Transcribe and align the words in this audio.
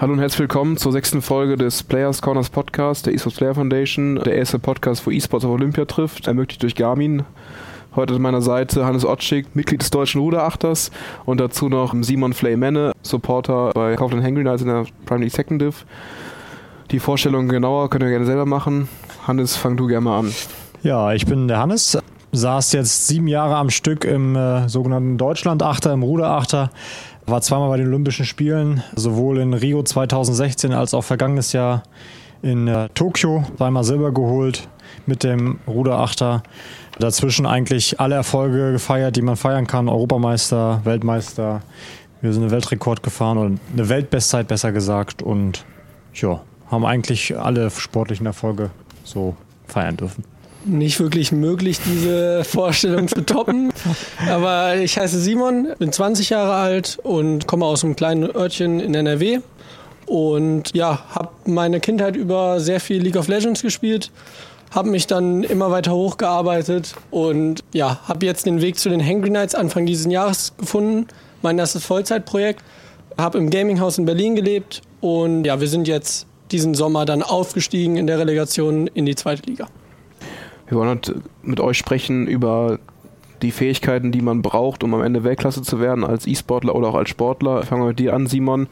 Hallo 0.00 0.12
und 0.12 0.20
herzlich 0.20 0.38
willkommen 0.38 0.76
zur 0.76 0.92
sechsten 0.92 1.22
Folge 1.22 1.56
des 1.56 1.82
Players 1.82 2.22
Corners 2.22 2.50
Podcast 2.50 3.06
der 3.06 3.14
eSports 3.14 3.36
Player 3.36 3.56
Foundation, 3.56 4.14
der 4.14 4.36
erste 4.36 4.60
Podcast, 4.60 5.04
wo 5.04 5.10
eSports 5.10 5.44
auf 5.44 5.50
Olympia 5.50 5.86
trifft, 5.86 6.28
ermöglicht 6.28 6.62
durch 6.62 6.76
Garmin. 6.76 7.24
Heute 7.96 8.14
an 8.14 8.22
meiner 8.22 8.40
Seite 8.40 8.86
Hannes 8.86 9.04
Ottschick, 9.04 9.56
Mitglied 9.56 9.82
des 9.82 9.90
deutschen 9.90 10.20
Ruderachters 10.20 10.92
und 11.24 11.40
dazu 11.40 11.68
noch 11.68 11.96
Simon 12.00 12.32
Flaymenne, 12.32 12.92
Supporter 13.02 13.72
bei 13.74 13.96
Kaufland 13.96 14.22
Hangry 14.22 14.42
Knights 14.42 14.62
in 14.62 14.68
der 14.68 14.86
League 15.18 15.32
Second 15.32 15.62
Div. 15.62 15.84
Die 16.92 17.00
Vorstellung 17.00 17.48
genauer 17.48 17.90
könnt 17.90 18.04
ihr 18.04 18.10
gerne 18.10 18.24
selber 18.24 18.46
machen. 18.46 18.88
Hannes, 19.26 19.56
fang 19.56 19.76
du 19.76 19.88
gerne 19.88 20.04
mal 20.04 20.20
an. 20.20 20.32
Ja, 20.84 21.12
ich 21.12 21.26
bin 21.26 21.48
der 21.48 21.58
Hannes, 21.58 21.98
saß 22.30 22.70
jetzt 22.72 23.08
sieben 23.08 23.26
Jahre 23.26 23.56
am 23.56 23.68
Stück 23.68 24.04
im 24.04 24.36
äh, 24.36 24.68
sogenannten 24.68 25.18
Deutschlandachter, 25.18 25.92
im 25.92 26.04
Ruderachter, 26.04 26.70
war 27.28 27.42
zweimal 27.42 27.68
bei 27.68 27.76
den 27.76 27.88
Olympischen 27.88 28.24
Spielen, 28.24 28.82
sowohl 28.94 29.38
in 29.38 29.54
Rio 29.54 29.82
2016 29.82 30.72
als 30.72 30.94
auch 30.94 31.02
vergangenes 31.02 31.52
Jahr 31.52 31.82
in 32.42 32.68
äh, 32.68 32.88
Tokio, 32.94 33.44
zweimal 33.56 33.84
Silber 33.84 34.12
geholt 34.12 34.68
mit 35.06 35.24
dem 35.24 35.58
Ruderachter. 35.66 36.42
Dazwischen 36.98 37.46
eigentlich 37.46 38.00
alle 38.00 38.14
Erfolge 38.14 38.72
gefeiert, 38.72 39.16
die 39.16 39.22
man 39.22 39.36
feiern 39.36 39.66
kann. 39.66 39.88
Europameister, 39.88 40.80
Weltmeister. 40.84 41.62
Wir 42.20 42.32
sind 42.32 42.42
einen 42.42 42.50
Weltrekord 42.50 43.02
gefahren 43.02 43.38
und 43.38 43.60
eine 43.72 43.88
Weltbestzeit 43.88 44.48
besser 44.48 44.72
gesagt. 44.72 45.22
Und 45.22 45.64
ja, 46.14 46.40
haben 46.70 46.84
eigentlich 46.84 47.38
alle 47.38 47.70
sportlichen 47.70 48.26
Erfolge 48.26 48.70
so 49.04 49.36
feiern 49.66 49.96
dürfen 49.96 50.24
nicht 50.68 51.00
wirklich 51.00 51.32
möglich, 51.32 51.78
diese 51.84 52.44
Vorstellung 52.44 53.08
zu 53.08 53.24
toppen. 53.24 53.72
Aber 54.30 54.76
ich 54.76 54.98
heiße 54.98 55.20
Simon, 55.20 55.68
bin 55.78 55.92
20 55.92 56.30
Jahre 56.30 56.54
alt 56.54 56.98
und 57.02 57.46
komme 57.46 57.66
aus 57.66 57.84
einem 57.84 57.96
kleinen 57.96 58.24
Örtchen 58.34 58.80
in 58.80 58.94
NRW. 58.94 59.40
Und 60.06 60.74
ja, 60.74 61.00
habe 61.10 61.30
meine 61.44 61.80
Kindheit 61.80 62.16
über 62.16 62.60
sehr 62.60 62.80
viel 62.80 63.02
League 63.02 63.16
of 63.16 63.28
Legends 63.28 63.62
gespielt, 63.62 64.10
habe 64.70 64.88
mich 64.88 65.06
dann 65.06 65.42
immer 65.44 65.70
weiter 65.70 65.92
hochgearbeitet 65.92 66.94
und 67.10 67.62
ja, 67.72 68.00
habe 68.06 68.26
jetzt 68.26 68.46
den 68.46 68.60
Weg 68.60 68.78
zu 68.78 68.88
den 68.88 69.04
Hangry 69.04 69.30
Nights 69.30 69.54
Anfang 69.54 69.86
dieses 69.86 70.10
Jahres 70.10 70.54
gefunden. 70.56 71.06
Mein 71.42 71.58
erstes 71.58 71.84
Vollzeitprojekt. 71.84 72.62
Habe 73.16 73.38
im 73.38 73.50
Gaminghaus 73.50 73.98
in 73.98 74.04
Berlin 74.04 74.36
gelebt 74.36 74.82
und 75.00 75.44
ja, 75.44 75.60
wir 75.60 75.68
sind 75.68 75.88
jetzt 75.88 76.26
diesen 76.52 76.74
Sommer 76.74 77.04
dann 77.04 77.22
aufgestiegen 77.22 77.96
in 77.96 78.06
der 78.06 78.18
Relegation 78.18 78.86
in 78.86 79.06
die 79.06 79.14
zweite 79.14 79.42
Liga. 79.42 79.68
Wir 80.68 80.76
wollen 80.76 80.90
heute 80.90 81.22
mit 81.42 81.60
euch 81.60 81.78
sprechen 81.78 82.26
über 82.26 82.78
die 83.40 83.52
Fähigkeiten, 83.52 84.12
die 84.12 84.20
man 84.20 84.42
braucht, 84.42 84.82
um 84.82 84.92
am 84.94 85.02
Ende 85.02 85.24
Weltklasse 85.24 85.62
zu 85.62 85.80
werden 85.80 86.04
als 86.04 86.26
E-Sportler 86.26 86.74
oder 86.74 86.88
auch 86.88 86.94
als 86.94 87.08
Sportler. 87.08 87.62
Fangen 87.62 87.82
wir 87.82 87.88
mit 87.88 87.98
dir 87.98 88.14
an, 88.14 88.26
Simon. 88.26 88.66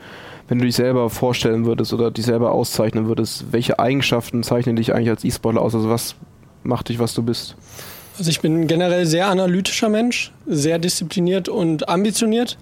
Wenn 0.48 0.58
du 0.58 0.64
dich 0.64 0.76
selber 0.76 1.08
vorstellen 1.08 1.64
würdest 1.64 1.92
oder 1.92 2.10
dich 2.10 2.26
selber 2.26 2.52
auszeichnen 2.52 3.06
würdest, 3.06 3.46
welche 3.50 3.78
Eigenschaften 3.78 4.42
zeichnen 4.42 4.76
dich 4.76 4.94
eigentlich 4.94 5.10
als 5.10 5.24
E-Sportler 5.24 5.62
aus? 5.62 5.74
Also 5.74 5.88
was 5.88 6.16
macht 6.62 6.88
dich, 6.88 6.98
was 6.98 7.14
du 7.14 7.22
bist? 7.22 7.56
Also 8.18 8.30
ich 8.30 8.40
bin 8.40 8.66
generell 8.66 9.06
sehr 9.06 9.28
analytischer 9.28 9.88
Mensch, 9.88 10.32
sehr 10.46 10.78
diszipliniert 10.78 11.48
und 11.48 11.88
ambitioniert. 11.88 12.58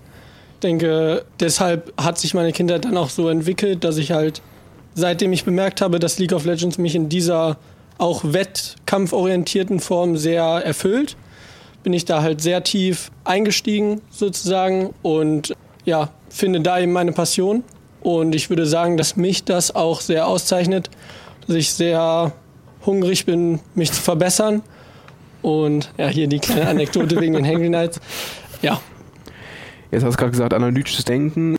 Ich 0.54 0.60
denke, 0.60 1.24
deshalb 1.40 1.92
hat 2.00 2.18
sich 2.18 2.34
meine 2.34 2.52
Kindheit 2.52 2.84
dann 2.84 2.96
auch 2.96 3.10
so 3.10 3.28
entwickelt, 3.28 3.84
dass 3.84 3.96
ich 3.96 4.12
halt, 4.12 4.42
seitdem 4.94 5.32
ich 5.32 5.44
bemerkt 5.44 5.80
habe, 5.80 5.98
dass 5.98 6.18
League 6.18 6.32
of 6.32 6.44
Legends 6.44 6.78
mich 6.78 6.94
in 6.94 7.08
dieser 7.08 7.58
auch 7.98 8.22
wettkampforientierten 8.24 9.80
Form 9.80 10.16
sehr 10.16 10.44
erfüllt. 10.44 11.16
Bin 11.82 11.92
ich 11.92 12.04
da 12.04 12.22
halt 12.22 12.40
sehr 12.40 12.64
tief 12.64 13.10
eingestiegen 13.24 14.00
sozusagen 14.10 14.94
und 15.02 15.54
ja, 15.84 16.10
finde 16.28 16.60
da 16.60 16.78
eben 16.78 16.92
meine 16.92 17.12
Passion. 17.12 17.62
Und 18.00 18.34
ich 18.34 18.50
würde 18.50 18.66
sagen, 18.66 18.96
dass 18.96 19.16
mich 19.16 19.44
das 19.44 19.74
auch 19.74 20.00
sehr 20.00 20.26
auszeichnet, 20.26 20.90
dass 21.46 21.56
ich 21.56 21.72
sehr 21.72 22.32
hungrig 22.84 23.26
bin, 23.26 23.60
mich 23.74 23.92
zu 23.92 24.00
verbessern. 24.00 24.62
Und 25.42 25.92
ja, 25.98 26.08
hier 26.08 26.26
die 26.26 26.38
kleine 26.38 26.68
Anekdote 26.68 27.20
wegen 27.20 27.34
den 27.34 27.46
Hangry 27.46 27.68
Nights. 27.68 28.00
Ja. 28.62 28.80
Jetzt 29.90 30.04
hast 30.04 30.14
du 30.14 30.18
gerade 30.18 30.30
gesagt, 30.32 30.54
analytisches 30.54 31.04
Denken 31.04 31.56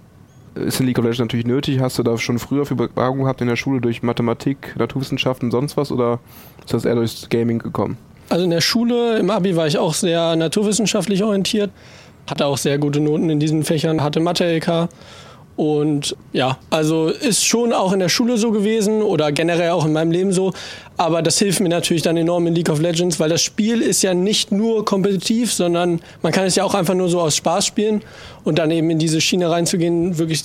ist 0.56 0.80
in 0.80 0.86
League 0.86 0.98
of 0.98 1.04
Legends 1.04 1.20
natürlich 1.20 1.46
nötig. 1.46 1.80
Hast 1.80 2.00
du 2.00 2.04
da 2.04 2.18
schon 2.18 2.40
früher 2.40 2.66
für 2.66 2.76
Begabung 2.76 3.20
gehabt 3.20 3.42
in 3.42 3.48
der 3.48 3.56
Schule 3.56 3.82
durch 3.82 4.04
Mathematik, 4.04 4.76
Naturwissenschaften, 4.78 5.52
sonst 5.52 5.78
was 5.78 5.92
oder 5.92 6.20
ist 6.64 6.74
das 6.74 6.86
eher 6.86 6.96
durchs 6.96 7.30
Gaming 7.30 7.60
gekommen? 7.60 7.98
Also 8.30 8.44
in 8.44 8.50
der 8.50 8.62
Schule, 8.62 9.20
im 9.20 9.30
Abi 9.30 9.56
war 9.56 9.68
ich 9.68 9.78
auch 9.78 9.94
sehr 9.94 10.36
naturwissenschaftlich 10.36 11.24
orientiert, 11.24 11.72
hatte 12.28 12.46
auch 12.48 12.58
sehr 12.58 12.78
gute 12.78 13.00
Noten 13.00 13.30
in 13.30 13.40
diesen 13.40 13.64
Fächern, 13.64 14.02
hatte 14.02 14.20
Mathe-LK 14.20 14.90
und 15.56 16.18
ja, 16.34 16.58
also 16.70 17.08
ist 17.08 17.46
schon 17.46 17.72
auch 17.72 17.94
in 17.94 18.00
der 18.00 18.10
Schule 18.10 18.38
so 18.38 18.52
gewesen 18.52 19.02
oder 19.02 19.32
generell 19.32 19.70
auch 19.70 19.86
in 19.86 19.94
meinem 19.94 20.12
Leben 20.12 20.34
so. 20.34 20.54
Aber 20.98 21.22
das 21.22 21.40
hilft 21.40 21.62
mir 21.62 21.70
natürlich 21.70 22.02
dann 22.02 22.18
enorm 22.18 22.48
in 22.48 22.56
League 22.56 22.70
of 22.70 22.82
Legends, 22.82 23.20
weil 23.20 23.30
das 23.30 23.42
Spiel 23.42 23.82
ist 23.82 24.02
ja 24.02 24.14
nicht 24.14 24.52
nur 24.52 24.84
kompetitiv, 24.84 25.54
sondern 25.54 26.02
man 26.22 26.34
kann 26.34 26.46
es 26.46 26.56
ja 26.56 26.64
auch 26.66 26.74
einfach 26.74 26.94
nur 26.94 27.08
so 27.08 27.22
aus 27.22 27.38
Spaß 27.38 27.66
spielen 27.66 28.02
und 28.44 28.60
dann 28.60 28.70
eben 28.72 28.90
in 28.90 29.00
diese 29.00 29.22
Schiene 29.22 29.50
reinzugehen, 29.50 30.18
wirklich 30.18 30.44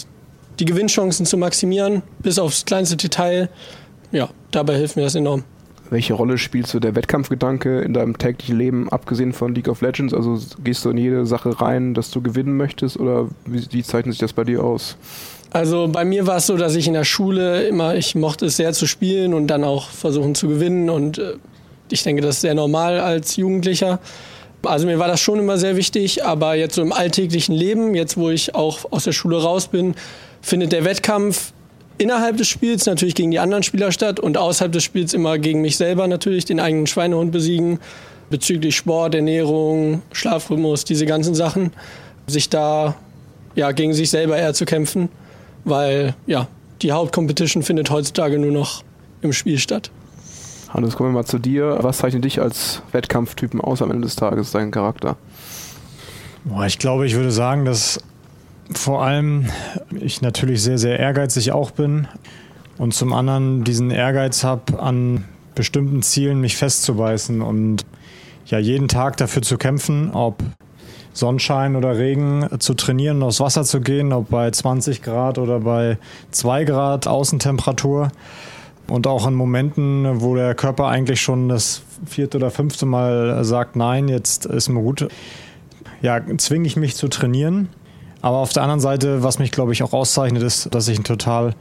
die 0.61 0.65
Gewinnchancen 0.65 1.27
zu 1.27 1.37
maximieren, 1.37 2.03
bis 2.21 2.39
aufs 2.39 2.65
kleinste 2.65 2.97
Detail. 2.97 3.49
Ja, 4.13 4.29
dabei 4.53 4.77
hilft 4.77 4.97
mir 4.97 5.03
das 5.03 5.15
enorm. 5.17 5.45
Welche 5.91 6.15
Rolle 6.15 6.39
spielst 6.39 6.73
du 6.73 6.79
der 6.79 6.95
Wettkampfgedanke 6.95 7.81
in 7.81 7.93
deinem 7.95 8.17
täglichen 8.17 8.57
Leben, 8.57 8.89
abgesehen 8.89 9.33
von 9.33 9.55
League 9.57 9.69
of 9.69 9.81
Legends? 9.81 10.15
Also 10.15 10.39
gehst 10.63 10.85
du 10.85 10.91
in 10.91 10.97
jede 10.97 11.27
Sache 11.27 11.61
rein, 11.61 11.95
dass 11.95 12.13
du 12.13 12.23
gewinnen 12.23 12.57
möchtest 12.57 12.97
oder 12.97 13.29
wie, 13.45 13.67
wie 13.71 13.83
zeichnet 13.83 14.15
sich 14.15 14.21
das 14.21 14.33
bei 14.33 14.45
dir 14.45 14.63
aus? 14.63 14.97
Also 15.51 15.89
bei 15.89 16.05
mir 16.05 16.29
war 16.29 16.37
es 16.37 16.47
so, 16.47 16.57
dass 16.57 16.77
ich 16.77 16.87
in 16.87 16.95
der 16.95 17.03
Schule 17.03 17.65
immer, 17.65 17.97
ich 17.97 18.15
mochte 18.15 18.47
es 18.47 18.57
sehr 18.57 18.73
zu 18.73 18.87
spielen 18.87 19.35
und 19.35 19.49
dann 19.49 19.65
auch 19.65 19.89
versuchen 19.89 20.37
zu 20.37 20.47
gewinnen 20.47 20.89
und 20.91 21.19
äh, 21.19 21.35
ich 21.91 22.05
denke, 22.05 22.23
das 22.23 22.37
ist 22.37 22.43
sehr 22.43 22.55
normal 22.55 23.01
als 23.01 23.35
Jugendlicher. 23.35 23.99
Also 24.63 24.87
mir 24.87 25.01
war 25.01 25.09
das 25.09 25.21
schon 25.21 25.41
immer 25.41 25.59
sehr 25.59 25.77
wichtig, 25.77 26.25
aber 26.25 26.55
jetzt 26.55 26.77
so 26.77 26.83
im 26.83 26.93
alltäglichen 26.93 27.55
Leben, 27.55 27.97
jetzt 27.97 28.17
wo 28.17 28.31
ich 28.31 28.55
auch 28.55 28.93
aus 28.93 29.05
der 29.05 29.13
Schule 29.13 29.43
raus 29.43 29.67
bin, 29.67 29.95
findet 30.41 30.71
der 30.71 30.85
Wettkampf 30.85 31.53
innerhalb 32.01 32.39
des 32.39 32.49
Spiels 32.49 32.87
natürlich 32.87 33.15
gegen 33.15 33.31
die 33.31 33.39
anderen 33.39 33.63
Spieler 33.63 33.93
statt 33.93 34.19
und 34.19 34.39
außerhalb 34.39 34.73
des 34.73 34.83
Spiels 34.83 35.13
immer 35.13 35.39
gegen 35.39 35.61
mich 35.61 35.77
selber 35.77 36.09
natürlich, 36.09 36.47
den 36.47 36.59
eigenen 36.59 36.87
Schweinehund 36.87 37.31
besiegen, 37.31 37.79
bezüglich 38.31 38.75
Sport, 38.75 39.15
Ernährung, 39.15 40.01
Schlafrhythmus, 40.13 40.85
diese 40.85 41.05
ganzen 41.05 41.35
Sachen, 41.35 41.73
sich 42.27 42.49
da 42.49 42.95
ja, 43.55 43.73
gegen 43.73 43.93
sich 43.93 44.09
selber 44.09 44.39
eher 44.39 44.55
zu 44.55 44.65
kämpfen, 44.65 45.11
weil 45.65 46.15
ja, 46.27 46.49
die 46.81 46.93
Hauptcompetition 46.93 47.63
findet 47.63 47.91
heutzutage 47.91 48.39
nur 48.39 48.53
noch 48.53 48.83
im 49.21 49.35
Spiel 49.35 49.59
statt. 49.59 49.91
Hannes, 50.71 50.97
kommen 50.97 51.11
wir 51.11 51.15
mal 51.15 51.27
zu 51.27 51.39
dir. 51.39 51.79
Was 51.83 51.99
zeichnet 51.99 52.25
dich 52.25 52.41
als 52.41 52.81
Wettkampftypen 52.93 53.61
aus 53.61 53.83
am 53.83 53.91
Ende 53.91 54.07
des 54.07 54.17
Tages, 54.17 54.53
dein 54.53 54.71
Charakter? 54.71 55.17
Boah, 56.45 56.65
ich 56.65 56.79
glaube, 56.79 57.07
ich 57.07 57.15
würde 57.15 57.31
sagen, 57.31 57.67
dass 57.67 58.01
vor 58.75 59.03
allem 59.03 59.47
ich 59.99 60.23
natürlich 60.23 60.63
sehr, 60.63 60.79
sehr 60.79 60.99
ehrgeizig 60.99 61.53
auch 61.53 61.71
bin 61.71 62.07
und 62.79 62.95
zum 62.95 63.13
anderen 63.13 63.65
diesen 63.65 63.91
Ehrgeiz 63.91 64.45
habe, 64.45 64.81
an 64.81 65.25
bestimmten 65.55 66.03
Zielen 66.03 66.41
mich 66.41 66.57
festzubeißen 66.57 67.43
und 67.43 67.85
ja 68.47 68.59
jeden 68.59 68.89
Tag 68.89 69.17
dafür 69.17 69.43
zu 69.43 69.59
kämpfen, 69.59 70.11
ob 70.13 70.43
Sonnenschein 71.13 71.77
oder 71.77 71.99
Regen 71.99 72.49
zu 72.61 72.75
trainieren, 72.75 73.23
aufs 73.23 73.41
Wasser 73.41 73.65
zu 73.65 73.81
gehen, 73.81 74.13
ob 74.13 74.31
bei 74.31 74.51
20 74.51 75.03
Grad 75.03 75.39
oder 75.39 75.61
bei 75.61 75.99
2 76.31 76.65
Grad 76.65 77.07
Außentemperatur. 77.07 78.11
Und 78.89 79.07
auch 79.07 79.27
in 79.27 79.35
Momenten, 79.35 80.21
wo 80.21 80.35
der 80.35 80.55
Körper 80.55 80.89
eigentlich 80.89 81.21
schon 81.21 81.49
das 81.49 81.83
vierte 82.07 82.39
oder 82.39 82.51
fünfte 82.51 82.87
Mal 82.87 83.45
sagt, 83.45 83.77
nein, 83.77 84.09
jetzt 84.09 84.47
ist 84.47 84.69
mir 84.69 84.81
gut, 84.81 85.07
ja, 86.03 86.21
zwinge 86.39 86.67
ich 86.67 86.77
mich 86.77 86.97
zu 86.97 87.09
trainieren 87.09 87.69
aber 88.23 88.39
auf 88.39 88.53
der 88.53 88.63
anderen 88.63 88.81
Seite, 88.81 89.23
was 89.23 89.39
mich, 89.39 89.51
glaube 89.51 89.73
ich, 89.73 89.83
auch 89.83 89.93
auszeichnet, 89.93 90.43
ist, 90.43 90.75
dass 90.75 90.89
ich 90.89 90.99
ein 90.99 91.05
total 91.05 91.55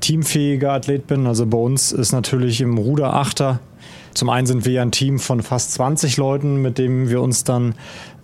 teamfähiger 0.00 0.72
Athlet 0.72 1.06
bin. 1.06 1.26
Also 1.26 1.46
bei 1.46 1.58
uns 1.58 1.92
ist 1.92 2.12
natürlich 2.12 2.60
im 2.60 2.78
Ruder 2.78 3.14
Achter. 3.14 3.60
Zum 4.12 4.28
einen 4.28 4.46
sind 4.46 4.64
wir 4.64 4.72
ja 4.72 4.82
ein 4.82 4.92
Team 4.92 5.18
von 5.18 5.42
fast 5.42 5.72
20 5.72 6.16
Leuten, 6.16 6.62
mit 6.62 6.78
dem 6.78 7.08
wir 7.08 7.20
uns 7.20 7.44
dann 7.44 7.74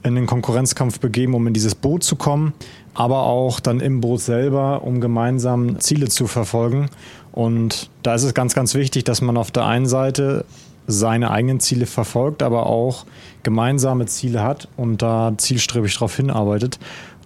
in 0.03 0.15
den 0.15 0.27
Konkurrenzkampf 0.27 1.01
begeben, 1.01 1.35
um 1.35 1.47
in 1.47 1.53
dieses 1.53 1.75
Boot 1.75 2.03
zu 2.03 2.17
kommen, 2.17 2.55
aber 2.95 3.25
auch 3.25 3.61
dann 3.61 3.81
im 3.81 4.01
Boot 4.01 4.21
selber, 4.21 4.83
um 4.83 5.01
gemeinsam 5.01 5.79
Ziele 5.81 6.09
zu 6.09 6.27
verfolgen. 6.27 6.89
Und 7.33 7.91
da 8.03 8.15
ist 8.15 8.25
es 8.25 8.35
ganz, 8.35 8.55
ganz 8.55 8.75
wichtig, 8.75 9.05
dass 9.05 9.21
man 9.21 9.37
auf 9.37 9.51
der 9.51 9.67
einen 9.67 9.87
Seite 9.87 10.45
seine 10.87 11.31
eigenen 11.31 11.61
Ziele 11.61 11.87
verfolgt, 11.87 12.43
aber 12.43 12.67
auch 12.67 13.05
gemeinsame 13.43 14.07
Ziele 14.07 14.43
hat 14.43 14.69
und 14.77 15.03
da 15.03 15.33
zielstrebig 15.37 15.95
darauf 15.95 16.17
hinarbeitet 16.17 16.79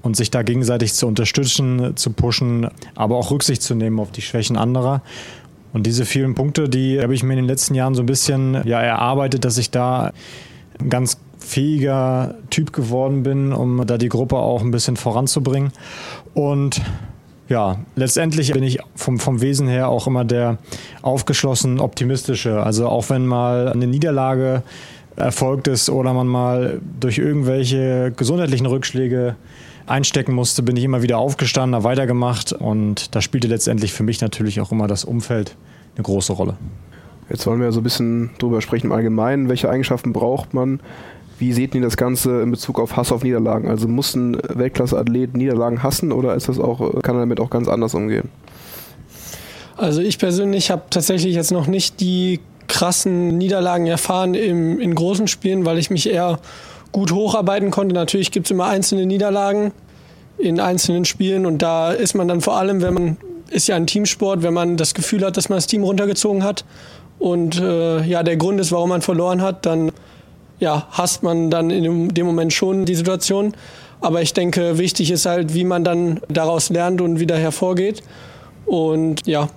und 0.04 0.16
sich 0.16 0.30
da 0.30 0.42
gegenseitig 0.42 0.92
zu 0.92 1.06
unterstützen, 1.06 1.96
zu 1.96 2.12
pushen, 2.12 2.68
aber 2.94 3.16
auch 3.16 3.30
Rücksicht 3.30 3.62
zu 3.62 3.74
nehmen 3.74 3.98
auf 3.98 4.12
die 4.12 4.22
Schwächen 4.22 4.56
anderer. 4.56 5.02
Und 5.72 5.86
diese 5.86 6.04
vielen 6.04 6.34
Punkte, 6.34 6.68
die 6.68 7.00
habe 7.00 7.14
ich 7.14 7.24
mir 7.24 7.32
in 7.32 7.40
den 7.40 7.48
letzten 7.48 7.74
Jahren 7.74 7.94
so 7.94 8.02
ein 8.02 8.06
bisschen 8.06 8.62
ja, 8.64 8.80
erarbeitet, 8.80 9.44
dass 9.44 9.58
ich 9.58 9.70
da 9.70 10.12
ein 10.78 10.90
ganz 10.90 11.18
fähiger 11.38 12.34
Typ 12.50 12.72
geworden 12.72 13.22
bin, 13.22 13.52
um 13.52 13.86
da 13.86 13.98
die 13.98 14.08
Gruppe 14.08 14.36
auch 14.36 14.60
ein 14.60 14.70
bisschen 14.70 14.96
voranzubringen. 14.96 15.72
Und 16.34 16.82
ja, 17.48 17.78
letztendlich 17.96 18.52
bin 18.52 18.62
ich 18.62 18.78
vom, 18.94 19.18
vom 19.18 19.40
Wesen 19.40 19.68
her 19.68 19.88
auch 19.88 20.06
immer 20.06 20.24
der 20.24 20.58
aufgeschlossen 21.02 21.80
optimistische. 21.80 22.62
Also 22.62 22.88
auch 22.88 23.08
wenn 23.08 23.26
mal 23.26 23.68
eine 23.68 23.86
Niederlage 23.86 24.62
erfolgt 25.16 25.68
ist 25.68 25.88
oder 25.88 26.12
man 26.12 26.26
mal 26.26 26.80
durch 27.00 27.18
irgendwelche 27.18 28.12
gesundheitlichen 28.16 28.66
Rückschläge 28.66 29.36
einstecken 29.86 30.32
musste, 30.32 30.62
bin 30.62 30.76
ich 30.76 30.84
immer 30.84 31.02
wieder 31.02 31.18
aufgestanden, 31.18 31.74
habe 31.74 31.84
weitergemacht 31.84 32.52
und 32.52 33.14
da 33.14 33.20
spielte 33.20 33.48
letztendlich 33.48 33.92
für 33.92 34.02
mich 34.02 34.20
natürlich 34.20 34.60
auch 34.60 34.72
immer 34.72 34.86
das 34.86 35.04
Umfeld 35.04 35.56
eine 35.96 36.02
große 36.02 36.32
Rolle. 36.32 36.56
Jetzt 37.28 37.46
wollen 37.46 37.60
wir 37.60 37.72
so 37.72 37.80
ein 37.80 37.84
bisschen 37.84 38.30
drüber 38.38 38.60
sprechen 38.60 38.86
im 38.86 38.92
Allgemeinen. 38.92 39.48
Welche 39.48 39.70
Eigenschaften 39.70 40.12
braucht 40.12 40.52
man? 40.54 40.80
Wie 41.38 41.52
seht 41.52 41.74
ihr 41.74 41.80
das 41.80 41.96
Ganze 41.96 42.42
in 42.42 42.50
Bezug 42.50 42.78
auf 42.78 42.96
Hass 42.96 43.12
auf 43.12 43.24
Niederlagen? 43.24 43.68
Also 43.68 43.88
muss 43.88 44.14
ein 44.14 44.36
Weltklasse-Athlet 44.48 45.36
Niederlagen 45.36 45.82
hassen 45.82 46.12
oder 46.12 46.34
ist 46.34 46.48
das 46.48 46.58
auch, 46.58 47.00
kann 47.02 47.16
er 47.16 47.20
damit 47.20 47.40
auch 47.40 47.50
ganz 47.50 47.68
anders 47.68 47.94
umgehen? 47.94 48.28
Also 49.76 50.00
ich 50.00 50.18
persönlich 50.18 50.70
habe 50.70 50.82
tatsächlich 50.90 51.34
jetzt 51.34 51.50
noch 51.50 51.66
nicht 51.66 52.00
die 52.00 52.40
krassen 52.68 53.36
Niederlagen 53.36 53.86
erfahren 53.86 54.34
im, 54.34 54.80
in 54.80 54.94
großen 54.94 55.26
Spielen, 55.26 55.64
weil 55.64 55.78
ich 55.78 55.90
mich 55.90 56.08
eher 56.08 56.38
gut 56.94 57.10
hocharbeiten 57.12 57.72
konnte. 57.72 57.92
Natürlich 57.92 58.30
gibt 58.30 58.46
es 58.46 58.52
immer 58.52 58.66
einzelne 58.66 59.04
Niederlagen 59.04 59.72
in 60.38 60.60
einzelnen 60.60 61.04
Spielen 61.04 61.44
und 61.44 61.58
da 61.58 61.90
ist 61.90 62.14
man 62.14 62.28
dann 62.28 62.40
vor 62.40 62.56
allem, 62.56 62.82
wenn 62.82 62.94
man, 62.94 63.16
ist 63.50 63.66
ja 63.66 63.74
ein 63.74 63.86
Teamsport, 63.86 64.44
wenn 64.44 64.54
man 64.54 64.76
das 64.76 64.94
Gefühl 64.94 65.24
hat, 65.26 65.36
dass 65.36 65.48
man 65.48 65.56
das 65.56 65.66
Team 65.66 65.82
runtergezogen 65.82 66.44
hat 66.44 66.64
und 67.18 67.60
äh, 67.60 68.02
ja, 68.04 68.22
der 68.22 68.36
Grund 68.36 68.60
ist, 68.60 68.70
warum 68.70 68.90
man 68.90 69.02
verloren 69.02 69.42
hat, 69.42 69.66
dann 69.66 69.90
ja, 70.60 70.86
hasst 70.92 71.24
man 71.24 71.50
dann 71.50 71.70
in 71.70 72.08
dem 72.10 72.26
Moment 72.26 72.52
schon 72.52 72.84
die 72.84 72.94
Situation. 72.94 73.54
Aber 74.00 74.22
ich 74.22 74.32
denke, 74.32 74.78
wichtig 74.78 75.10
ist 75.10 75.26
halt, 75.26 75.52
wie 75.52 75.64
man 75.64 75.82
dann 75.82 76.20
daraus 76.28 76.70
lernt 76.70 77.00
und 77.00 77.18
wieder 77.18 77.36
hervorgeht. 77.36 78.02
Und 78.66 79.26
ja. 79.26 79.48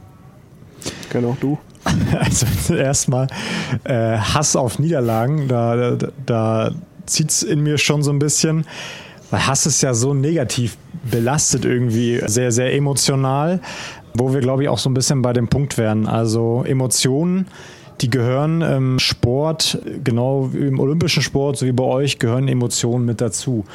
Genau, 1.12 1.38
du. 1.40 1.60
Also 2.20 2.74
erstmal 2.74 3.28
äh, 3.84 4.18
Hass 4.18 4.56
auf 4.56 4.80
Niederlagen, 4.80 5.48
da, 5.48 5.92
da, 5.92 6.08
da 6.26 6.72
zieht 7.08 7.32
es 7.32 7.44
in 7.44 7.62
mir 7.62 7.78
schon 7.78 8.04
so 8.04 8.12
ein 8.12 8.20
bisschen. 8.20 8.66
Weil 9.30 9.46
Hass 9.46 9.66
ist 9.66 9.82
ja 9.82 9.94
so 9.94 10.14
negativ 10.14 10.78
belastet 11.10 11.66
irgendwie, 11.66 12.22
sehr, 12.26 12.52
sehr 12.52 12.74
emotional, 12.74 13.60
wo 14.14 14.34
wir, 14.34 14.40
glaube 14.40 14.64
ich, 14.64 14.70
auch 14.70 14.78
so 14.78 14.90
ein 14.90 14.94
bisschen 14.94 15.22
bei 15.22 15.34
dem 15.34 15.48
Punkt 15.48 15.78
wären. 15.78 16.08
Also 16.08 16.64
Emotionen, 16.66 17.48
die 18.02 18.10
gehören 18.10 18.62
im 18.62 19.00
Sport, 19.00 19.80
genau 20.04 20.50
im 20.54 20.80
olympischen 20.80 21.24
Sport, 21.24 21.58
so 21.58 21.66
wie 21.66 21.72
bei 21.72 21.84
euch, 21.84 22.20
gehören 22.20 22.48
Emotionen 22.48 23.06
mit 23.06 23.20
dazu. 23.20 23.66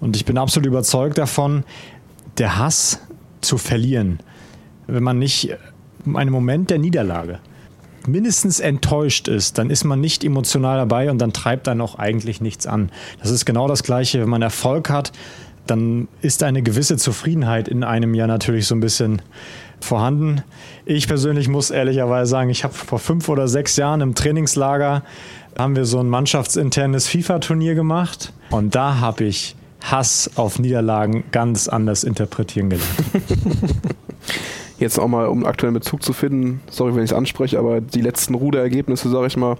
Und 0.00 0.16
ich 0.16 0.24
bin 0.24 0.38
absolut 0.38 0.66
überzeugt 0.66 1.18
davon, 1.18 1.64
der 2.38 2.58
Hass 2.58 3.00
zu 3.40 3.58
verlieren, 3.58 4.20
wenn 4.86 5.02
man 5.02 5.18
nicht 5.18 5.56
einen 6.14 6.30
Moment 6.30 6.70
der 6.70 6.78
Niederlage 6.78 7.40
mindestens 8.06 8.60
enttäuscht 8.60 9.28
ist, 9.28 9.58
dann 9.58 9.70
ist 9.70 9.84
man 9.84 10.00
nicht 10.00 10.24
emotional 10.24 10.78
dabei 10.78 11.10
und 11.10 11.18
dann 11.18 11.32
treibt 11.32 11.68
einen 11.68 11.80
auch 11.80 11.96
eigentlich 11.96 12.40
nichts 12.40 12.66
an. 12.66 12.90
Das 13.20 13.30
ist 13.30 13.44
genau 13.44 13.68
das 13.68 13.82
Gleiche, 13.82 14.20
wenn 14.20 14.28
man 14.28 14.42
Erfolg 14.42 14.90
hat, 14.90 15.12
dann 15.66 16.08
ist 16.20 16.42
eine 16.42 16.62
gewisse 16.62 16.96
Zufriedenheit 16.96 17.68
in 17.68 17.84
einem 17.84 18.14
ja 18.14 18.26
natürlich 18.26 18.66
so 18.66 18.74
ein 18.74 18.80
bisschen 18.80 19.22
vorhanden. 19.80 20.42
Ich 20.84 21.06
persönlich 21.06 21.48
muss 21.48 21.70
ehrlicherweise 21.70 22.30
sagen, 22.30 22.50
ich 22.50 22.64
habe 22.64 22.74
vor 22.74 22.98
fünf 22.98 23.28
oder 23.28 23.48
sechs 23.48 23.76
Jahren 23.76 24.00
im 24.00 24.14
Trainingslager 24.14 25.02
haben 25.58 25.76
wir 25.76 25.84
so 25.84 26.00
ein 26.00 26.08
mannschaftsinternes 26.08 27.08
FIFA-Turnier 27.08 27.74
gemacht 27.74 28.32
und 28.50 28.74
da 28.74 29.00
habe 29.00 29.24
ich 29.24 29.56
Hass 29.82 30.30
auf 30.36 30.58
Niederlagen 30.58 31.24
ganz 31.32 31.68
anders 31.68 32.04
interpretieren 32.04 32.70
gelernt. 32.70 32.90
Jetzt 34.80 34.98
auch 34.98 35.08
mal, 35.08 35.26
um 35.26 35.44
aktuellen 35.44 35.74
Bezug 35.74 36.02
zu 36.02 36.14
finden, 36.14 36.62
sorry, 36.70 36.94
wenn 36.94 37.04
ich 37.04 37.10
es 37.10 37.16
anspreche, 37.16 37.58
aber 37.58 37.82
die 37.82 38.00
letzten 38.00 38.34
Ruderergebnisse, 38.34 39.10
sage 39.10 39.26
ich 39.26 39.36
mal, 39.36 39.56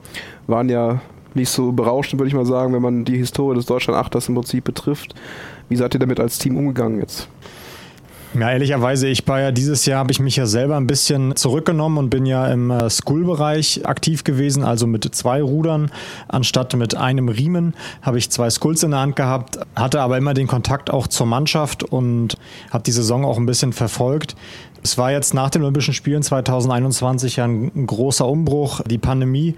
waren 0.46 0.70
ja 0.70 1.02
nicht 1.34 1.50
so 1.50 1.72
berauschend, 1.72 2.18
würde 2.18 2.28
ich 2.28 2.34
mal 2.34 2.46
sagen, 2.46 2.72
wenn 2.72 2.80
man 2.80 3.04
die 3.04 3.18
Historie 3.18 3.54
des 3.54 3.66
Deutschland-Achters 3.66 4.30
im 4.30 4.34
Prinzip 4.34 4.64
betrifft. 4.64 5.14
Wie 5.68 5.76
seid 5.76 5.94
ihr 5.94 6.00
damit 6.00 6.18
als 6.20 6.38
Team 6.38 6.56
umgegangen 6.56 7.00
jetzt? 7.00 7.28
Ja, 8.38 8.52
ehrlicherweise, 8.52 9.08
ich 9.08 9.26
war 9.26 9.40
ja 9.40 9.50
dieses 9.50 9.86
Jahr, 9.86 9.98
habe 9.98 10.12
ich 10.12 10.20
mich 10.20 10.36
ja 10.36 10.46
selber 10.46 10.76
ein 10.76 10.86
bisschen 10.86 11.34
zurückgenommen 11.34 11.98
und 11.98 12.10
bin 12.10 12.26
ja 12.26 12.46
im 12.46 12.70
äh, 12.70 12.88
School-Bereich 12.88 13.86
aktiv 13.86 14.22
gewesen, 14.22 14.62
also 14.62 14.86
mit 14.86 15.04
zwei 15.16 15.42
Rudern 15.42 15.90
anstatt 16.28 16.76
mit 16.76 16.96
einem 16.96 17.28
Riemen 17.28 17.74
habe 18.02 18.18
ich 18.18 18.30
zwei 18.30 18.48
Skulls 18.48 18.84
in 18.84 18.92
der 18.92 19.00
Hand 19.00 19.16
gehabt, 19.16 19.58
hatte 19.74 20.00
aber 20.00 20.16
immer 20.16 20.32
den 20.32 20.46
Kontakt 20.46 20.90
auch 20.90 21.08
zur 21.08 21.26
Mannschaft 21.26 21.82
und 21.82 22.36
habe 22.70 22.84
die 22.84 22.92
Saison 22.92 23.24
auch 23.24 23.36
ein 23.36 23.46
bisschen 23.46 23.72
verfolgt. 23.72 24.36
Es 24.82 24.96
war 24.96 25.12
jetzt 25.12 25.34
nach 25.34 25.50
den 25.50 25.62
Olympischen 25.62 25.92
Spielen 25.92 26.22
2021 26.22 27.36
ja 27.36 27.44
ein, 27.44 27.86
großer 27.86 28.26
Umbruch. 28.26 28.80
Die 28.82 28.98
Pandemie 28.98 29.56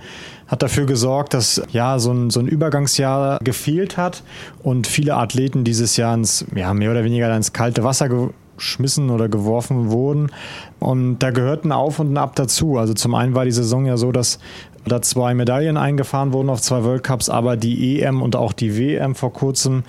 hat 0.48 0.62
dafür 0.62 0.84
gesorgt, 0.86 1.34
dass 1.34 1.62
ja 1.70 1.98
so 1.98 2.12
ein, 2.12 2.30
so 2.30 2.40
ein 2.40 2.48
Übergangsjahr 2.48 3.38
gefehlt 3.42 3.96
hat 3.96 4.22
und 4.62 4.86
viele 4.86 5.14
Athleten 5.14 5.64
dieses 5.64 5.96
Jahr 5.96 6.14
ins, 6.14 6.44
ja, 6.54 6.74
mehr 6.74 6.90
oder 6.90 7.04
weniger 7.04 7.34
ins 7.36 7.52
kalte 7.52 7.84
Wasser 7.84 8.08
geschmissen 8.08 9.10
oder 9.10 9.28
geworfen 9.28 9.90
wurden. 9.90 10.30
Und 10.80 11.20
da 11.20 11.30
gehörten 11.30 11.70
Auf 11.70 12.00
und 12.00 12.16
Ab 12.16 12.34
dazu. 12.34 12.78
Also 12.78 12.94
zum 12.94 13.14
einen 13.14 13.34
war 13.34 13.44
die 13.44 13.52
Saison 13.52 13.86
ja 13.86 13.96
so, 13.96 14.10
dass 14.10 14.40
da 14.84 15.00
zwei 15.00 15.34
Medaillen 15.34 15.76
eingefahren 15.76 16.32
wurden 16.32 16.50
auf 16.50 16.60
zwei 16.60 16.82
World 16.82 17.04
Cups, 17.04 17.28
aber 17.28 17.56
die 17.56 18.00
EM 18.00 18.20
und 18.20 18.34
auch 18.34 18.52
die 18.52 18.76
WM 18.76 19.14
vor 19.14 19.32
kurzem 19.32 19.84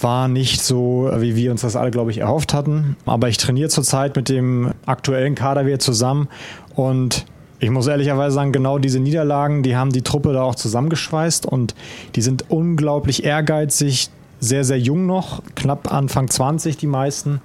war 0.00 0.28
nicht 0.28 0.62
so, 0.62 1.10
wie 1.16 1.36
wir 1.36 1.50
uns 1.50 1.62
das 1.62 1.76
alle, 1.76 1.90
glaube 1.90 2.10
ich, 2.10 2.18
erhofft 2.18 2.54
hatten. 2.54 2.96
Aber 3.06 3.28
ich 3.28 3.38
trainiere 3.38 3.68
zurzeit 3.68 4.16
mit 4.16 4.28
dem 4.28 4.72
aktuellen 4.84 5.34
Kader 5.34 5.66
wieder 5.66 5.78
zusammen 5.78 6.28
und 6.74 7.26
ich 7.58 7.70
muss 7.70 7.86
ehrlicherweise 7.86 8.34
sagen, 8.34 8.52
genau 8.52 8.78
diese 8.78 9.00
Niederlagen, 9.00 9.62
die 9.62 9.76
haben 9.76 9.90
die 9.90 10.02
Truppe 10.02 10.32
da 10.32 10.42
auch 10.42 10.56
zusammengeschweißt 10.56 11.46
und 11.46 11.74
die 12.14 12.20
sind 12.20 12.50
unglaublich 12.50 13.24
ehrgeizig, 13.24 14.10
sehr, 14.40 14.64
sehr 14.64 14.78
jung 14.78 15.06
noch, 15.06 15.42
knapp 15.54 15.92
Anfang 15.92 16.28
20 16.28 16.76
die 16.76 16.86
meisten. 16.86 17.40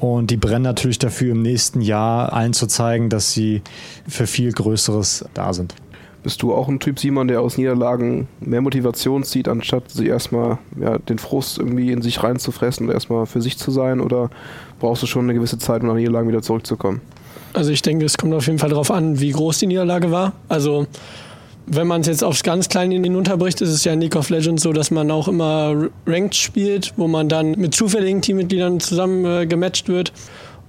Und 0.00 0.30
die 0.30 0.36
brennen 0.36 0.64
natürlich 0.64 0.98
dafür, 0.98 1.32
im 1.32 1.40
nächsten 1.40 1.80
Jahr 1.80 2.32
allen 2.34 2.52
zu 2.52 2.66
zeigen, 2.66 3.08
dass 3.08 3.32
sie 3.32 3.62
für 4.06 4.26
viel 4.26 4.52
Größeres 4.52 5.24
da 5.32 5.54
sind. 5.54 5.74
Bist 6.24 6.42
du 6.42 6.54
auch 6.54 6.68
ein 6.68 6.80
Typ, 6.80 6.98
Simon, 6.98 7.28
der 7.28 7.42
aus 7.42 7.58
Niederlagen 7.58 8.28
mehr 8.40 8.62
Motivation 8.62 9.24
zieht, 9.24 9.46
anstatt 9.46 9.90
sie 9.90 10.06
erstmal 10.06 10.56
ja, 10.80 10.98
den 10.98 11.18
Frust 11.18 11.58
irgendwie 11.58 11.92
in 11.92 12.00
sich 12.00 12.22
reinzufressen 12.22 12.86
und 12.88 12.94
erstmal 12.94 13.26
für 13.26 13.42
sich 13.42 13.58
zu 13.58 13.70
sein? 13.70 14.00
Oder 14.00 14.30
brauchst 14.80 15.02
du 15.02 15.06
schon 15.06 15.24
eine 15.24 15.34
gewisse 15.34 15.58
Zeit, 15.58 15.82
um 15.82 15.88
nach 15.88 15.94
Niederlagen 15.94 16.26
wieder 16.26 16.40
zurückzukommen? 16.40 17.02
Also 17.52 17.70
ich 17.70 17.82
denke, 17.82 18.06
es 18.06 18.16
kommt 18.16 18.32
auf 18.32 18.46
jeden 18.46 18.58
Fall 18.58 18.70
darauf 18.70 18.90
an, 18.90 19.20
wie 19.20 19.32
groß 19.32 19.58
die 19.58 19.66
Niederlage 19.66 20.10
war. 20.10 20.32
Also 20.48 20.86
wenn 21.66 21.86
man 21.86 22.00
es 22.00 22.06
jetzt 22.06 22.24
aufs 22.24 22.42
ganz 22.42 22.68
Kleine 22.68 22.94
hinunterbricht, 22.94 23.60
ist 23.60 23.70
es 23.70 23.84
ja 23.84 23.92
in 23.92 24.00
League 24.00 24.16
of 24.16 24.30
Legends 24.30 24.62
so, 24.62 24.72
dass 24.72 24.90
man 24.90 25.10
auch 25.10 25.28
immer 25.28 25.88
Ranked 26.06 26.34
spielt, 26.34 26.94
wo 26.96 27.06
man 27.06 27.28
dann 27.28 27.52
mit 27.52 27.74
zufälligen 27.74 28.22
Teammitgliedern 28.22 28.80
zusammen 28.80 29.24
äh, 29.24 29.46
gematcht 29.46 29.88
wird. 29.88 30.12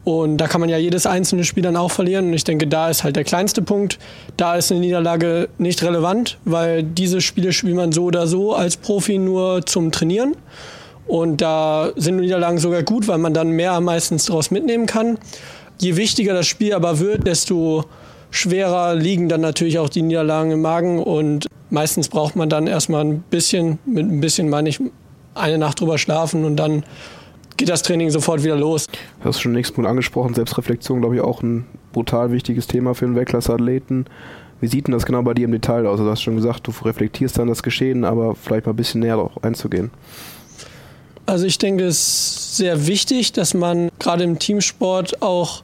Und 0.06 0.38
da 0.38 0.48
kann 0.48 0.62
man 0.62 0.70
ja 0.70 0.78
jedes 0.78 1.08
einzelne 1.08 1.44
Spiel 1.44 1.64
dann 1.64 1.76
auch 1.76 1.90
verlieren. 1.90 2.28
Und 2.28 2.34
ich 2.34 2.44
denke, 2.44 2.68
da 2.68 2.90
ist 2.90 3.04
halt 3.04 3.16
der 3.16 3.24
kleinste 3.24 3.64
Punkt. 3.64 3.98
Da 4.38 4.56
ist 4.56 4.72
eine 4.72 4.80
Niederlage 4.80 5.50
nicht 5.58 5.82
relevant, 5.82 6.38
weil 6.46 6.84
diese 6.84 7.22
Spiele 7.22 7.52
spielt 7.52 7.76
man 7.76 7.92
so 7.92 8.06
oder 8.06 8.28
so 8.28 8.54
als 8.54 8.78
Profi 8.78 9.18
nur 9.18 9.66
zum 9.66 9.92
Trainieren. 9.92 10.38
Und 11.08 11.42
da 11.42 11.92
sind 11.96 12.18
Niederlagen 12.18 12.60
sogar 12.60 12.84
gut, 12.84 13.08
weil 13.08 13.18
man 13.18 13.34
dann 13.34 13.50
mehr 13.50 13.82
meistens 13.82 14.26
daraus 14.26 14.52
mitnehmen 14.52 14.86
kann. 14.86 15.18
Je 15.80 15.96
wichtiger 15.96 16.36
das 16.36 16.46
Spiel 16.46 16.74
aber 16.74 17.00
wird, 17.00 17.26
desto 17.26 17.86
schwerer 18.30 18.94
liegen 18.94 19.28
dann 19.28 19.42
natürlich 19.42 19.80
auch 19.80 19.90
die 19.90 20.04
Niederlagen 20.04 20.52
im 20.52 20.62
Magen. 20.62 21.02
Und 21.02 21.48
meistens 21.72 22.10
braucht 22.10 22.36
man 22.36 22.48
dann 22.48 22.68
erstmal 22.68 23.04
ein 23.04 23.24
bisschen, 23.32 23.80
mit 23.86 24.06
ein 24.06 24.22
bisschen 24.22 24.50
meine 24.50 24.70
ich, 24.70 24.80
eine 25.34 25.58
Nacht 25.58 25.80
drüber 25.80 25.98
schlafen 25.98 26.46
und 26.46 26.58
dann 26.58 26.84
geht 27.58 27.70
das 27.70 27.82
Training 27.82 28.10
sofort 28.10 28.44
wieder 28.44 28.56
los. 28.56 28.88
Du 28.88 29.26
hast 29.26 29.42
schon 29.42 29.52
den 29.52 29.58
nächsten 29.58 29.76
Punkt 29.76 29.90
angesprochen. 29.90 30.34
Selbstreflexion, 30.34 31.00
glaube 31.00 31.16
ich, 31.16 31.22
auch 31.22 31.42
ein 31.42 31.66
brutal 31.94 32.32
wichtiges 32.32 32.68
Thema 32.68 32.96
für 32.96 33.06
einen 33.06 33.16
Weltklasse-Athleten. 33.16 34.06
Wie 34.62 34.68
sieht 34.68 34.88
denn 34.88 34.94
das 34.94 35.06
genau 35.06 35.22
bei 35.22 35.34
dir 35.34 35.46
im 35.46 35.52
Detail 35.52 35.86
aus? 35.86 35.94
Also 35.94 36.06
du 36.06 36.12
hast 36.12 36.22
schon 36.22 36.36
gesagt, 36.36 36.68
du 36.68 36.72
reflektierst 36.84 37.38
dann 37.38 37.48
das 37.48 37.64
Geschehen, 37.64 38.06
aber 38.06 38.36
vielleicht 38.36 38.66
mal 38.66 38.74
ein 38.74 38.78
bisschen 38.78 39.02
näher 39.02 39.18
darauf 39.18 39.44
einzugehen. 39.44 39.92
Also 41.26 41.46
ich 41.46 41.58
denke, 41.58 41.86
es 41.86 41.98
ist 41.98 42.58
sehr 42.58 42.88
wichtig, 42.88 43.34
dass 43.34 43.54
man 43.54 43.90
gerade 44.00 44.24
im 44.24 44.40
Teamsport 44.40 45.22
auch 45.22 45.62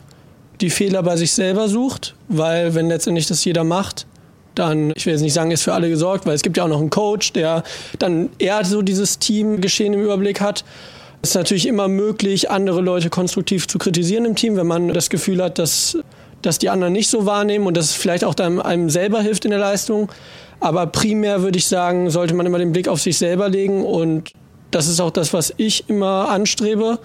die 0.59 0.69
Fehler 0.69 1.03
bei 1.03 1.15
sich 1.17 1.33
selber 1.33 1.67
sucht, 1.67 2.15
weil 2.27 2.75
wenn 2.75 2.87
letztendlich 2.87 3.27
das 3.27 3.43
jeder 3.45 3.63
macht, 3.63 4.07
dann, 4.55 4.91
ich 4.95 5.05
will 5.05 5.13
jetzt 5.13 5.21
nicht 5.21 5.33
sagen, 5.33 5.51
ist 5.51 5.63
für 5.63 5.73
alle 5.73 5.89
gesorgt, 5.89 6.25
weil 6.25 6.35
es 6.35 6.41
gibt 6.41 6.57
ja 6.57 6.65
auch 6.65 6.67
noch 6.67 6.79
einen 6.79 6.89
Coach, 6.89 7.33
der 7.33 7.63
dann 7.99 8.29
eher 8.37 8.63
so 8.65 8.81
dieses 8.81 9.19
Teamgeschehen 9.19 9.93
im 9.93 10.01
Überblick 10.01 10.41
hat. 10.41 10.65
Es 11.23 11.29
ist 11.29 11.35
natürlich 11.35 11.67
immer 11.67 11.87
möglich, 11.87 12.49
andere 12.49 12.81
Leute 12.81 13.11
konstruktiv 13.11 13.67
zu 13.67 13.77
kritisieren 13.77 14.25
im 14.25 14.35
Team, 14.35 14.55
wenn 14.55 14.65
man 14.65 14.87
das 14.87 15.09
Gefühl 15.09 15.43
hat, 15.43 15.59
dass, 15.59 15.97
dass 16.41 16.57
die 16.57 16.69
anderen 16.69 16.93
nicht 16.93 17.09
so 17.09 17.27
wahrnehmen 17.27 17.67
und 17.67 17.77
dass 17.77 17.85
es 17.85 17.95
vielleicht 17.95 18.23
auch 18.23 18.35
einem 18.35 18.89
selber 18.89 19.21
hilft 19.21 19.45
in 19.45 19.51
der 19.51 19.59
Leistung. 19.59 20.11
Aber 20.59 20.87
primär 20.87 21.43
würde 21.43 21.59
ich 21.59 21.67
sagen, 21.67 22.09
sollte 22.09 22.33
man 22.33 22.45
immer 22.47 22.57
den 22.57 22.71
Blick 22.71 22.87
auf 22.87 23.01
sich 23.01 23.19
selber 23.19 23.49
legen 23.49 23.85
und 23.85 24.31
das 24.71 24.87
ist 24.87 24.99
auch 24.99 25.11
das, 25.11 25.31
was 25.33 25.53
ich 25.57 25.89
immer 25.89 26.29
anstrebe. 26.29 26.97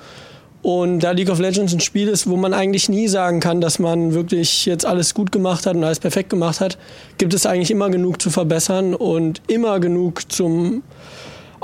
Und 0.62 1.00
da 1.00 1.12
League 1.12 1.30
of 1.30 1.38
Legends 1.38 1.74
ein 1.74 1.80
Spiel 1.80 2.08
ist, 2.08 2.28
wo 2.28 2.36
man 2.36 2.54
eigentlich 2.54 2.88
nie 2.88 3.08
sagen 3.08 3.40
kann, 3.40 3.60
dass 3.60 3.78
man 3.78 4.14
wirklich 4.14 4.66
jetzt 4.66 4.84
alles 4.84 5.14
gut 5.14 5.30
gemacht 5.30 5.66
hat 5.66 5.76
und 5.76 5.84
alles 5.84 6.00
perfekt 6.00 6.30
gemacht 6.30 6.60
hat, 6.60 6.78
gibt 7.18 7.34
es 7.34 7.46
eigentlich 7.46 7.70
immer 7.70 7.90
genug 7.90 8.20
zu 8.20 8.30
verbessern 8.30 8.94
und 8.94 9.42
immer 9.46 9.78
genug 9.78 10.32
zum 10.32 10.82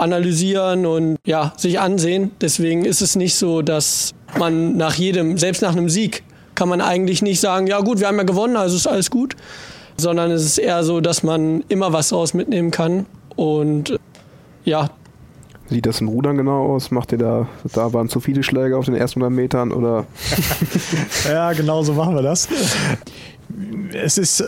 analysieren 0.03 0.85
und 0.85 1.17
ja, 1.27 1.53
sich 1.57 1.81
ansehen. 1.81 2.33
Deswegen 2.41 2.85
ist 2.85 3.01
es 3.01 3.17
nicht 3.17 3.37
so, 3.37 3.63
dass 3.63 4.13
man 4.39 4.77
nach 4.77 4.95
jedem, 4.95 5.39
selbst 5.39 5.63
nach 5.63 5.73
einem 5.73 5.89
Sieg, 5.89 6.23
kann 6.55 6.69
man 6.69 6.81
eigentlich 6.81 7.23
nicht 7.23 7.41
sagen, 7.41 7.67
ja 7.67 7.81
gut, 7.81 8.01
wir 8.01 8.09
haben 8.09 8.19
ja 8.19 8.25
gewonnen, 8.25 8.57
also 8.57 8.77
ist 8.77 8.87
alles 8.87 9.11
gut, 9.11 9.37
sondern 9.97 10.31
es 10.31 10.45
ist 10.45 10.59
eher 10.59 10.85
so, 10.85 11.01
dass 11.01 11.23
man 11.23 11.65
immer 11.69 11.93
was 11.93 12.11
daraus 12.11 12.35
mitnehmen 12.35 12.71
kann 12.71 13.07
und 13.37 13.99
ja, 14.65 14.91
sieht 15.73 15.87
das 15.87 16.01
im 16.01 16.09
Rudern 16.09 16.37
genau 16.37 16.67
aus? 16.67 16.91
Macht 16.91 17.13
ihr 17.13 17.19
da, 17.19 17.49
da 17.73 17.93
waren 17.93 18.09
zu 18.09 18.21
viele 18.21 18.43
Schläge 18.43 18.77
auf 18.77 18.85
den 18.85 18.95
ersten 18.95 19.23
100 19.23 19.35
Metern 19.35 19.73
oder? 19.73 20.07
ja, 21.29 21.53
genau 21.53 21.83
so 21.83 21.95
machen 21.95 22.15
wir 22.15 22.23
das. 22.23 22.49
Es 23.93 24.19
ist 24.19 24.45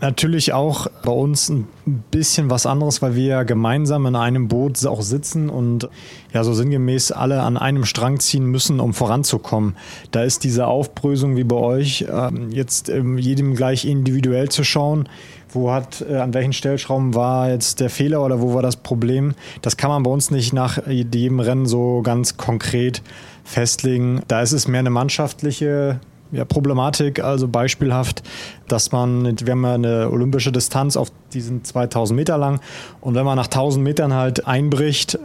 natürlich 0.00 0.52
auch 0.52 0.86
bei 1.04 1.12
uns 1.12 1.48
ein 1.48 1.68
bisschen 2.10 2.50
was 2.50 2.66
anderes, 2.66 3.02
weil 3.02 3.14
wir 3.14 3.24
ja 3.24 3.42
gemeinsam 3.42 4.06
in 4.06 4.16
einem 4.16 4.48
Boot 4.48 4.84
auch 4.86 5.02
sitzen 5.02 5.50
und 5.50 5.88
ja 6.32 6.44
so 6.44 6.54
sinngemäß 6.54 7.12
alle 7.12 7.42
an 7.42 7.56
einem 7.56 7.84
Strang 7.84 8.20
ziehen 8.20 8.46
müssen, 8.46 8.80
um 8.80 8.94
voranzukommen. 8.94 9.76
Da 10.10 10.22
ist 10.22 10.44
diese 10.44 10.66
Aufbrösung 10.66 11.36
wie 11.36 11.44
bei 11.44 11.56
euch 11.56 12.06
ähm, 12.10 12.50
jetzt 12.50 12.88
jedem 12.88 13.54
gleich 13.54 13.84
individuell 13.84 14.48
zu 14.48 14.64
schauen. 14.64 15.08
Wo 15.52 15.72
hat, 15.72 16.04
äh, 16.08 16.16
an 16.16 16.32
welchen 16.32 16.52
Stellschrauben 16.52 17.14
war 17.14 17.50
jetzt 17.50 17.80
der 17.80 17.90
Fehler 17.90 18.24
oder 18.24 18.40
wo 18.40 18.54
war 18.54 18.62
das 18.62 18.76
Problem? 18.76 19.34
Das 19.62 19.76
kann 19.76 19.90
man 19.90 20.04
bei 20.04 20.10
uns 20.10 20.30
nicht 20.30 20.52
nach 20.52 20.86
jedem 20.86 21.40
Rennen 21.40 21.66
so 21.66 22.02
ganz 22.02 22.36
konkret 22.36 23.02
festlegen. 23.44 24.22
Da 24.28 24.42
ist 24.42 24.52
es 24.52 24.68
mehr 24.68 24.80
eine 24.80 24.90
mannschaftliche 24.90 25.98
ja, 26.32 26.44
Problematik, 26.44 27.22
also 27.22 27.48
beispielhaft, 27.48 28.22
dass 28.68 28.92
man, 28.92 29.38
wir 29.40 29.52
haben 29.52 29.64
ja 29.64 29.74
eine 29.74 30.10
olympische 30.10 30.52
Distanz 30.52 30.96
auf 30.96 31.10
diesen 31.32 31.64
2000 31.64 32.16
Meter 32.16 32.38
lang. 32.38 32.60
Und 33.00 33.14
wenn 33.14 33.24
man 33.24 33.36
nach 33.36 33.46
1000 33.46 33.82
Metern 33.82 34.14
halt 34.14 34.46
einbricht, 34.46 35.18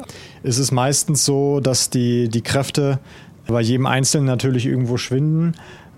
ist 0.44 0.58
es 0.58 0.72
meistens 0.72 1.26
so, 1.26 1.60
dass 1.60 1.90
die, 1.90 2.30
die 2.30 2.42
Kräfte 2.42 3.00
bei 3.48 3.62
jedem 3.62 3.86
Einzelnen 3.86 4.26
natürlich 4.26 4.66
irgendwo 4.66 4.98
schwinden 4.98 5.54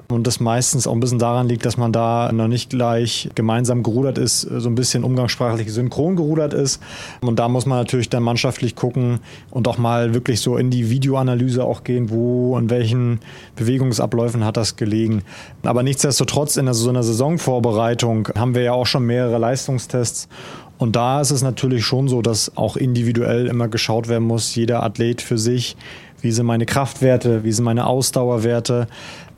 und 0.09 0.25
das 0.25 0.39
meistens 0.39 0.87
auch 0.87 0.93
ein 0.93 0.99
bisschen 0.99 1.19
daran 1.19 1.49
liegt, 1.49 1.65
dass 1.65 1.77
man 1.77 1.91
da 1.91 2.31
noch 2.31 2.47
nicht 2.47 2.69
gleich 2.69 3.29
gemeinsam 3.35 3.83
gerudert 3.83 4.17
ist, 4.17 4.41
so 4.41 4.69
ein 4.69 4.75
bisschen 4.75 5.03
umgangssprachlich 5.03 5.71
synchron 5.71 6.15
gerudert 6.15 6.53
ist. 6.53 6.81
Und 7.21 7.39
da 7.39 7.49
muss 7.49 7.65
man 7.65 7.77
natürlich 7.79 8.09
dann 8.09 8.23
mannschaftlich 8.23 8.75
gucken 8.75 9.19
und 9.51 9.67
auch 9.67 9.77
mal 9.77 10.13
wirklich 10.13 10.39
so 10.39 10.57
in 10.57 10.69
die 10.69 10.89
Videoanalyse 10.89 11.63
auch 11.63 11.83
gehen, 11.83 12.09
wo 12.09 12.55
und 12.55 12.69
welchen 12.69 13.19
Bewegungsabläufen 13.55 14.45
hat 14.45 14.57
das 14.57 14.77
gelegen. 14.77 15.23
Aber 15.63 15.83
nichtsdestotrotz 15.83 16.55
in 16.57 16.71
so 16.73 16.89
einer 16.89 17.03
Saisonvorbereitung 17.03 18.29
haben 18.37 18.55
wir 18.55 18.61
ja 18.61 18.71
auch 18.73 18.85
schon 18.85 19.05
mehrere 19.05 19.37
Leistungstests 19.37 20.29
und 20.77 20.95
da 20.95 21.21
ist 21.21 21.31
es 21.31 21.41
natürlich 21.41 21.85
schon 21.85 22.07
so, 22.07 22.21
dass 22.21 22.55
auch 22.55 22.77
individuell 22.77 23.47
immer 23.47 23.67
geschaut 23.67 24.07
werden 24.07 24.27
muss, 24.27 24.53
jeder 24.55 24.83
Athlet 24.83 25.21
für 25.21 25.37
sich, 25.37 25.75
wie 26.21 26.31
sind 26.31 26.45
meine 26.45 26.65
Kraftwerte, 26.65 27.43
wie 27.43 27.51
sind 27.51 27.65
meine 27.65 27.87
Ausdauerwerte, 27.87 28.87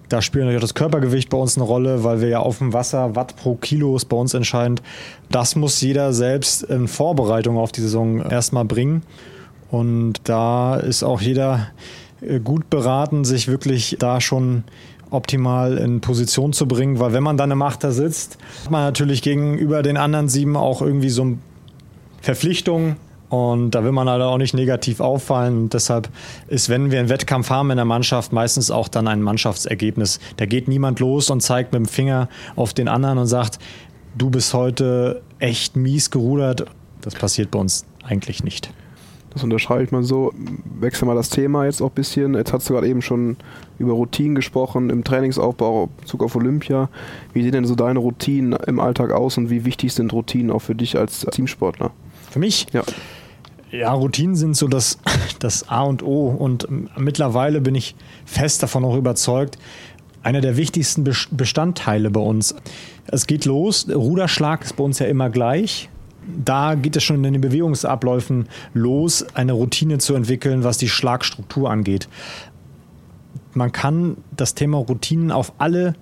da 0.10 0.22
spielt 0.22 0.44
natürlich 0.44 0.58
auch 0.58 0.68
das 0.68 0.74
Körpergewicht 0.74 1.30
bei 1.30 1.38
uns 1.38 1.56
eine 1.56 1.66
Rolle, 1.66 2.04
weil 2.04 2.22
wir 2.22 2.28
ja 2.28 2.40
auf 2.40 2.58
dem 2.58 2.74
Wasser 2.74 3.16
Watt 3.16 3.36
pro 3.36 3.56
Kilo 3.56 3.96
ist 3.96 4.06
bei 4.06 4.18
uns 4.18 4.34
entscheidend. 4.34 4.82
Das 5.30 5.56
muss 5.56 5.80
jeder 5.82 6.14
selbst 6.14 6.64
in 6.64 6.88
Vorbereitung 6.88 7.58
auf 7.58 7.72
die 7.72 7.82
Saison 7.82 8.22
erstmal 8.22 8.66
bringen. 8.66 9.04
Und 9.70 10.16
da 10.24 10.78
ist 10.78 11.04
auch 11.04 11.22
jeder 11.22 11.68
äh, 12.22 12.40
gut 12.40 12.70
beraten, 12.70 13.24
sich 13.24 13.48
wirklich 13.48 13.98
da 14.00 14.20
schon 14.20 14.64
optimal 15.12 15.78
in 15.78 16.02
Position 16.02 16.54
zu 16.54 16.68
bringen, 16.68 17.00
weil 17.00 17.14
wenn 17.14 17.24
man 17.24 17.38
dann 17.38 17.52
im 17.52 17.62
Achter 17.62 17.92
sitzt, 17.92 18.38
hat 18.64 18.72
man 18.72 18.84
natürlich 18.84 19.22
gegenüber 19.22 19.82
den 19.82 19.98
anderen 19.98 20.30
sieben 20.30 20.56
auch 20.56 20.82
irgendwie 20.82 21.10
so 21.10 21.24
eine 21.24 21.38
Verpflichtung, 22.22 22.98
und 23.30 23.72
da 23.72 23.84
will 23.84 23.92
man 23.92 24.10
halt 24.10 24.22
auch 24.22 24.38
nicht 24.38 24.54
negativ 24.54 25.00
auffallen. 25.00 25.64
Und 25.64 25.74
deshalb 25.74 26.10
ist, 26.48 26.68
wenn 26.70 26.92
wir 26.92 27.00
einen 27.00 27.10
Wettkampf 27.10 27.50
haben 27.50 27.70
in 27.70 27.78
der 27.78 27.86
Mannschaft, 27.86 28.34
meistens 28.34 28.72
auch 28.72 28.88
dann 28.88 29.08
ein 29.08 29.22
Mannschaftsergebnis. 29.22 30.20
Da 30.38 30.46
geht 30.46 30.68
niemand 30.68 31.00
los 31.00 31.30
und 31.30 31.42
zeigt 31.42 31.72
mit 31.72 31.80
dem 31.80 31.86
Finger 31.86 32.28
auf 32.56 32.74
den 32.74 32.88
anderen 32.88 33.20
und 33.20 33.28
sagt, 33.28 33.60
du 34.18 34.30
bist 34.32 34.54
heute 34.54 35.22
echt 35.38 35.76
mies 35.76 36.10
gerudert. 36.10 36.66
Das 37.02 37.14
passiert 37.16 37.52
bei 37.52 37.60
uns 37.60 37.86
eigentlich 38.04 38.44
nicht. 38.44 38.72
Das 39.32 39.44
unterschreibe 39.44 39.84
ich 39.84 39.92
mal 39.92 40.04
so. 40.04 40.34
Wechsel 40.80 41.06
mal 41.06 41.14
das 41.14 41.30
Thema 41.30 41.66
jetzt 41.66 41.82
auch 41.82 41.90
ein 41.90 41.96
bisschen. 41.96 42.34
Jetzt 42.34 42.52
hast 42.52 42.68
du 42.68 42.74
gerade 42.74 42.88
eben 42.88 43.04
schon 43.04 43.38
über 43.78 43.94
Routinen 43.94 44.34
gesprochen, 44.34 44.90
im 44.90 45.04
Trainingsaufbau, 45.04 45.84
in 45.84 46.02
Bezug 46.02 46.24
auf 46.24 46.36
Olympia. 46.36 46.90
Wie 47.34 47.44
sehen 47.44 47.52
denn 47.52 47.66
so 47.66 47.76
deine 47.76 48.00
Routinen 48.00 48.54
im 48.54 48.80
Alltag 48.80 49.12
aus 49.12 49.38
und 49.38 49.52
wie 49.52 49.66
wichtig 49.66 49.94
sind 49.94 50.12
Routinen 50.14 50.50
auch 50.50 50.64
für 50.64 50.74
dich 50.74 50.98
als 50.98 51.28
Teamsportler? 51.32 51.92
Für 52.32 52.40
mich? 52.40 52.66
Ja. 52.74 52.84
Ja, 53.72 53.94
Routinen 53.94 54.36
sind 54.36 54.56
so 54.56 54.68
das, 54.68 55.00
das 55.40 55.70
A 55.70 55.84
und 55.84 56.04
O. 56.04 56.28
Und 56.28 56.68
mittlerweile 56.98 57.62
bin 57.62 57.76
ich 57.76 57.96
fest 58.26 58.64
davon 58.64 58.84
auch 58.86 58.96
überzeugt, 58.96 59.58
einer 60.24 60.42
der 60.42 60.58
wichtigsten 60.58 61.04
Bestandteile 61.32 62.12
bei 62.12 62.20
uns. 62.20 62.56
Es 63.08 63.26
geht 63.26 63.46
los, 63.46 63.88
Ruderschlag 63.90 64.64
ist 64.64 64.76
bei 64.76 64.84
uns 64.84 65.00
ja 65.00 65.08
immer 65.08 65.30
gleich. 65.30 65.90
Da 66.44 66.76
geht 66.76 66.96
es 66.96 67.04
schon 67.04 67.24
in 67.24 67.34
den 67.34 67.42
Bewegungsabläufen 67.42 68.50
los, 68.74 69.26
eine 69.34 69.54
Routine 69.54 69.98
zu 69.98 70.14
entwickeln, 70.14 70.64
was 70.64 70.78
die 70.78 70.90
Schlagstruktur 70.90 71.72
angeht. 71.72 72.08
Man 73.54 73.72
kann 73.72 74.18
das 74.36 74.54
Thema 74.54 74.78
Routinen 74.78 75.32
auf 75.32 75.54
alle 75.58 75.96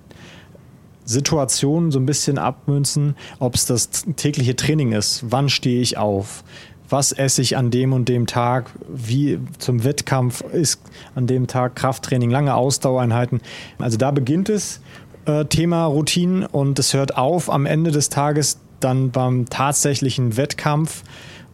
Situationen 1.04 1.90
so 1.90 1.98
ein 1.98 2.04
bisschen 2.04 2.36
abmünzen, 2.36 3.16
ob 3.38 3.54
es 3.54 3.64
das 3.64 3.88
tägliche 4.16 4.54
Training 4.56 4.92
ist. 4.92 5.24
Wann 5.30 5.48
stehe 5.48 5.80
ich 5.80 5.96
auf? 5.96 6.44
Was 6.88 7.12
esse 7.12 7.42
ich 7.42 7.56
an 7.56 7.70
dem 7.70 7.92
und 7.92 8.08
dem 8.08 8.26
Tag, 8.26 8.70
wie 8.88 9.38
zum 9.58 9.84
Wettkampf 9.84 10.40
ist 10.40 10.80
an 11.14 11.26
dem 11.26 11.46
Tag 11.46 11.76
Krafttraining, 11.76 12.30
lange 12.30 12.54
Ausdauereinheiten. 12.54 13.40
Also 13.78 13.98
da 13.98 14.10
beginnt 14.10 14.48
es, 14.48 14.80
äh, 15.26 15.44
Thema 15.44 15.86
Routinen 15.86 16.46
und 16.46 16.78
es 16.78 16.94
hört 16.94 17.16
auf 17.16 17.50
am 17.50 17.66
Ende 17.66 17.90
des 17.90 18.08
Tages 18.08 18.58
dann 18.80 19.10
beim 19.10 19.48
tatsächlichen 19.48 20.36
Wettkampf. 20.36 21.02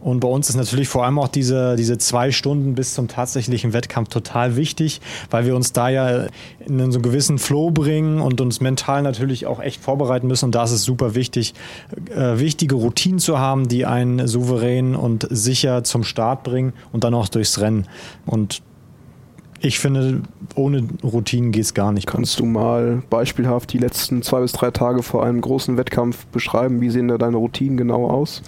Und 0.04 0.20
bei 0.20 0.28
uns 0.28 0.50
ist 0.50 0.56
natürlich 0.56 0.88
vor 0.88 1.06
allem 1.06 1.18
auch 1.18 1.28
diese, 1.28 1.76
diese 1.76 1.96
zwei 1.96 2.30
Stunden 2.30 2.74
bis 2.74 2.92
zum 2.92 3.08
tatsächlichen 3.08 3.72
Wettkampf 3.72 4.10
total 4.10 4.54
wichtig, 4.54 5.00
weil 5.30 5.46
wir 5.46 5.56
uns 5.56 5.72
da 5.72 5.88
ja 5.88 6.26
in 6.66 6.78
einen 6.78 6.92
so 6.92 7.00
gewissen 7.00 7.38
Flow 7.38 7.70
bringen 7.70 8.20
und 8.20 8.42
uns 8.42 8.60
mental 8.60 9.00
natürlich 9.00 9.46
auch 9.46 9.60
echt 9.60 9.80
vorbereiten 9.80 10.26
müssen. 10.26 10.44
Und 10.44 10.54
da 10.54 10.64
ist 10.64 10.72
es 10.72 10.82
super 10.82 11.14
wichtig, 11.14 11.54
äh, 12.14 12.38
wichtige 12.38 12.74
Routinen 12.74 13.18
zu 13.18 13.38
haben, 13.38 13.66
die 13.66 13.86
einen 13.86 14.28
souverän 14.28 14.94
und 14.94 15.26
sicher 15.30 15.84
zum 15.84 16.04
Start 16.04 16.42
bringen 16.42 16.74
und 16.92 17.02
dann 17.02 17.14
auch 17.14 17.28
durchs 17.28 17.62
Rennen. 17.62 17.86
Und 18.26 18.60
ich 19.60 19.78
finde, 19.78 20.20
ohne 20.54 20.86
Routinen 21.02 21.50
geht 21.50 21.64
es 21.64 21.72
gar 21.72 21.92
nicht. 21.92 22.06
Kannst 22.06 22.38
du 22.38 22.44
mal 22.44 23.02
beispielhaft 23.08 23.72
die 23.72 23.78
letzten 23.78 24.20
zwei 24.20 24.42
bis 24.42 24.52
drei 24.52 24.70
Tage 24.70 25.02
vor 25.02 25.24
einem 25.24 25.40
großen 25.40 25.78
Wettkampf 25.78 26.26
beschreiben? 26.26 26.82
Wie 26.82 26.90
sehen 26.90 27.08
da 27.08 27.16
deine 27.16 27.38
Routinen 27.38 27.78
genau 27.78 28.06
aus? 28.10 28.42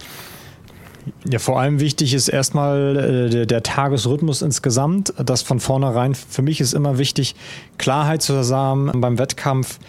Ja, 1.29 1.39
vor 1.39 1.59
allem 1.59 1.79
wichtig 1.79 2.13
ist 2.13 2.27
erstmal 2.27 3.29
äh, 3.33 3.45
der, 3.45 3.63
Tagesrhythmus 3.63 4.41
insgesamt. 4.41 5.13
Das 5.23 5.41
von 5.41 5.59
vornherein, 5.59 6.15
für 6.15 6.41
mich 6.41 6.61
ist 6.61 6.73
immer 6.73 6.97
wichtig, 6.97 7.35
Klarheit 7.77 8.21
zu 8.21 8.35
haben 8.55 8.91
beim 9.01 9.17
Wettkampf. 9.19 9.79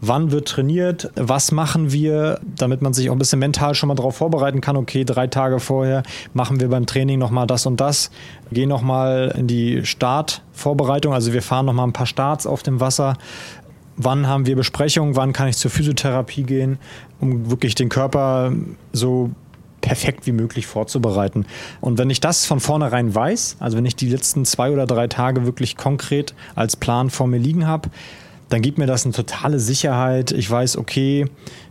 Wann 0.00 0.30
wird 0.30 0.46
trainiert? 0.46 1.10
Was 1.16 1.50
machen 1.50 1.90
wir, 1.90 2.40
damit 2.56 2.82
man 2.82 2.92
sich 2.92 3.10
auch 3.10 3.14
ein 3.14 3.18
bisschen 3.18 3.40
mental 3.40 3.74
schon 3.74 3.88
mal 3.88 3.96
darauf 3.96 4.16
vorbereiten 4.16 4.60
kann? 4.60 4.76
Okay, 4.76 5.04
drei 5.04 5.26
Tage 5.26 5.58
vorher 5.58 6.04
machen 6.34 6.60
wir 6.60 6.68
beim 6.68 6.86
Training 6.86 7.18
nochmal 7.18 7.48
das 7.48 7.66
und 7.66 7.80
das. 7.80 8.10
Gehen 8.52 8.68
nochmal 8.68 9.34
in 9.36 9.48
die 9.48 9.84
Startvorbereitung. 9.84 11.12
Also 11.12 11.32
wir 11.32 11.42
fahren 11.42 11.66
nochmal 11.66 11.88
ein 11.88 11.92
paar 11.92 12.06
Starts 12.06 12.46
auf 12.46 12.62
dem 12.62 12.80
Wasser 12.80 13.16
wann 13.98 14.26
haben 14.26 14.46
wir 14.46 14.56
Besprechungen, 14.56 15.16
wann 15.16 15.32
kann 15.32 15.48
ich 15.48 15.56
zur 15.56 15.70
Physiotherapie 15.70 16.44
gehen, 16.44 16.78
um 17.20 17.50
wirklich 17.50 17.74
den 17.74 17.88
Körper 17.88 18.52
so 18.92 19.30
perfekt 19.88 20.26
wie 20.26 20.32
möglich 20.32 20.66
vorzubereiten. 20.66 21.46
Und 21.80 21.96
wenn 21.96 22.10
ich 22.10 22.20
das 22.20 22.44
von 22.44 22.60
vornherein 22.60 23.14
weiß, 23.14 23.56
also 23.58 23.78
wenn 23.78 23.86
ich 23.86 23.96
die 23.96 24.10
letzten 24.10 24.44
zwei 24.44 24.70
oder 24.70 24.84
drei 24.84 25.08
Tage 25.08 25.46
wirklich 25.46 25.78
konkret 25.78 26.34
als 26.54 26.76
Plan 26.76 27.08
vor 27.08 27.26
mir 27.26 27.38
liegen 27.38 27.66
habe, 27.66 27.88
dann 28.50 28.60
gibt 28.60 28.76
mir 28.76 28.86
das 28.86 29.06
eine 29.06 29.14
totale 29.14 29.58
Sicherheit. 29.58 30.30
Ich 30.32 30.50
weiß, 30.50 30.76
okay, 30.76 31.24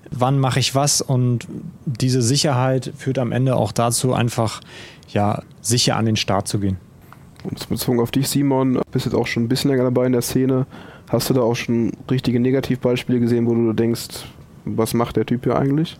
wann 0.09 0.39
mache 0.39 0.59
ich 0.59 0.73
was 0.73 0.99
und 0.99 1.47
diese 1.85 2.23
Sicherheit 2.23 2.91
führt 2.97 3.19
am 3.19 3.31
Ende 3.31 3.55
auch 3.55 3.71
dazu, 3.71 4.13
einfach 4.13 4.61
ja, 5.09 5.43
sicher 5.61 5.95
an 5.95 6.05
den 6.05 6.15
Start 6.15 6.47
zu 6.47 6.57
gehen. 6.57 6.77
Und 7.43 7.69
bezogen 7.69 7.99
auf 7.99 8.09
dich, 8.09 8.27
Simon, 8.29 8.81
bist 8.91 9.05
jetzt 9.05 9.13
auch 9.13 9.27
schon 9.27 9.43
ein 9.43 9.47
bisschen 9.47 9.69
länger 9.69 9.83
dabei 9.83 10.07
in 10.07 10.13
der 10.13 10.23
Szene. 10.23 10.65
Hast 11.07 11.29
du 11.29 11.35
da 11.35 11.41
auch 11.41 11.55
schon 11.55 11.91
richtige 12.09 12.39
Negativbeispiele 12.39 13.19
gesehen, 13.19 13.45
wo 13.45 13.53
du 13.53 13.73
denkst, 13.73 14.25
was 14.65 14.95
macht 14.95 15.17
der 15.17 15.25
Typ 15.27 15.43
hier 15.43 15.55
eigentlich? 15.55 15.99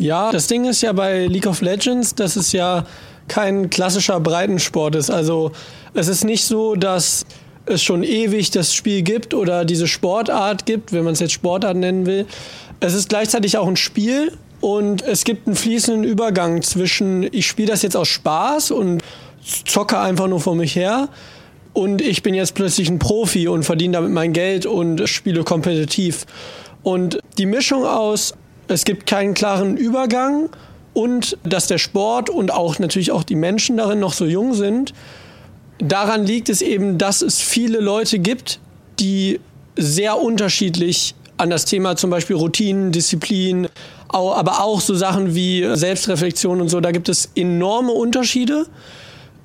Ja, 0.00 0.32
das 0.32 0.46
Ding 0.46 0.64
ist 0.64 0.80
ja 0.80 0.92
bei 0.92 1.26
League 1.26 1.46
of 1.46 1.60
Legends, 1.60 2.14
dass 2.14 2.36
es 2.36 2.52
ja 2.52 2.86
kein 3.28 3.70
klassischer 3.70 4.18
Breitensport 4.18 4.96
ist. 4.96 5.10
Also 5.10 5.52
es 5.94 6.08
ist 6.08 6.24
nicht 6.24 6.44
so, 6.44 6.74
dass 6.74 7.24
es 7.66 7.82
schon 7.82 8.02
ewig 8.02 8.50
das 8.50 8.74
Spiel 8.74 9.02
gibt 9.02 9.34
oder 9.34 9.64
diese 9.64 9.86
Sportart 9.86 10.66
gibt, 10.66 10.92
wenn 10.92 11.04
man 11.04 11.12
es 11.12 11.20
jetzt 11.20 11.32
Sportart 11.32 11.76
nennen 11.76 12.06
will. 12.06 12.26
Es 12.80 12.94
ist 12.94 13.08
gleichzeitig 13.10 13.58
auch 13.58 13.68
ein 13.68 13.76
Spiel 13.76 14.32
und 14.60 15.02
es 15.02 15.24
gibt 15.24 15.46
einen 15.46 15.54
fließenden 15.54 16.04
Übergang 16.04 16.62
zwischen, 16.62 17.22
ich 17.32 17.46
spiele 17.46 17.68
das 17.68 17.82
jetzt 17.82 17.96
aus 17.96 18.08
Spaß 18.08 18.70
und 18.70 19.02
zocke 19.66 19.98
einfach 19.98 20.26
nur 20.26 20.40
vor 20.40 20.56
mich 20.56 20.74
her 20.74 21.08
und 21.72 22.02
ich 22.02 22.22
bin 22.22 22.34
jetzt 22.34 22.54
plötzlich 22.54 22.88
ein 22.88 22.98
Profi 22.98 23.48
und 23.48 23.64
verdiene 23.64 23.92
damit 23.92 24.10
mein 24.10 24.32
Geld 24.32 24.66
und 24.66 25.08
spiele 25.08 25.44
kompetitiv. 25.44 26.26
Und 26.82 27.20
die 27.38 27.46
Mischung 27.46 27.84
aus, 27.84 28.34
es 28.70 28.84
gibt 28.84 29.06
keinen 29.06 29.34
klaren 29.34 29.76
Übergang 29.76 30.48
und 30.92 31.36
dass 31.44 31.66
der 31.66 31.78
Sport 31.78 32.30
und 32.30 32.52
auch 32.52 32.78
natürlich 32.78 33.12
auch 33.12 33.22
die 33.22 33.36
Menschen 33.36 33.76
darin 33.76 34.00
noch 34.00 34.12
so 34.12 34.24
jung 34.24 34.54
sind, 34.54 34.92
daran 35.78 36.24
liegt 36.24 36.48
es 36.48 36.62
eben, 36.62 36.98
dass 36.98 37.22
es 37.22 37.40
viele 37.40 37.80
Leute 37.80 38.18
gibt, 38.18 38.60
die 38.98 39.40
sehr 39.76 40.18
unterschiedlich 40.20 41.14
an 41.36 41.50
das 41.50 41.64
Thema 41.64 41.96
zum 41.96 42.10
Beispiel 42.10 42.36
Routinen, 42.36 42.92
Disziplin, 42.92 43.68
aber 44.08 44.62
auch 44.62 44.80
so 44.80 44.94
Sachen 44.94 45.34
wie 45.34 45.66
Selbstreflexion 45.74 46.60
und 46.60 46.68
so, 46.68 46.80
da 46.80 46.90
gibt 46.90 47.08
es 47.08 47.30
enorme 47.34 47.92
Unterschiede 47.92 48.66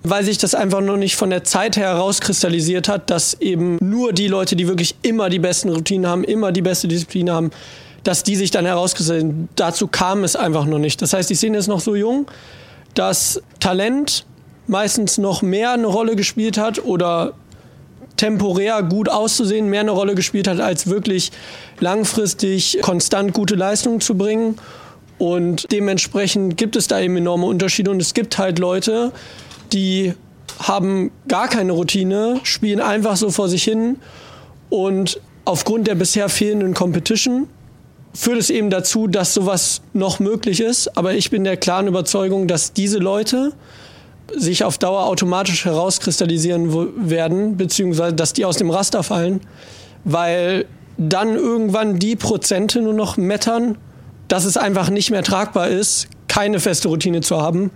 weil 0.08 0.24
sich 0.24 0.38
das 0.38 0.53
einfach 0.53 0.82
noch 0.82 0.98
nicht 0.98 1.15
von 1.15 1.29
der 1.29 1.44
Zeit 1.44 1.77
her 1.77 1.88
herauskristallisiert 1.88 2.88
hat, 2.88 3.10
dass 3.10 3.34
eben 3.41 3.77
nur 3.82 4.13
die 4.13 4.27
Leute, 4.27 4.55
die 4.55 4.67
wirklich 4.67 4.96
immer 5.01 5.29
die 5.29 5.39
besten 5.39 5.70
Routinen 5.70 6.08
haben, 6.08 6.24
immer 6.24 6.51
die 6.51 6.62
beste 6.62 6.88
Disziplin 6.88 7.32
haben, 7.32 7.51
dass 8.05 8.24
die 8.24 8.35
sich 8.35 8.51
dann 8.51 8.65
herauskristallisieren. 8.65 9.50
Dazu 9.55 9.88
kam 9.88 10.24
es 10.24 10.38
einfach 10.38 10.65
noch 10.65 10.77
nicht. 10.79 11.01
Das 11.01 11.12
heißt, 11.12 11.29
die 11.29 11.35
Szene 11.35 11.57
ist 11.57 11.67
noch 11.67 11.81
so 11.81 11.95
jung, 11.95 12.27
dass 12.93 13.41
Talent 13.59 14.25
meistens 14.67 15.17
noch 15.17 15.41
mehr 15.41 15.71
eine 15.71 15.88
Rolle 15.88 16.15
gespielt 16.15 16.57
hat 16.57 16.85
oder 16.85 17.33
temporär 18.15 18.81
gut 18.83 19.09
auszusehen 19.09 19.69
mehr 19.69 19.81
eine 19.81 19.91
Rolle 19.91 20.15
gespielt 20.15 20.47
hat, 20.47 20.62
als 20.62 20.88
wirklich 20.88 21.31
langfristig 21.79 22.77
konstant 22.81 23.33
gute 23.33 23.55
Leistungen 23.55 24.00
zu 24.00 24.15
bringen. 24.15 24.55
Und 25.17 25.71
dementsprechend 25.71 26.57
gibt 26.57 26.75
es 26.75 26.88
da 26.88 27.00
eben 27.00 27.17
enorme 27.17 27.47
Unterschiede. 27.47 27.89
Und 27.91 28.01
es 28.01 28.13
gibt 28.13 28.38
halt 28.38 28.59
Leute, 28.59 29.12
die 29.74 30.13
haben 30.59 31.12
gar 31.27 31.47
keine 31.47 31.71
Routine, 31.71 32.39
spielen 32.43 32.79
einfach 32.79 33.17
so 33.17 33.31
vor 33.31 33.50
sich 33.50 33.63
hin 33.63 33.97
und 34.69 35.19
aufgrund 35.43 35.88
der 35.88 35.95
bisher 35.95 36.29
fehlenden 36.29 36.74
Competition 36.74 37.47
führt 38.15 38.39
es 38.39 38.50
eben 38.50 38.69
dazu, 38.69 39.07
dass 39.07 39.34
sowas 39.34 39.81
noch 39.93 40.19
möglich 40.19 40.62
ist. 40.62 40.98
Aber 40.98 41.13
ich 41.13 41.29
bin 41.29 41.43
der 41.43 41.57
klaren 41.57 41.88
Überzeugung, 41.88 42.48
dass 42.48 42.74
diese 42.74 42.98
Leute 42.98 43.53
sich 44.36 44.63
auf 44.63 44.77
Dauer 44.77 45.05
automatisch 45.05 45.65
herauskristallisieren 45.65 47.10
werden, 47.10 47.57
beziehungsweise 47.57 48.15
dass 48.15 48.34
die 48.34 48.45
aus 48.45 48.57
dem 48.57 48.72
Raster 48.72 49.03
fallen, 49.03 49.41
weil 50.03 50.65
dann 50.98 51.36
irgendwann 51.36 52.00
die 52.00 52.15
Prozente 52.15 52.81
nur 52.81 52.93
noch 52.93 53.17
mettern, 53.17 53.77
dass 54.27 54.45
es 54.45 54.57
einfach 54.57 54.89
nicht 54.89 55.12
mehr 55.12 55.24
tragbar 55.24 55.67
ist, 55.67 56.07
keine 56.27 56.60
feste 56.60 56.88
Routine 56.88 57.22
zu 57.22 57.38
haben, 57.41 57.69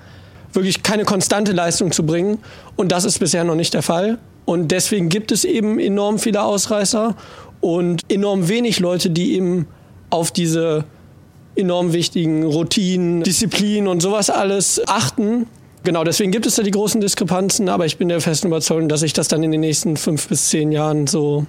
wirklich 0.53 0.81
keine 0.81 1.03
konstante 1.03 1.51
Leistung 1.51 1.91
zu 1.91 2.05
bringen. 2.05 2.39
Und 2.75 2.91
das 2.91 3.05
ist 3.05 3.19
bisher 3.19 3.43
noch 3.43 3.55
nicht 3.55 3.73
der 3.73 3.83
Fall. 3.83 4.17
Und 4.45 4.69
deswegen 4.71 5.09
gibt 5.09 5.31
es 5.31 5.43
eben 5.43 5.79
enorm 5.79 6.17
viele 6.17 6.41
Ausreißer 6.41 7.15
und 7.61 8.01
enorm 8.09 8.47
wenig 8.47 8.79
Leute, 8.79 9.11
die 9.11 9.35
eben 9.35 9.67
auf 10.09 10.31
diese 10.31 10.85
enorm 11.55 11.93
wichtigen 11.93 12.43
Routinen, 12.43 13.23
Disziplinen 13.23 13.87
und 13.87 14.01
sowas 14.01 14.29
alles 14.29 14.81
achten. 14.87 15.47
Genau, 15.83 16.03
deswegen 16.03 16.31
gibt 16.31 16.45
es 16.45 16.55
da 16.55 16.63
die 16.63 16.71
großen 16.71 16.99
Diskrepanzen, 17.01 17.69
aber 17.69 17.85
ich 17.85 17.97
bin 17.97 18.09
der 18.09 18.21
festen 18.21 18.47
Überzeugung, 18.47 18.89
dass 18.89 19.01
sich 19.01 19.13
das 19.13 19.27
dann 19.27 19.43
in 19.43 19.51
den 19.51 19.61
nächsten 19.61 19.97
fünf 19.97 20.27
bis 20.27 20.49
zehn 20.49 20.71
Jahren 20.71 21.07
so 21.07 21.45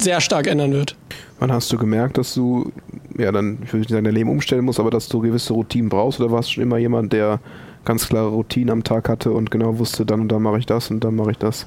sehr 0.00 0.20
stark 0.20 0.46
ändern 0.46 0.72
wird. 0.72 0.96
Wann 1.38 1.52
hast 1.52 1.72
du 1.72 1.76
gemerkt, 1.76 2.18
dass 2.18 2.34
du, 2.34 2.72
ja, 3.18 3.30
dann, 3.32 3.58
ich 3.62 3.72
würde 3.72 3.78
nicht 3.78 3.90
sagen, 3.90 4.04
dein 4.04 4.14
Leben 4.14 4.30
umstellen 4.30 4.64
musst, 4.64 4.80
aber 4.80 4.90
dass 4.90 5.08
du 5.08 5.20
gewisse 5.20 5.52
Routinen 5.52 5.88
brauchst 5.88 6.20
oder 6.20 6.30
warst 6.30 6.50
du 6.50 6.54
schon 6.54 6.62
immer 6.62 6.78
jemand, 6.78 7.12
der 7.12 7.40
ganz 7.84 8.08
klare 8.08 8.28
Routinen 8.28 8.70
am 8.70 8.84
Tag 8.84 9.08
hatte 9.08 9.32
und 9.32 9.50
genau 9.50 9.78
wusste, 9.78 10.06
dann 10.06 10.20
und 10.20 10.28
dann 10.28 10.42
mache 10.42 10.58
ich 10.58 10.66
das 10.66 10.90
und 10.90 11.04
dann 11.04 11.14
mache 11.14 11.32
ich 11.32 11.38
das? 11.38 11.66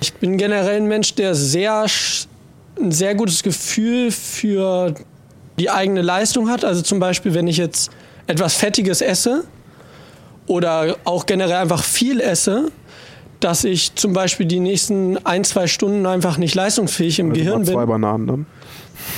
Ich 0.00 0.14
bin 0.14 0.36
generell 0.36 0.76
ein 0.76 0.88
Mensch, 0.88 1.14
der 1.14 1.34
sehr, 1.34 1.84
ein 2.80 2.92
sehr 2.92 3.14
gutes 3.14 3.42
Gefühl 3.42 4.10
für 4.10 4.94
die 5.60 5.70
eigene 5.70 6.00
Leistung 6.00 6.48
hat. 6.48 6.64
Also 6.64 6.80
zum 6.80 6.98
Beispiel, 6.98 7.34
wenn 7.34 7.46
ich 7.46 7.58
jetzt 7.58 7.90
etwas 8.26 8.54
Fettiges 8.54 9.02
esse 9.02 9.44
oder 10.46 10.96
auch 11.04 11.26
generell 11.26 11.56
einfach 11.56 11.84
viel 11.84 12.20
esse, 12.20 12.72
dass 13.40 13.64
ich 13.64 13.94
zum 13.94 14.12
Beispiel 14.12 14.46
die 14.46 14.60
nächsten 14.60 15.18
ein, 15.26 15.44
zwei 15.44 15.66
Stunden 15.66 16.06
einfach 16.06 16.38
nicht 16.38 16.54
leistungsfähig 16.54 17.18
im 17.18 17.30
also 17.30 17.40
Gehirn 17.40 17.64
bin. 17.64 17.74
Zwei 17.74 17.86
Bananen 17.86 18.26
dann. 18.26 18.46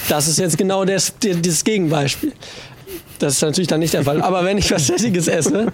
Das 0.09 0.28
ist 0.28 0.38
jetzt 0.38 0.59
genau 0.59 0.85
das, 0.85 1.14
das 1.20 1.64
Gegenbeispiel. 1.64 2.33
Das 3.18 3.35
ist 3.35 3.42
natürlich 3.42 3.68
dann 3.68 3.81
nicht 3.81 3.94
der 3.94 4.02
Fall. 4.02 4.20
Aber 4.20 4.44
wenn 4.44 4.59
ich 4.59 4.70
was 4.72 4.87
Fettiges 4.87 5.28
esse 5.28 5.72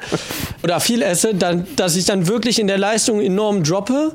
oder 0.62 0.81
viel 0.81 1.00
esse, 1.00 1.35
dann, 1.35 1.66
dass 1.76 1.96
ich 1.96 2.04
dann 2.04 2.26
wirklich 2.26 2.59
in 2.59 2.66
der 2.66 2.78
Leistung 2.78 3.22
enorm 3.22 3.64
droppe. 3.64 4.12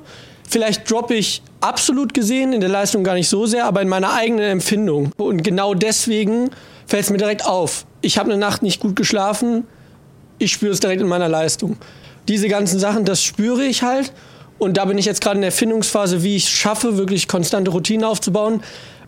Vielleicht 0.53 0.89
droppe 0.89 1.15
ich 1.15 1.41
absolut 1.61 2.13
gesehen 2.13 2.53
in 2.53 2.61
der 2.61 2.69
Leistung 2.69 3.03
gar 3.03 3.15
nicht 3.15 3.27
so 3.27 3.47
sehr, 3.47 3.65
aber 3.65 3.81
in 3.81 3.89
meiner 3.89 4.13
eigenen 4.13 4.45
Empfindung. 4.45 5.11
Und 5.17 5.43
genau 5.43 5.73
deswegen 5.73 6.51
fällt 6.85 7.05
es 7.05 7.09
mir 7.09 7.17
direkt 7.17 7.43
auf. 7.43 7.87
Ich 8.01 8.19
habe 8.19 8.31
eine 8.31 8.39
Nacht 8.39 8.61
nicht 8.61 8.79
gut 8.79 8.95
geschlafen. 8.95 9.65
Ich 10.37 10.51
spüre 10.51 10.71
es 10.71 10.79
direkt 10.79 11.01
in 11.01 11.07
meiner 11.07 11.27
Leistung. 11.27 11.77
Diese 12.27 12.49
ganzen 12.49 12.77
Sachen, 12.77 13.03
das 13.03 13.23
spüre 13.23 13.63
ich 13.63 13.81
halt. 13.81 14.13
Und 14.59 14.77
da 14.77 14.85
bin 14.85 14.99
ich 14.99 15.05
jetzt 15.05 15.21
gerade 15.21 15.37
in 15.37 15.41
der 15.41 15.51
Findungsphase, 15.51 16.21
wie 16.21 16.35
ich 16.35 16.43
es 16.43 16.49
schaffe, 16.51 16.97
wirklich 16.97 17.27
konstante 17.27 17.71
Routinen 17.71 18.05
aufzubauen 18.05 18.61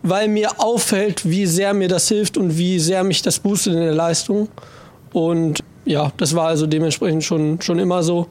weil 0.07 0.27
mir 0.27 0.59
auffällt, 0.59 1.27
wie 1.27 1.47
sehr 1.47 1.73
mir 1.73 1.87
das 1.87 2.07
hilft 2.07 2.37
und 2.37 2.59
wie 2.59 2.77
sehr 2.77 3.03
mich 3.03 3.23
das 3.23 3.39
boostet 3.39 3.73
in 3.73 3.79
der 3.79 3.95
Leistung. 3.95 4.49
Und 5.13 5.63
ja, 5.83 6.11
das 6.17 6.35
war 6.35 6.47
also 6.47 6.67
dementsprechend 6.67 7.23
schon, 7.23 7.59
schon 7.61 7.79
immer 7.79 8.03
so. 8.03 8.27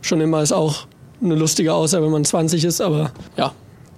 Schon 0.00 0.22
immer 0.22 0.40
ist 0.40 0.52
auch 0.52 0.86
eine 1.22 1.34
lustige 1.34 1.74
Aussage, 1.74 2.04
wenn 2.04 2.12
man 2.12 2.24
20 2.24 2.64
ist, 2.64 2.80
aber 2.80 3.12
ja. 3.36 3.52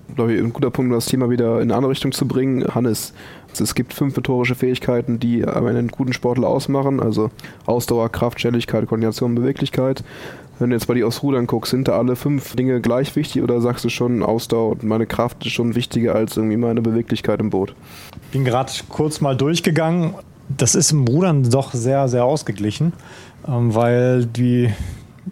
Ich 0.08 0.16
glaube, 0.16 0.32
ein 0.32 0.52
guter 0.52 0.70
Punkt, 0.70 0.90
um 0.90 0.94
das 0.94 1.06
Thema 1.06 1.30
wieder 1.30 1.56
in 1.56 1.62
eine 1.62 1.74
andere 1.74 1.92
Richtung 1.92 2.12
zu 2.12 2.28
bringen. 2.28 2.66
Hannes, 2.74 3.14
es 3.58 3.74
gibt 3.74 3.94
fünf 3.94 4.14
motorische 4.14 4.54
Fähigkeiten, 4.54 5.18
die 5.18 5.46
einen 5.46 5.88
guten 5.88 6.12
Sportler 6.12 6.48
ausmachen, 6.48 7.00
also 7.00 7.30
Ausdauer, 7.64 8.10
Kraft, 8.10 8.40
Schnelligkeit, 8.40 8.86
Koordination, 8.86 9.34
Beweglichkeit. 9.34 10.04
Wenn 10.58 10.70
du 10.70 10.76
jetzt 10.76 10.86
bei 10.86 10.94
dir 10.94 11.06
aufs 11.06 11.22
Rudern 11.22 11.46
guckst, 11.46 11.70
sind 11.70 11.88
da 11.88 11.98
alle 11.98 12.14
fünf 12.14 12.54
Dinge 12.56 12.80
gleich 12.80 13.16
wichtig 13.16 13.42
oder 13.42 13.60
sagst 13.60 13.84
du 13.84 13.88
schon, 13.88 14.22
Ausdauer 14.22 14.72
und 14.72 14.84
meine 14.84 15.06
Kraft 15.06 15.44
ist 15.46 15.52
schon 15.52 15.74
wichtiger 15.74 16.14
als 16.14 16.36
irgendwie 16.36 16.56
meine 16.56 16.82
Beweglichkeit 16.82 17.40
im 17.40 17.50
Boot? 17.50 17.74
Ich 18.26 18.32
bin 18.32 18.44
gerade 18.44 18.70
kurz 18.88 19.20
mal 19.20 19.36
durchgegangen. 19.36 20.14
Das 20.48 20.74
ist 20.74 20.92
im 20.92 21.06
Rudern 21.06 21.48
doch 21.48 21.72
sehr, 21.72 22.08
sehr 22.08 22.24
ausgeglichen, 22.24 22.92
ähm, 23.48 23.74
weil 23.74 24.26
die 24.26 24.70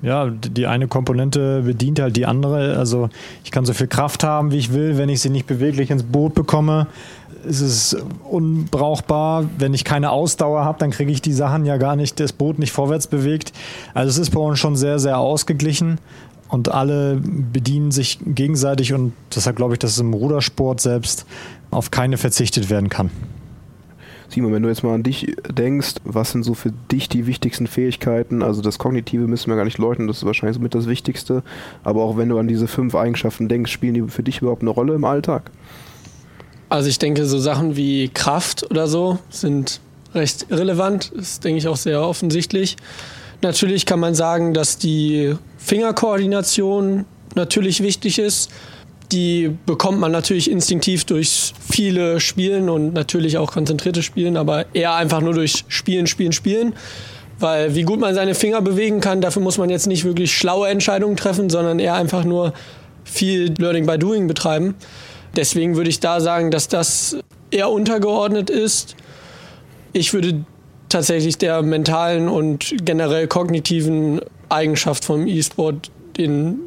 ja, 0.02 0.30
die 0.30 0.66
eine 0.66 0.88
Komponente 0.88 1.62
bedient 1.62 2.00
halt 2.00 2.16
die 2.16 2.26
andere. 2.26 2.76
Also 2.76 3.10
ich 3.44 3.50
kann 3.50 3.66
so 3.66 3.74
viel 3.74 3.86
Kraft 3.86 4.24
haben, 4.24 4.50
wie 4.50 4.58
ich 4.58 4.72
will, 4.72 4.96
wenn 4.96 5.08
ich 5.08 5.20
sie 5.20 5.30
nicht 5.30 5.46
beweglich 5.46 5.90
ins 5.90 6.02
Boot 6.02 6.34
bekomme, 6.34 6.86
ist 7.44 7.60
es 7.60 7.96
unbrauchbar. 8.28 9.44
Wenn 9.58 9.74
ich 9.74 9.84
keine 9.84 10.10
Ausdauer 10.10 10.64
habe, 10.64 10.78
dann 10.78 10.90
kriege 10.90 11.12
ich 11.12 11.20
die 11.20 11.32
Sachen 11.32 11.66
ja 11.66 11.76
gar 11.76 11.96
nicht, 11.96 12.18
das 12.18 12.32
Boot 12.32 12.58
nicht 12.58 12.72
vorwärts 12.72 13.06
bewegt. 13.06 13.52
Also 13.92 14.08
es 14.10 14.18
ist 14.18 14.30
bei 14.30 14.40
uns 14.40 14.58
schon 14.58 14.76
sehr, 14.76 14.98
sehr 14.98 15.18
ausgeglichen 15.18 15.98
und 16.48 16.70
alle 16.70 17.20
bedienen 17.22 17.90
sich 17.90 18.18
gegenseitig 18.24 18.92
und 18.92 19.12
deshalb 19.34 19.56
glaube 19.56 19.74
ich, 19.74 19.78
dass 19.78 19.92
es 19.92 19.98
im 19.98 20.14
Rudersport 20.14 20.80
selbst 20.80 21.26
auf 21.70 21.90
keine 21.90 22.16
verzichtet 22.16 22.70
werden 22.70 22.88
kann. 22.88 23.10
Simon, 24.30 24.52
wenn 24.52 24.62
du 24.62 24.68
jetzt 24.68 24.84
mal 24.84 24.94
an 24.94 25.02
dich 25.02 25.34
denkst, 25.50 25.96
was 26.04 26.30
sind 26.30 26.44
so 26.44 26.54
für 26.54 26.70
dich 26.92 27.08
die 27.08 27.26
wichtigsten 27.26 27.66
Fähigkeiten? 27.66 28.42
Also 28.42 28.62
das 28.62 28.78
Kognitive 28.78 29.26
müssen 29.26 29.50
wir 29.50 29.56
gar 29.56 29.64
nicht 29.64 29.78
leugnen, 29.78 30.06
das 30.06 30.18
ist 30.18 30.24
wahrscheinlich 30.24 30.54
somit 30.54 30.74
das 30.74 30.86
Wichtigste. 30.86 31.42
Aber 31.82 32.02
auch 32.04 32.16
wenn 32.16 32.28
du 32.28 32.38
an 32.38 32.46
diese 32.46 32.68
fünf 32.68 32.94
Eigenschaften 32.94 33.48
denkst, 33.48 33.72
spielen 33.72 33.94
die 33.94 34.02
für 34.02 34.22
dich 34.22 34.40
überhaupt 34.40 34.62
eine 34.62 34.70
Rolle 34.70 34.94
im 34.94 35.04
Alltag? 35.04 35.50
Also 36.68 36.88
ich 36.88 37.00
denke, 37.00 37.26
so 37.26 37.40
Sachen 37.40 37.76
wie 37.76 38.08
Kraft 38.08 38.70
oder 38.70 38.86
so 38.86 39.18
sind 39.30 39.80
recht 40.14 40.46
relevant. 40.50 41.10
Das 41.16 41.40
denke 41.40 41.58
ich, 41.58 41.66
auch 41.66 41.76
sehr 41.76 42.00
offensichtlich. 42.00 42.76
Natürlich 43.42 43.84
kann 43.84 43.98
man 43.98 44.14
sagen, 44.14 44.54
dass 44.54 44.78
die 44.78 45.34
Fingerkoordination 45.58 47.04
natürlich 47.34 47.82
wichtig 47.82 48.20
ist. 48.20 48.50
Die 49.12 49.56
bekommt 49.66 49.98
man 49.98 50.12
natürlich 50.12 50.50
instinktiv 50.50 51.04
durch 51.04 51.52
viele 51.68 52.20
Spielen 52.20 52.68
und 52.68 52.94
natürlich 52.94 53.38
auch 53.38 53.52
konzentrierte 53.52 54.02
Spielen, 54.02 54.36
aber 54.36 54.66
eher 54.72 54.94
einfach 54.94 55.20
nur 55.20 55.34
durch 55.34 55.64
Spielen, 55.68 56.06
Spielen, 56.06 56.32
Spielen. 56.32 56.74
Weil 57.40 57.74
wie 57.74 57.82
gut 57.82 57.98
man 57.98 58.14
seine 58.14 58.34
Finger 58.34 58.60
bewegen 58.60 59.00
kann, 59.00 59.20
dafür 59.20 59.42
muss 59.42 59.58
man 59.58 59.70
jetzt 59.70 59.86
nicht 59.86 60.04
wirklich 60.04 60.36
schlaue 60.36 60.68
Entscheidungen 60.68 61.16
treffen, 61.16 61.48
sondern 61.48 61.78
eher 61.78 61.94
einfach 61.94 62.24
nur 62.24 62.52
viel 63.04 63.54
Learning 63.58 63.86
by 63.86 63.98
Doing 63.98 64.28
betreiben. 64.28 64.74
Deswegen 65.34 65.76
würde 65.76 65.90
ich 65.90 66.00
da 66.00 66.20
sagen, 66.20 66.50
dass 66.50 66.68
das 66.68 67.16
eher 67.50 67.70
untergeordnet 67.70 68.50
ist. 68.50 68.94
Ich 69.92 70.12
würde 70.12 70.44
tatsächlich 70.88 71.38
der 71.38 71.62
mentalen 71.62 72.28
und 72.28 72.74
generell 72.84 73.26
kognitiven 73.26 74.20
Eigenschaft 74.48 75.04
vom 75.04 75.26
E-Sport 75.26 75.90
den 76.16 76.58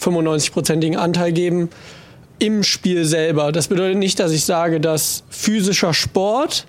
95-prozentigen 0.00 0.96
Anteil 0.96 1.32
geben. 1.32 1.70
im 2.38 2.62
Spiel 2.62 3.04
selber. 3.04 3.52
Das 3.52 3.68
bedeutet 3.68 3.98
nicht, 3.98 4.18
dass 4.18 4.32
ich 4.32 4.46
sage, 4.46 4.80
dass 4.80 5.24
physischer 5.28 5.92
Sport 5.92 6.66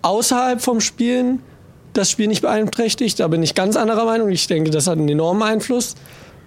außerhalb 0.00 0.62
vom 0.62 0.80
Spielen 0.80 1.40
das 1.92 2.10
Spiel 2.10 2.26
nicht 2.26 2.40
beeinträchtigt. 2.40 3.20
Da 3.20 3.28
bin 3.28 3.42
ich 3.42 3.54
ganz 3.54 3.76
anderer 3.76 4.06
Meinung. 4.06 4.30
Ich 4.30 4.46
denke, 4.46 4.70
das 4.70 4.86
hat 4.86 4.98
einen 4.98 5.08
enormen 5.08 5.42
Einfluss. 5.42 5.94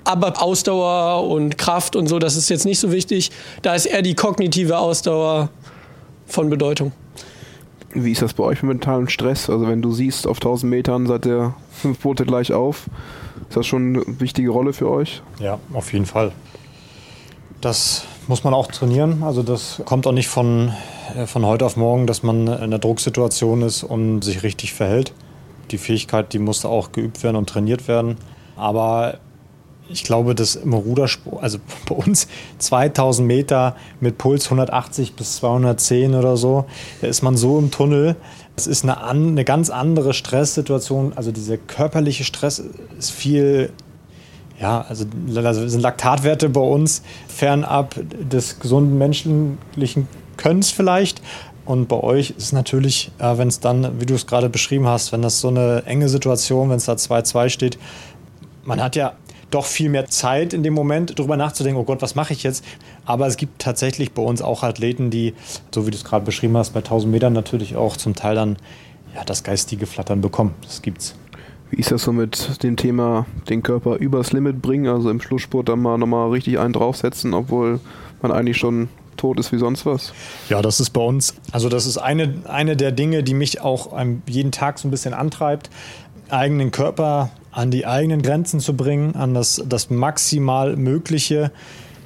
Aber 0.06 0.42
Ausdauer 0.42 1.30
und 1.30 1.58
Kraft 1.58 1.96
und 1.96 2.08
so, 2.08 2.20
das 2.20 2.36
ist 2.36 2.50
jetzt 2.50 2.66
nicht 2.66 2.80
so 2.80 2.92
wichtig. 2.92 3.32
Da 3.62 3.74
ist 3.76 3.86
eher 3.86 4.02
die 4.02 4.16
kognitive 4.16 4.78
Ausdauer 4.78 5.50
von 6.26 6.50
Bedeutung. 6.50 6.92
Wie 7.94 8.12
ist 8.12 8.22
das 8.22 8.34
bei 8.34 8.44
euch 8.44 8.64
mit 8.64 8.70
mentalem 8.70 9.08
Stress? 9.08 9.50
Also 9.50 9.68
wenn 9.68 9.82
du 9.82 9.92
siehst, 9.92 10.26
auf 10.26 10.38
1000 10.38 10.70
Metern 10.70 11.06
seid 11.06 11.26
ihr 11.26 11.54
fünf 11.72 12.00
Boote 12.00 12.26
gleich 12.26 12.52
auf, 12.52 12.86
ist 13.54 13.58
das 13.58 13.68
schon 13.68 13.96
eine 13.96 14.20
wichtige 14.20 14.50
Rolle 14.50 14.74
für 14.74 14.90
euch? 14.90 15.22
Ja, 15.40 15.60
auf 15.74 15.94
jeden 15.94 16.08
Fall. 16.08 16.32
Das 17.62 18.04
muss 18.28 18.44
man 18.44 18.52
auch 18.52 18.66
trainieren. 18.66 19.22
Also 19.22 19.44
das 19.44 19.80
kommt 19.86 20.08
auch 20.08 20.12
nicht 20.12 20.28
von, 20.28 20.74
äh, 21.16 21.28
von 21.28 21.46
heute 21.46 21.64
auf 21.64 21.78
morgen, 21.78 22.08
dass 22.08 22.24
man 22.24 22.48
in 22.48 22.50
einer 22.50 22.80
Drucksituation 22.80 23.62
ist 23.62 23.84
und 23.84 24.24
sich 24.24 24.42
richtig 24.42 24.74
verhält. 24.74 25.14
Die 25.70 25.78
Fähigkeit, 25.78 26.34
die 26.34 26.40
muss 26.40 26.66
auch 26.66 26.94
geübt 26.94 27.22
werden 27.22 27.36
und 27.36 27.48
trainiert 27.48 27.88
werden. 27.88 28.18
Aber 28.56 29.20
ich 29.88 30.04
glaube, 30.04 30.34
dass 30.34 30.56
im 30.56 30.74
Rudersport, 30.74 31.44
also 31.44 31.60
bei 31.88 31.94
uns 31.94 32.28
2000 32.58 33.28
Meter 33.28 33.76
mit 34.00 34.18
Puls 34.18 34.46
180 34.46 35.14
bis 35.14 35.36
210 35.36 36.16
oder 36.16 36.38
so, 36.38 36.66
da 37.02 37.08
ist 37.08 37.22
man 37.22 37.38
so 37.38 37.60
im 37.60 37.70
Tunnel. 37.70 38.16
Es 38.56 38.68
ist 38.68 38.84
eine, 38.84 39.04
eine 39.04 39.44
ganz 39.44 39.70
andere 39.70 40.14
Stresssituation. 40.14 41.14
Also 41.16 41.32
dieser 41.32 41.58
körperliche 41.58 42.24
Stress 42.24 42.64
ist 42.98 43.12
viel 43.12 43.72
ja, 44.60 44.86
also 44.88 45.06
sind 45.68 45.82
Laktatwerte 45.82 46.48
bei 46.48 46.62
uns 46.62 47.02
fernab 47.28 47.96
des 48.02 48.60
gesunden 48.60 48.98
menschlichen 48.98 50.08
Könns 50.38 50.72
vielleicht. 50.72 51.22
Und 51.66 51.88
bei 51.88 51.98
euch 51.98 52.34
ist 52.38 52.52
natürlich, 52.52 53.12
wenn 53.20 53.48
es 53.48 53.60
dann, 53.60 54.00
wie 54.00 54.06
du 54.06 54.16
es 54.16 54.28
gerade 54.28 54.50
beschrieben 54.50 54.88
hast, 54.88 55.12
wenn 55.12 55.22
das 55.22 55.40
so 55.40 55.48
eine 55.48 55.84
enge 55.86 56.10
Situation, 56.10 56.70
wenn 56.70 56.78
es 56.78 56.86
da 56.86 56.94
2-2 56.94 57.50
steht, 57.50 57.78
man 58.64 58.82
hat 58.82 58.96
ja 58.96 59.14
doch 59.54 59.66
viel 59.66 59.90
mehr 59.90 60.08
Zeit 60.08 60.54
in 60.54 60.64
dem 60.64 60.74
Moment, 60.74 61.18
darüber 61.18 61.38
nachzudenken, 61.38 61.80
oh 61.80 61.84
Gott, 61.84 62.02
was 62.02 62.16
mache 62.16 62.34
ich 62.34 62.44
jetzt? 62.44 62.64
Aber 63.06 63.28
es 63.28 63.38
gibt 63.38 63.62
tatsächlich 63.62 64.14
bei 64.14 64.22
uns 64.22 64.42
auch 64.42 64.64
Athleten, 64.64 65.10
die, 65.10 65.34
so 65.74 65.86
wie 65.86 65.92
du 65.92 65.98
es 65.98 66.04
gerade 66.04 66.26
beschrieben 66.26 66.58
hast, 66.58 66.72
bei 66.72 66.80
1000 66.80 67.12
Metern 67.12 67.34
natürlich 67.34 67.76
auch 67.76 67.98
zum 67.98 68.16
Teil 68.16 68.36
dann 68.36 68.58
ja, 69.16 69.24
das 69.24 69.44
geistige 69.44 69.86
Flattern 69.86 70.22
bekommen. 70.22 70.54
Das 70.64 70.82
gibt's. 70.82 71.16
Wie 71.70 71.78
ist 71.80 71.92
das 71.92 72.04
so 72.04 72.14
mit 72.14 72.64
dem 72.64 72.78
Thema, 72.78 73.26
den 73.50 73.64
Körper 73.64 73.96
übers 73.96 74.32
Limit 74.32 74.62
bringen, 74.62 74.88
also 74.88 75.10
im 75.10 75.22
Schlusssport 75.22 75.70
dann 75.70 75.80
mal 75.80 75.98
nochmal 75.98 76.30
richtig 76.30 76.60
einen 76.60 76.74
draufsetzen, 76.74 77.34
obwohl 77.34 77.80
man 78.22 78.32
eigentlich 78.32 78.58
schon 78.58 78.90
tot 79.18 79.40
ist 79.40 79.52
wie 79.52 79.58
sonst 79.58 79.86
was? 79.86 80.14
Ja, 80.50 80.62
das 80.62 80.80
ist 80.80 80.92
bei 80.92 81.02
uns, 81.02 81.36
also 81.52 81.70
das 81.70 81.86
ist 81.86 81.98
eine, 81.98 82.36
eine 82.46 82.76
der 82.78 82.92
Dinge, 82.92 83.24
die 83.24 83.34
mich 83.34 83.62
auch 83.62 83.98
jeden 84.28 84.52
Tag 84.52 84.78
so 84.80 84.88
ein 84.88 84.92
bisschen 84.92 85.14
antreibt, 85.14 85.70
eigenen 86.30 86.72
Körper 86.72 87.32
an 87.54 87.72
die 87.72 87.86
eigenen 87.86 88.22
Grenzen 88.22 88.60
zu 88.60 88.76
bringen, 88.76 89.16
an 89.16 89.34
das, 89.34 89.64
das 89.68 89.90
maximal 89.90 90.76
Mögliche 90.76 91.52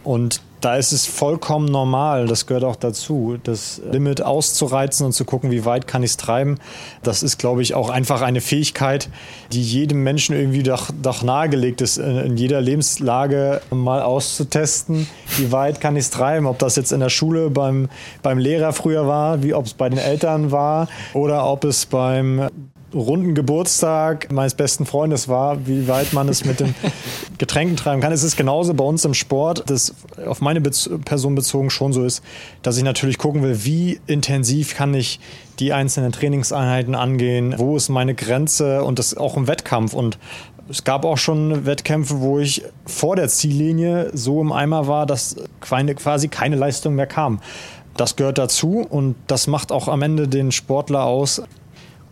und 0.03 0.41
da 0.61 0.75
ist 0.75 0.91
es 0.91 1.05
vollkommen 1.05 1.65
normal, 1.65 2.25
das 2.25 2.47
gehört 2.47 2.63
auch 2.63 2.75
dazu, 2.75 3.37
das 3.43 3.79
Limit 3.91 4.23
auszureizen 4.23 5.05
und 5.05 5.11
zu 5.11 5.23
gucken, 5.23 5.51
wie 5.51 5.65
weit 5.65 5.85
kann 5.85 6.01
ich 6.01 6.11
es 6.11 6.17
treiben. 6.17 6.57
Das 7.03 7.21
ist, 7.21 7.37
glaube 7.37 7.61
ich, 7.61 7.75
auch 7.75 7.89
einfach 7.89 8.21
eine 8.21 8.41
Fähigkeit, 8.41 9.09
die 9.51 9.61
jedem 9.61 10.03
Menschen 10.03 10.35
irgendwie 10.35 10.63
doch, 10.63 10.89
doch 11.01 11.21
nahegelegt 11.21 11.81
ist, 11.81 11.97
in 11.97 12.37
jeder 12.37 12.59
Lebenslage 12.59 13.61
mal 13.69 14.01
auszutesten, 14.01 15.07
wie 15.37 15.51
weit 15.51 15.79
kann 15.79 15.95
ich 15.95 16.05
es 16.05 16.09
treiben. 16.09 16.47
Ob 16.47 16.57
das 16.57 16.75
jetzt 16.75 16.91
in 16.91 17.01
der 17.01 17.09
Schule 17.09 17.51
beim, 17.51 17.87
beim 18.23 18.39
Lehrer 18.39 18.73
früher 18.73 19.07
war, 19.07 19.43
wie 19.43 19.53
ob 19.53 19.65
es 19.65 19.75
bei 19.75 19.89
den 19.89 19.99
Eltern 19.99 20.51
war 20.51 20.87
oder 21.13 21.47
ob 21.47 21.65
es 21.65 21.85
beim 21.85 22.47
runden 22.93 23.35
Geburtstag 23.35 24.31
meines 24.31 24.55
besten 24.55 24.85
Freundes 24.85 25.27
war, 25.27 25.67
wie 25.67 25.87
weit 25.87 26.13
man 26.13 26.29
es 26.29 26.45
mit 26.45 26.59
den 26.59 26.73
Getränken 27.37 27.75
treiben 27.75 28.01
kann. 28.01 28.11
Es 28.11 28.23
ist 28.23 28.37
genauso 28.37 28.73
bei 28.73 28.83
uns 28.83 29.03
im 29.03 29.13
Sport, 29.13 29.63
das 29.67 29.93
auf 30.25 30.41
meine 30.41 30.61
Bez 30.61 30.89
Person 31.03 31.35
bezogen 31.35 31.69
schon 31.69 31.91
so 31.91 32.03
ist, 32.03 32.23
dass 32.61 32.77
ich 32.77 32.83
natürlich 32.83 33.17
gucken 33.17 33.43
will, 33.43 33.65
wie 33.65 33.99
intensiv 34.07 34.75
kann 34.75 34.93
ich 34.93 35.19
die 35.59 35.73
einzelnen 35.73 36.11
Trainingseinheiten 36.11 36.95
angehen, 36.95 37.55
wo 37.57 37.75
ist 37.75 37.89
meine 37.89 38.15
Grenze 38.15 38.83
und 38.83 38.99
das 38.99 39.17
auch 39.17 39.35
im 39.35 39.47
Wettkampf. 39.47 39.93
Und 39.93 40.17
es 40.69 40.83
gab 40.83 41.03
auch 41.03 41.17
schon 41.17 41.65
Wettkämpfe, 41.65 42.21
wo 42.21 42.39
ich 42.39 42.63
vor 42.85 43.15
der 43.15 43.27
Ziellinie 43.27 44.11
so 44.13 44.41
im 44.41 44.51
Eimer 44.51 44.87
war, 44.87 45.05
dass 45.05 45.35
quasi 45.59 46.27
keine 46.27 46.55
Leistung 46.55 46.95
mehr 46.95 47.07
kam. 47.07 47.39
Das 47.97 48.15
gehört 48.15 48.37
dazu 48.37 48.85
und 48.87 49.15
das 49.25 49.47
macht 49.47 49.71
auch 49.71 49.87
am 49.87 50.03
Ende 50.03 50.27
den 50.27 50.51
Sportler 50.51 51.03
aus, 51.03 51.41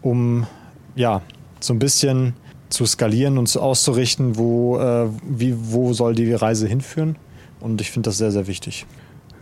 um 0.02 0.48
ja, 0.96 1.22
so 1.60 1.74
ein 1.74 1.80
bisschen 1.80 2.34
zu 2.70 2.86
skalieren 2.86 3.38
und 3.38 3.56
auszurichten, 3.56 4.38
wo, 4.38 4.78
äh, 4.80 5.08
wie, 5.24 5.56
wo 5.58 5.94
soll 5.94 6.16
die 6.16 6.34
Reise 6.34 6.68
hinführen. 6.68 7.16
Und 7.60 7.82
ich 7.82 7.92
finde 7.92 8.10
das 8.10 8.18
sehr, 8.18 8.32
sehr 8.32 8.48
wichtig. 8.48 8.86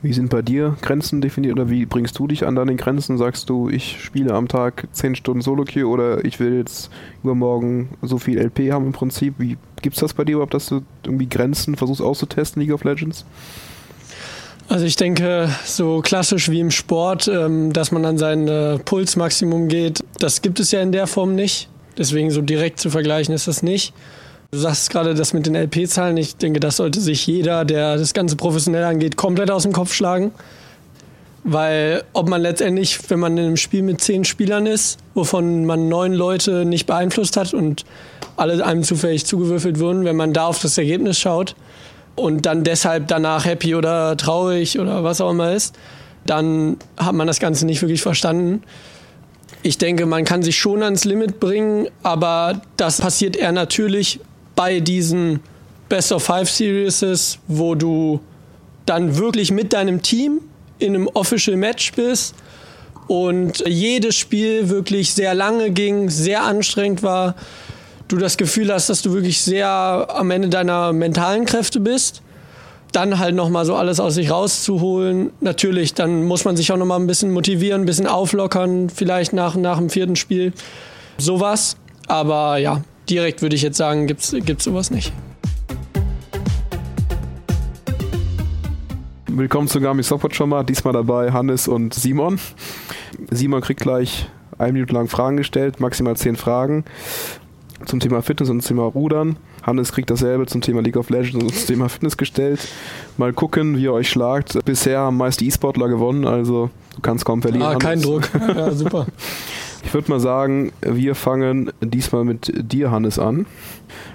Wie 0.02 0.12
sind 0.12 0.30
bei 0.30 0.42
dir 0.42 0.76
Grenzen 0.82 1.22
definiert 1.22 1.54
oder 1.54 1.70
wie 1.70 1.86
bringst 1.86 2.20
du 2.20 2.28
dich 2.28 2.46
an 2.46 2.56
deine 2.56 2.76
Grenzen? 2.76 3.18
Sagst 3.18 3.50
du, 3.50 3.70
ich 3.70 4.02
spiele 4.02 4.34
am 4.34 4.50
Tag 4.50 4.88
10 4.92 5.16
Stunden 5.16 5.42
Solo-Queue 5.42 5.88
oder 5.88 6.26
ich 6.26 6.42
will 6.42 6.58
jetzt 6.58 6.90
übermorgen 7.24 7.90
so 8.02 8.18
viel 8.18 8.38
LP 8.38 8.74
haben 8.74 8.88
im 8.88 8.92
Prinzip? 8.92 9.36
Wie 9.38 9.58
gibt 9.82 9.96
es 9.96 10.02
das 10.02 10.14
bei 10.14 10.26
dir 10.26 10.34
überhaupt, 10.34 10.54
dass 10.54 10.68
du 10.68 10.82
irgendwie 11.06 11.30
Grenzen 11.30 11.78
versuchst 11.78 12.02
auszutesten, 12.02 12.62
League 12.62 12.74
of 12.74 12.84
Legends? 12.84 13.24
Also 14.68 14.86
ich 14.86 14.96
denke, 14.96 15.50
so 15.66 16.02
klassisch 16.02 16.50
wie 16.50 16.60
im 16.60 16.72
Sport, 16.72 17.28
ähm, 17.28 17.72
dass 17.72 17.92
man 17.92 18.06
an 18.06 18.18
sein 18.18 18.48
äh, 18.48 18.80
Pulsmaximum 18.80 19.68
geht, 19.68 20.03
das 20.20 20.42
gibt 20.42 20.60
es 20.60 20.72
ja 20.72 20.82
in 20.82 20.92
der 20.92 21.08
Form 21.08 21.36
nicht. 21.36 21.70
Deswegen 21.98 22.32
so 22.32 22.42
direkt 22.42 22.80
zu 22.80 22.90
vergleichen 22.90 23.34
ist 23.34 23.48
das 23.48 23.64
nicht. 23.64 23.94
Du 24.52 24.58
sagst 24.58 24.90
gerade 24.90 25.14
das 25.16 25.34
mit 25.34 25.46
den 25.46 25.56
LP-Zahlen. 25.56 26.18
Ich 26.18 26.38
denke, 26.38 26.60
das 26.60 26.78
sollte 26.78 27.02
sich 27.02 27.26
jeder, 27.26 27.66
der 27.66 27.98
das 27.98 28.14
Ganze 28.14 28.36
professionell 28.36 28.84
angeht, 28.84 29.18
komplett 29.18 29.52
aus 29.52 29.64
dem 29.64 29.74
Kopf 29.74 29.94
schlagen. 29.94 30.32
Weil 31.44 32.04
ob 32.14 32.30
man 32.30 32.42
letztendlich, 32.42 33.00
wenn 33.10 33.20
man 33.20 33.38
in 33.38 33.46
einem 33.46 33.58
Spiel 33.58 33.82
mit 33.82 34.00
zehn 34.00 34.24
Spielern 34.24 34.66
ist, 34.66 34.98
wovon 35.14 35.66
man 35.66 35.90
neun 35.90 36.14
Leute 36.14 36.66
nicht 36.66 36.86
beeinflusst 36.86 37.36
hat 37.36 37.54
und 37.54 37.84
alle 38.38 38.66
einem 38.66 38.84
zufällig 38.84 39.26
zugewürfelt 39.26 39.80
wurden, 39.80 40.06
wenn 40.06 40.16
man 40.16 40.34
da 40.34 40.46
auf 40.48 40.60
das 40.60 40.78
Ergebnis 40.78 41.20
schaut, 41.20 41.56
und 42.16 42.46
dann 42.46 42.64
deshalb 42.64 43.08
danach 43.08 43.46
happy 43.46 43.76
oder 43.76 44.16
traurig 44.18 44.80
oder 44.80 45.04
was 45.04 45.22
auch 45.22 45.32
immer 45.32 45.52
ist, 45.54 45.76
dann 46.26 46.78
hat 46.98 47.14
man 47.14 47.28
das 47.28 47.40
Ganze 47.40 47.66
nicht 47.66 47.82
wirklich 47.82 48.02
verstanden. 48.02 48.64
Ich 49.64 49.78
denke, 49.78 50.06
man 50.06 50.26
kann 50.26 50.44
sich 50.44 50.58
schon 50.58 50.84
ans 50.84 51.06
Limit 51.06 51.40
bringen, 51.40 51.88
aber 52.04 52.62
das 52.78 53.00
passiert 53.02 53.36
eher 53.36 53.52
natürlich 53.52 54.20
bei 54.56 54.80
diesen 54.80 55.40
Best 55.90 56.12
of 56.12 56.24
Five 56.24 56.50
Series, 56.50 57.40
wo 57.48 57.74
du 57.74 58.20
dann 58.86 59.18
wirklich 59.18 59.52
mit 59.52 59.74
deinem 59.74 60.02
Team 60.02 60.42
in 60.80 60.96
einem 60.96 61.08
Official 61.14 61.56
Match 61.56 61.94
bist 61.94 62.36
und 63.08 63.64
jedes 63.66 64.18
Spiel 64.18 64.70
wirklich 64.70 65.14
sehr 65.14 65.34
lange 65.34 65.72
ging, 65.72 66.10
sehr 66.10 66.44
anstrengend 66.44 67.02
war 67.02 67.36
du 68.14 68.18
das 68.18 68.38
Gefühl 68.38 68.72
hast, 68.72 68.90
dass 68.90 69.02
du 69.02 69.14
wirklich 69.14 69.42
sehr 69.42 69.68
am 69.68 70.32
Ende 70.32 70.50
deiner 70.50 70.94
mentalen 70.94 71.46
Kräfte 71.46 71.80
bist, 71.80 72.22
dann 72.96 73.20
halt 73.20 73.36
nochmal 73.36 73.66
so 73.66 73.76
alles 73.76 74.00
aus 74.00 74.14
sich 74.16 74.32
rauszuholen. 74.32 75.32
Natürlich, 75.42 75.94
dann 75.94 76.24
muss 76.24 76.46
man 76.46 76.56
sich 76.56 76.72
auch 76.72 76.78
nochmal 76.78 77.00
ein 77.00 77.08
bisschen 77.08 77.32
motivieren, 77.32 77.82
ein 77.82 77.86
bisschen 77.86 78.08
auflockern, 78.08 78.90
vielleicht 78.90 79.34
nach, 79.34 79.56
nach 79.56 79.78
dem 79.78 79.90
vierten 79.90 80.16
Spiel. 80.16 80.54
Sowas. 81.18 81.76
Aber 82.08 82.58
ja, 82.58 82.82
direkt 83.10 83.42
würde 83.42 83.56
ich 83.56 83.62
jetzt 83.62 83.78
sagen, 83.78 84.08
gibt 84.08 84.22
es 84.22 84.64
sowas 84.64 84.92
nicht. 84.92 85.12
Willkommen 89.28 89.68
zu 89.68 89.82
Gami 89.82 90.04
Software 90.04 90.34
schon 90.34 90.50
mal. 90.50 90.64
Diesmal 90.64 90.94
dabei 90.94 91.32
Hannes 91.32 91.68
und 91.68 91.94
Simon. 91.96 92.40
Simon 93.32 93.62
kriegt 93.62 93.82
gleich 93.82 94.30
eine 94.60 94.74
Minute 94.74 94.94
lang 94.94 95.08
Fragen 95.08 95.38
gestellt, 95.38 95.80
maximal 95.80 96.16
zehn 96.16 96.36
Fragen 96.36 96.86
zum 97.86 98.00
Thema 98.00 98.22
Fitness 98.22 98.50
und 98.50 98.62
zum 98.62 98.76
Thema 98.78 98.88
Rudern. 98.88 99.38
Hannes 99.64 99.92
kriegt 99.92 100.10
dasselbe 100.10 100.46
zum 100.46 100.62
Thema 100.62 100.82
League 100.82 100.98
of 100.98 101.10
Legends 101.10 101.44
und 101.44 101.54
zum 101.54 101.68
Thema 101.68 101.90
Fitness 101.90 102.18
gestellt. 102.18 102.68
Mal 103.18 103.34
gucken, 103.34 103.78
wie 103.78 103.84
ihr 103.84 103.94
euch 103.94 104.10
schlagt. 104.10 104.58
Bisher 104.66 105.00
haben 105.00 105.18
meist 105.18 105.40
die 105.42 105.48
E-Sportler 105.48 105.88
gewonnen, 105.88 106.26
also 106.26 106.70
du 106.96 107.02
kannst 107.02 107.26
kaum 107.26 107.42
verlieren. 107.42 107.68
Ah, 107.68 107.76
kein 107.76 108.02
Druck. 108.02 108.30
Ja, 108.56 108.72
super. 108.72 109.08
Ich 109.86 109.94
würde 109.94 110.10
mal 110.10 110.20
sagen, 110.20 110.72
wir 110.82 111.14
fangen 111.14 111.72
diesmal 111.82 112.24
mit 112.24 112.52
dir, 112.72 112.90
Hannes, 112.90 113.20
an. 113.20 113.46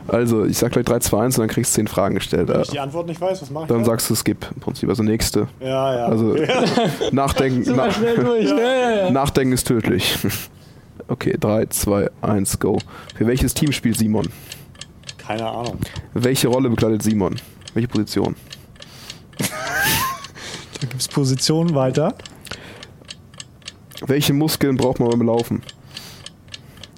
Also, 0.06 0.44
ich 0.44 0.56
sag 0.56 0.72
gleich 0.72 0.86
3, 0.86 1.00
2, 1.00 1.20
1 1.20 1.38
und 1.38 1.42
dann 1.42 1.48
kriegst 1.48 1.72
du 1.72 1.80
10 1.80 1.88
Fragen 1.88 2.14
gestellt. 2.14 2.48
Wenn 2.48 2.62
ich 2.62 2.70
die 2.70 2.80
Antwort 2.80 3.06
nicht 3.06 3.20
weiß, 3.20 3.42
was 3.42 3.50
mache 3.50 3.64
ich 3.64 3.68
dann? 3.68 3.78
Dann 3.78 3.84
sagst 3.84 4.08
du 4.08 4.14
Skip 4.14 4.46
im 4.54 4.60
Prinzip, 4.60 4.88
also 4.88 5.02
nächste. 5.02 5.46
Ja, 5.60 5.94
ja. 5.94 6.06
Also, 6.06 6.34
nachdenken, 7.12 7.70
na, 7.76 7.88
ja. 7.88 9.10
nachdenken 9.10 9.52
ist 9.52 9.66
tödlich. 9.66 10.16
Okay, 11.06 11.36
3, 11.38 11.66
2, 11.66 12.10
1, 12.22 12.58
go. 12.58 12.78
Für 13.14 13.26
welches 13.26 13.54
Team 13.54 13.72
spielt 13.72 13.96
Simon? 13.98 14.28
Keine 15.16 15.46
Ahnung. 15.46 15.78
Welche 16.14 16.48
Rolle 16.48 16.70
bekleidet 16.70 17.02
Simon? 17.02 17.36
Welche 17.74 17.88
Position? 17.88 18.34
da 19.38 19.44
gibt 20.80 20.84
Angriffsposition 20.84 21.74
weiter. 21.74 22.14
Welche 24.06 24.32
Muskeln 24.32 24.76
braucht 24.76 25.00
man 25.00 25.10
beim 25.10 25.22
Laufen? 25.22 25.62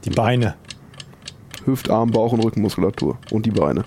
Die 0.05 0.11
Beine. 0.11 0.55
Hüft-, 1.65 1.91
Arm-, 1.91 2.11
Bauch- 2.11 2.33
und 2.33 2.41
Rückenmuskulatur 2.41 3.19
und 3.31 3.47
die 3.47 3.51
Beine. 3.51 3.85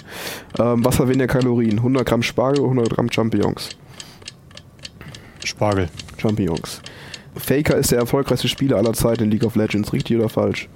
Ähm, 0.59 0.83
was 0.85 0.99
hat 0.99 1.07
weniger 1.07 1.27
Kalorien? 1.27 1.77
100 1.77 2.05
Gramm 2.05 2.23
Spargel 2.23 2.61
oder 2.61 2.71
100 2.71 2.93
Gramm 2.93 3.11
Champignons? 3.11 3.69
Spargel. 5.43 5.89
Champignons. 6.17 6.81
Faker 7.35 7.77
ist 7.77 7.91
der 7.91 7.99
erfolgreichste 7.99 8.47
Spieler 8.47 8.77
aller 8.77 8.93
Zeiten 8.93 9.23
in 9.23 9.31
League 9.31 9.43
of 9.43 9.55
Legends. 9.55 9.93
Richtig 9.93 10.17
oder 10.17 10.29
falsch? 10.29 10.69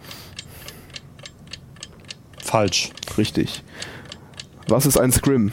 Falsch. 2.44 2.92
Richtig. 3.18 3.64
Was 4.68 4.86
ist 4.86 4.98
ein 4.98 5.12
Scrim? 5.12 5.52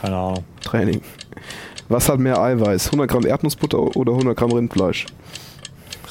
Keine 0.00 0.16
Ahnung. 0.16 0.44
Training. 0.62 1.00
Was 1.88 2.08
hat 2.08 2.18
mehr 2.18 2.40
Eiweiß? 2.40 2.86
100 2.86 3.10
Gramm 3.10 3.26
Erdnussbutter 3.26 3.96
oder 3.96 4.12
100 4.12 4.36
Gramm 4.36 4.52
Rindfleisch? 4.52 5.06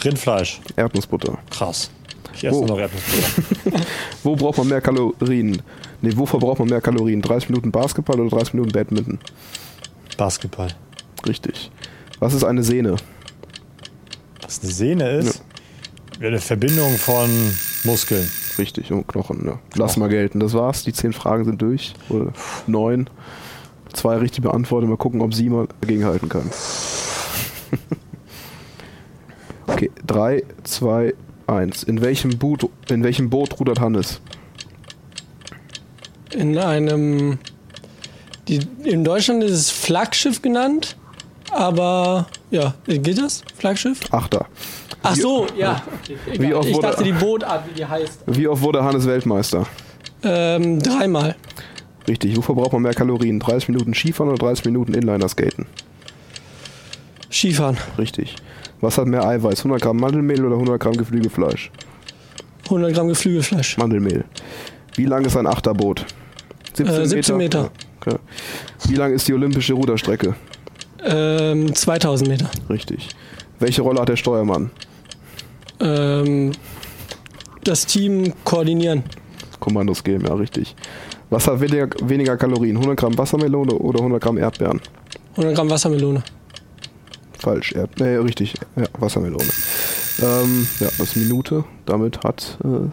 Rindfleisch. 0.04 0.62
Erdnussbutter. 0.76 1.38
Krass. 1.50 1.92
Ich 2.34 2.44
esse 2.44 2.58
nur 2.58 2.68
noch 2.68 2.80
Erdnussbutter. 2.80 3.86
Wo 4.24 4.36
braucht 4.36 4.58
man 4.58 4.68
mehr 4.68 4.82
Kalorien? 4.82 5.62
Ne, 6.02 6.18
wo 6.18 6.26
verbraucht 6.26 6.60
man 6.60 6.70
mehr 6.70 6.82
Kalorien? 6.82 7.22
30 7.22 7.50
Minuten 7.50 7.72
Basketball 7.72 8.20
oder 8.20 8.30
30 8.38 8.56
Minuten 8.56 8.72
Badminton? 8.72 9.20
Basketball. 10.18 10.70
Richtig. 11.28 11.70
Was 12.20 12.34
ist 12.34 12.44
eine 12.44 12.64
Sehne? 12.64 12.96
Was 14.52 14.62
eine 14.64 14.72
Sehne 14.74 15.10
ist? 15.12 15.44
Ja. 16.20 16.28
Eine 16.28 16.42
Verbindung 16.42 16.98
von 16.98 17.30
Muskeln. 17.86 18.30
Richtig, 18.58 18.92
und 18.92 19.08
Knochen, 19.08 19.46
ja. 19.46 19.60
Lass 19.76 19.96
mal 19.96 20.10
gelten. 20.10 20.42
Das 20.42 20.54
war's. 20.54 20.84
Die 20.84 20.92
zehn 20.92 21.14
Fragen 21.14 21.46
sind 21.46 21.62
durch. 21.62 21.94
Oder 22.10 22.34
neun. 22.68 23.10
Zwei 23.94 24.18
richtig 24.18 24.44
beantwortet. 24.44 24.90
Mal 24.90 24.98
gucken, 24.98 25.22
ob 25.22 25.34
Simon 25.34 25.70
dagegenhalten 25.80 26.28
kann. 26.28 26.52
okay, 29.68 29.90
drei, 30.06 30.44
zwei, 30.64 31.14
eins. 31.48 31.84
In 31.84 32.02
welchem, 32.02 32.38
Boot, 32.38 32.70
in 32.90 33.06
welchem 33.06 33.30
Boot 33.30 33.58
rudert 33.58 33.80
Hannes? 33.80 34.20
In 36.34 36.58
einem. 36.58 37.40
Die, 38.50 38.60
in 38.84 39.06
Deutschland 39.06 39.46
ist 39.46 39.54
es 39.54 39.72
Flaggschiff 39.72 40.42
genannt, 40.42 40.98
aber 41.52 42.28
ja, 42.52 42.74
geht 42.86 43.18
das? 43.18 43.44
Flaggschiff? 43.58 44.00
Achter. 44.12 44.46
Ach 45.04 45.16
so, 45.16 45.48
ja. 45.58 45.82
Okay, 46.04 46.18
wie 46.40 46.54
oft 46.54 46.68
ich 46.70 46.76
wurde- 46.76 46.88
dachte 46.88 47.04
die 47.04 47.12
Bootart, 47.14 47.68
wie 47.70 47.74
die 47.74 47.86
heißt. 47.86 48.20
Wie 48.28 48.48
oft 48.48 48.62
wurde 48.62 48.84
Hannes 48.84 49.06
Weltmeister? 49.08 49.66
Ähm, 50.24 50.80
dreimal. 50.80 51.36
Richtig. 52.08 52.38
Wofür 52.38 52.54
braucht 52.56 52.74
man 52.74 52.84
mehr 52.84 52.94
Kalorien? 52.94 53.40
30 53.40 53.70
Minuten 53.70 53.94
Skifahren 53.96 54.30
oder 54.32 54.38
30 54.40 54.66
Minuten 54.66 54.94
Inliner-Skaten? 54.94 55.66
Skifahren. 57.32 57.78
Richtig. 57.98 58.36
Was 58.82 58.98
hat 58.98 59.08
mehr 59.08 59.26
Eiweiß? 59.26 59.60
100 59.60 59.82
Gramm 59.82 59.98
Mandelmehl 59.98 60.44
oder 60.46 60.56
100 60.56 60.80
Gramm 60.80 60.94
Geflügelfleisch? 60.94 61.72
100 62.66 62.94
Gramm 62.94 63.08
Geflügelfleisch. 63.08 63.78
Mandelmehl. 63.78 64.26
Wie 64.96 65.06
lang 65.06 65.24
ist 65.26 65.38
ein 65.38 65.48
Achterboot? 65.48 66.06
17, 66.74 66.96
Äh, 66.96 67.06
17 67.08 67.38
Meter. 67.38 67.72
Okay. 68.00 68.18
Wie 68.88 68.96
lang 68.96 69.14
ist 69.14 69.28
die 69.28 69.34
olympische 69.34 69.74
Ruderstrecke? 69.74 70.36
Ähm, 71.04 71.74
2000 71.74 72.30
Meter. 72.30 72.50
Richtig. 72.70 73.10
Welche 73.60 73.82
Rolle 73.82 74.02
hat 74.02 74.10
der 74.10 74.16
Steuermann? 74.16 74.72
Ähm, 75.80 76.52
das 77.64 77.86
Team 77.86 78.34
koordinieren. 78.44 79.04
Kommandos 79.60 80.04
geben, 80.04 80.26
ja, 80.26 80.34
richtig. 80.34 80.76
Was 81.30 81.48
hat 81.48 81.62
weniger, 81.62 81.88
weniger 82.02 82.38
Kalorien? 82.38 82.76
100 82.76 83.00
Gramm 83.00 83.18
Wassermelone 83.18 83.74
oder 83.74 84.00
100 84.00 84.22
Gramm 84.22 84.38
Erdbeeren? 84.38 84.82
100 85.38 85.56
Gramm 85.56 85.70
Wassermelone. 85.70 86.24
Falsch, 87.40 87.72
Erd 87.72 88.00
nee, 88.00 88.16
richtig, 88.18 88.54
ja, 88.76 88.84
Wassermelone. 89.00 89.50
Ähm, 90.22 90.68
ja, 90.80 90.90
das 90.98 91.16
Minute. 91.16 91.64
Damit 91.86 92.24
hat 92.24 92.58
äh, 92.64 92.90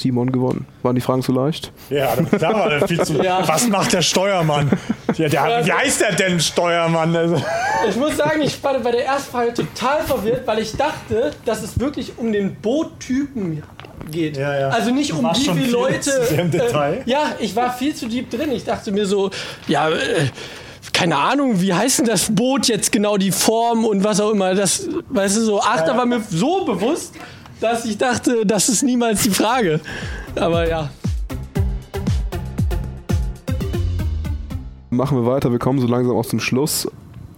Simon 0.00 0.32
gewonnen. 0.32 0.66
Waren 0.82 0.94
die 0.94 1.00
Fragen 1.00 1.22
zu 1.22 1.32
leicht? 1.32 1.72
Ja, 1.90 2.14
da 2.16 2.52
war 2.54 2.68
der 2.70 2.88
viel 2.88 3.00
zu. 3.02 3.22
Ja. 3.22 3.46
Was 3.46 3.68
macht 3.68 3.92
der 3.92 4.02
Steuermann? 4.02 4.70
Ja, 5.16 5.28
der, 5.28 5.66
wie 5.66 5.72
heißt 5.72 6.00
der 6.00 6.12
denn 6.14 6.40
Steuermann? 6.40 7.14
Also, 7.14 7.42
Ich 7.88 7.96
muss 7.96 8.16
sagen, 8.16 8.40
ich 8.42 8.62
war 8.62 8.78
bei 8.80 8.92
der 8.92 9.06
ersten 9.06 9.30
Frage 9.30 9.54
total 9.54 10.02
verwirrt, 10.02 10.46
weil 10.46 10.60
ich 10.60 10.72
dachte, 10.72 11.32
dass 11.44 11.62
es 11.62 11.78
wirklich 11.78 12.12
um 12.16 12.32
den 12.32 12.54
Boottypen 12.56 13.62
geht. 14.10 14.36
Ja, 14.36 14.58
ja. 14.58 14.68
Also 14.68 14.90
nicht 14.90 15.12
um 15.12 15.24
wie 15.24 15.40
viele 15.40 15.54
viel 15.54 15.70
Leute. 15.70 16.10
Äh, 16.10 17.02
ja, 17.04 17.34
ich 17.38 17.54
war 17.54 17.72
viel 17.72 17.94
zu 17.94 18.08
deep 18.08 18.30
drin. 18.30 18.50
Ich 18.52 18.64
dachte 18.64 18.92
mir 18.92 19.06
so, 19.06 19.30
ja, 19.68 19.88
äh, 19.90 20.26
keine 20.92 21.16
Ahnung, 21.16 21.60
wie 21.60 21.72
heißt 21.72 22.00
denn 22.00 22.06
das 22.06 22.34
Boot 22.34 22.66
jetzt 22.68 22.92
genau, 22.92 23.16
die 23.16 23.32
Form 23.32 23.84
und 23.84 24.02
was 24.04 24.20
auch 24.20 24.30
immer. 24.30 24.54
Das, 24.54 24.88
weißt 25.08 25.36
du, 25.36 25.40
so 25.42 25.60
Achter 25.60 25.96
war 25.96 26.06
mir 26.06 26.20
so 26.28 26.64
bewusst, 26.64 27.14
dass 27.60 27.84
ich 27.84 27.98
dachte, 27.98 28.44
das 28.46 28.68
ist 28.68 28.82
niemals 28.82 29.22
die 29.22 29.30
Frage. 29.30 29.80
Aber 30.34 30.68
ja. 30.68 30.90
Machen 34.90 35.18
wir 35.18 35.26
weiter, 35.26 35.52
wir 35.52 35.58
kommen 35.58 35.78
so 35.78 35.86
langsam 35.86 36.16
auch 36.16 36.26
zum 36.26 36.40
Schluss. 36.40 36.88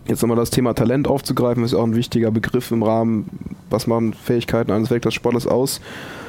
Jetzt 0.06 0.22
nochmal 0.22 0.36
das 0.36 0.50
Thema 0.50 0.74
Talent 0.74 1.06
aufzugreifen, 1.06 1.62
ist 1.64 1.72
ja 1.72 1.78
auch 1.78 1.84
ein 1.84 1.94
wichtiger 1.94 2.30
Begriff 2.30 2.70
im 2.70 2.82
Rahmen, 2.82 3.26
was 3.70 3.86
machen 3.86 4.14
Fähigkeiten 4.14 4.72
eines 4.72 4.90
Weltklasse-Sportlers 4.90 5.46
aus. 5.46 5.80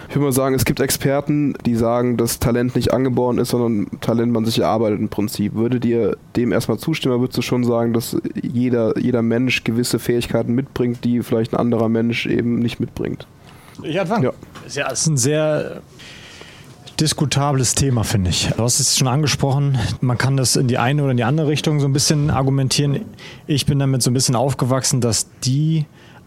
Ich 0.10 0.16
würde 0.16 0.26
mal 0.26 0.32
sagen, 0.32 0.54
es 0.54 0.66
gibt 0.66 0.80
Experten, 0.80 1.56
die 1.66 1.76
sagen, 1.76 2.18
dass 2.18 2.38
Talent 2.38 2.76
nicht 2.76 2.94
angeboren 2.94 3.40
ist, 3.40 3.50
sondern 3.50 3.88
Talent 4.00 4.32
man 4.32 4.46
sich 4.46 4.60
erarbeitet 4.60 5.00
im 5.00 5.10
Prinzip. 5.10 5.56
Würdet 5.56 5.86
ihr 5.86 6.18
dem 6.36 6.52
erstmal 6.52 6.78
zustimmen, 6.78 7.20
würdest 7.20 7.38
du 7.38 7.42
schon 7.42 7.64
sagen, 7.64 7.94
dass 7.94 8.18
jeder, 8.40 8.96
jeder 9.00 9.24
Mensch 9.24 9.64
gewisse 9.64 9.98
Fähigkeiten 9.98 10.54
mitbringt, 10.54 11.04
die 11.04 11.24
vielleicht 11.24 11.54
ein 11.54 11.60
anderer 11.60 11.90
Mensch 11.90 12.28
eben 12.28 12.60
nicht 12.60 12.80
mitbringt? 12.80 13.26
Ich 13.82 14.00
anfangen. 14.00 14.24
Ja. 14.24 14.34
Ja, 14.74 14.92
es 14.92 15.02
ist 15.02 15.08
ein 15.08 15.18
sehr 15.18 15.82
diskutables 17.00 17.76
Thema, 17.76 18.04
finde 18.04 18.30
ich. 18.30 18.50
Du 18.56 18.64
hast 18.64 18.80
es 18.80 18.98
schon 18.98 19.08
angesprochen, 19.08 19.78
man 20.02 20.18
kann 20.18 20.38
das 20.38 20.56
in 20.56 20.68
die 20.68 20.78
eine 20.78 21.02
oder 21.02 21.12
in 21.12 21.18
die 21.18 21.24
andere 21.24 21.48
Richtung 21.48 21.80
so 21.80 21.88
ein 21.88 21.94
bisschen 21.94 22.30
argumentieren. 22.30 23.02
Ich 23.48 23.66
bin 23.66 23.80
damit 23.80 24.04
so 24.04 24.12
ein 24.12 24.14
bisschen 24.14 24.36
aufgewachsen, 24.36 25.02
dass 25.02 25.28
die 25.44 25.86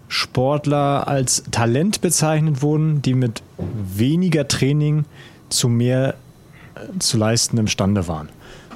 Sportler 0.09 1.09
als 1.09 1.44
Talent 1.50 2.00
bezeichnet 2.00 2.62
wurden, 2.62 3.02
die 3.02 3.14
mit 3.14 3.42
weniger 3.59 4.46
Training 4.46 5.04
zu 5.48 5.68
mehr 5.68 6.14
äh, 6.74 6.98
zu 6.98 7.16
leisten 7.16 7.59
imstande 7.59 8.06
waren. 8.09 8.28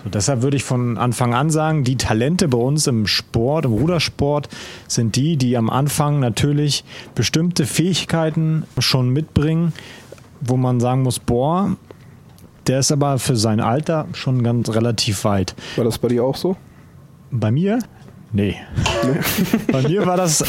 Und 0.05 0.15
deshalb 0.15 0.43
würde 0.43 0.57
ich 0.57 0.65
von 0.65 0.99
Anfang 0.99 1.35
an 1.35 1.51
sagen, 1.51 1.85
die 1.85 1.97
Talente 1.97 2.49
bei 2.49 2.59
uns 2.59 2.87
im 2.87 3.07
Sport, 3.07 3.65
im 3.65 3.73
Rudersport, 3.73 4.49
sind 4.89 5.17
die, 5.17 5.37
die 5.37 5.57
am 5.57 5.71
Anfang 5.71 6.21
natürlich 6.21 6.85
bestimmte 7.15 7.67
Fähigkeiten 7.67 8.65
schon 8.79 9.11
mitbringen, 9.11 9.73
wo 10.41 10.57
man 10.57 10.81
sagen 10.81 11.03
muss, 11.03 11.19
boah, 11.19 11.77
der 12.67 12.81
ist 12.81 12.93
aber 12.93 13.19
für 13.19 13.37
sein 13.37 13.61
Alter 13.61 14.07
schon 14.13 14.43
ganz 14.43 14.71
relativ 14.71 15.25
weit. 15.25 15.55
War 15.77 15.85
das 15.85 15.99
bei 15.99 16.09
dir 16.09 16.25
auch 16.25 16.37
so? 16.37 16.57
Bei 17.31 17.51
mir? 17.51 17.81
Nee. 18.33 18.57
bei 19.73 19.83
mir 19.83 20.07
war 20.07 20.17
das. 20.17 20.45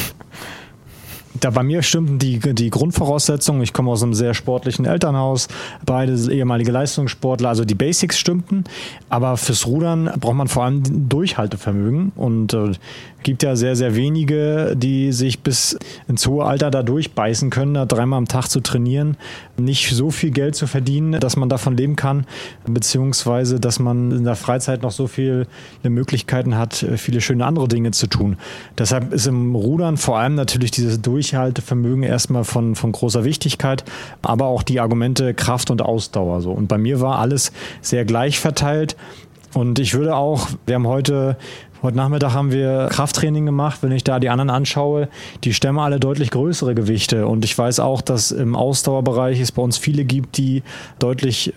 Da 1.40 1.50
bei 1.50 1.64
mir 1.64 1.82
stimmten 1.82 2.20
die, 2.20 2.40
die 2.40 2.70
Grundvoraussetzungen. 2.70 3.62
Ich 3.62 3.74
komme 3.74 3.92
aus 3.92 4.04
einem 4.04 4.14
sehr 4.14 4.34
sportlichen 4.34 4.86
Elternhaus, 4.86 5.48
beide 5.86 6.14
ehemalige 6.32 6.72
Leistungssportler, 6.72 7.50
also 7.50 7.66
die 7.66 7.76
Basics 7.76 8.20
stimmten. 8.20 8.66
Aber 9.10 9.38
fürs 9.38 9.66
Rudern 9.66 10.12
braucht 10.20 10.36
man 10.36 10.48
vor 10.48 10.64
allem 10.64 11.10
Durchhaltevermögen 11.10 12.12
und 12.16 12.54
äh, 12.54 12.72
gibt 13.24 13.44
ja 13.44 13.56
sehr, 13.56 13.76
sehr 13.76 13.96
wenige, 13.96 14.76
die 14.76 15.12
sich 15.12 15.42
bis 15.42 15.78
ins 16.08 16.28
hohe 16.28 16.46
Alter 16.46 16.72
da 16.72 16.84
durchbeißen 16.84 17.50
können, 17.50 17.74
da 17.74 17.86
dreimal 17.86 18.18
am 18.18 18.28
Tag 18.28 18.48
zu 18.48 18.62
trainieren, 18.62 19.18
nicht 19.58 19.92
so 19.92 20.12
viel 20.12 20.32
Geld 20.32 20.56
zu 20.56 20.68
verdienen, 20.68 21.20
dass 21.20 21.38
man 21.38 21.50
davon 21.50 21.78
leben 21.78 21.96
kann, 21.96 22.26
beziehungsweise 22.66 23.60
dass 23.60 23.80
man 23.80 24.12
in 24.12 24.24
der 24.24 24.36
Freizeit 24.36 24.82
noch 24.82 24.92
so 24.92 25.08
viele 25.08 25.48
Möglichkeiten 25.84 26.58
hat, 26.58 26.86
viele 26.98 27.22
schöne 27.22 27.46
andere 27.46 27.68
Dinge 27.68 27.92
zu 27.92 28.08
tun. 28.08 28.38
Deshalb 28.78 29.14
ist 29.14 29.28
im 29.28 29.56
Rudern 29.56 29.98
vor 29.98 30.20
allem 30.20 30.36
natürlich 30.36 30.72
dieses 30.72 31.02
Durchhaltevermögen 31.02 32.04
erstmal 32.04 32.44
von, 32.44 32.76
von 32.76 32.92
großer 32.92 33.24
Wichtigkeit, 33.24 33.84
aber 34.22 34.46
auch 34.46 34.64
die 34.64 34.80
Argumente 34.80 35.34
Kraft 35.34 35.72
und 35.72 35.82
Ausdauer 35.82 36.42
so. 36.42 36.52
Und 36.52 36.68
bei 36.68 36.78
mir 36.78 37.02
war 37.02 37.20
alles 37.20 37.52
sehr 37.82 38.06
gleich 38.06 38.40
verteilt. 38.40 38.96
Und 39.54 39.80
ich 39.80 39.94
würde 39.94 40.16
auch, 40.16 40.48
wir 40.66 40.76
haben 40.76 40.88
heute 40.88 41.38
Heute 41.84 41.98
Nachmittag 41.98 42.34
haben 42.34 42.52
wir 42.52 42.90
Krafttraining 42.92 43.48
gemacht. 43.48 43.80
Wenn 43.82 43.92
ich 43.92 44.04
da 44.04 44.20
die 44.20 44.30
anderen 44.30 44.52
anschaue, 44.52 45.10
die 45.44 45.52
stemmen 45.52 45.80
alle 45.80 46.00
deutlich 46.00 46.30
größere 46.30 46.76
Gewichte. 46.76 47.26
Und 47.26 47.44
ich 47.44 47.58
weiß 47.58 47.80
auch, 47.80 48.02
dass 48.02 48.32
im 48.32 48.56
Ausdauerbereich 48.56 49.40
es 49.40 49.52
bei 49.52 49.64
uns 49.64 49.80
viele 49.80 50.06
gibt, 50.06 50.38
die 50.38 50.62
deutlich 51.00 51.56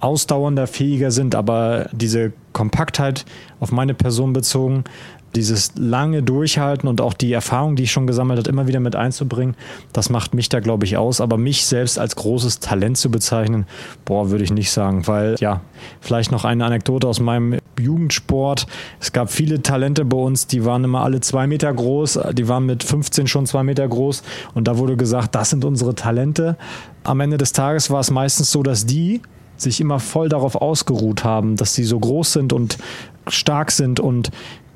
ausdauernder, 0.00 0.66
fähiger 0.66 1.10
sind. 1.10 1.34
Aber 1.34 1.88
diese 1.92 2.34
Kompaktheit 2.52 3.24
auf 3.60 3.72
meine 3.72 3.94
Person 3.94 4.34
bezogen, 4.34 4.84
dieses 5.34 5.72
lange 5.76 6.22
Durchhalten 6.22 6.88
und 6.88 7.00
auch 7.00 7.14
die 7.14 7.32
Erfahrung, 7.32 7.76
die 7.76 7.84
ich 7.84 7.92
schon 7.92 8.06
gesammelt 8.06 8.38
habe, 8.38 8.48
immer 8.48 8.66
wieder 8.66 8.80
mit 8.80 8.96
einzubringen, 8.96 9.56
das 9.92 10.10
macht 10.10 10.34
mich 10.34 10.48
da, 10.48 10.60
glaube 10.60 10.84
ich, 10.84 10.96
aus. 10.96 11.20
Aber 11.20 11.38
mich 11.38 11.66
selbst 11.66 11.98
als 11.98 12.16
großes 12.16 12.60
Talent 12.60 12.98
zu 12.98 13.10
bezeichnen, 13.10 13.66
boah, 14.04 14.30
würde 14.30 14.44
ich 14.44 14.52
nicht 14.52 14.70
sagen, 14.70 15.06
weil 15.06 15.36
ja, 15.40 15.60
vielleicht 16.00 16.32
noch 16.32 16.44
eine 16.44 16.64
Anekdote 16.64 17.06
aus 17.08 17.20
meinem 17.20 17.58
Jugendsport. 17.80 18.66
Es 19.00 19.12
gab 19.12 19.30
viele 19.30 19.62
Talente 19.62 20.04
bei 20.04 20.16
uns, 20.16 20.46
die 20.46 20.64
waren 20.64 20.84
immer 20.84 21.02
alle 21.02 21.20
zwei 21.20 21.46
Meter 21.46 21.72
groß, 21.72 22.20
die 22.32 22.48
waren 22.48 22.66
mit 22.66 22.82
15 22.82 23.26
schon 23.26 23.46
zwei 23.46 23.62
Meter 23.62 23.88
groß 23.88 24.22
und 24.54 24.68
da 24.68 24.78
wurde 24.78 24.96
gesagt, 24.96 25.34
das 25.34 25.50
sind 25.50 25.64
unsere 25.64 25.94
Talente. 25.94 26.56
Am 27.04 27.20
Ende 27.20 27.38
des 27.38 27.52
Tages 27.52 27.90
war 27.90 28.00
es 28.00 28.10
meistens 28.10 28.50
so, 28.50 28.62
dass 28.62 28.86
die 28.86 29.22
sich 29.56 29.80
immer 29.80 30.00
voll 30.00 30.28
darauf 30.28 30.56
ausgeruht 30.56 31.24
haben, 31.24 31.56
dass 31.56 31.74
sie 31.74 31.84
so 31.84 31.98
groß 31.98 32.32
sind 32.32 32.52
und 32.52 32.78
stark 33.28 33.70
sind 33.70 34.00
und 34.00 34.30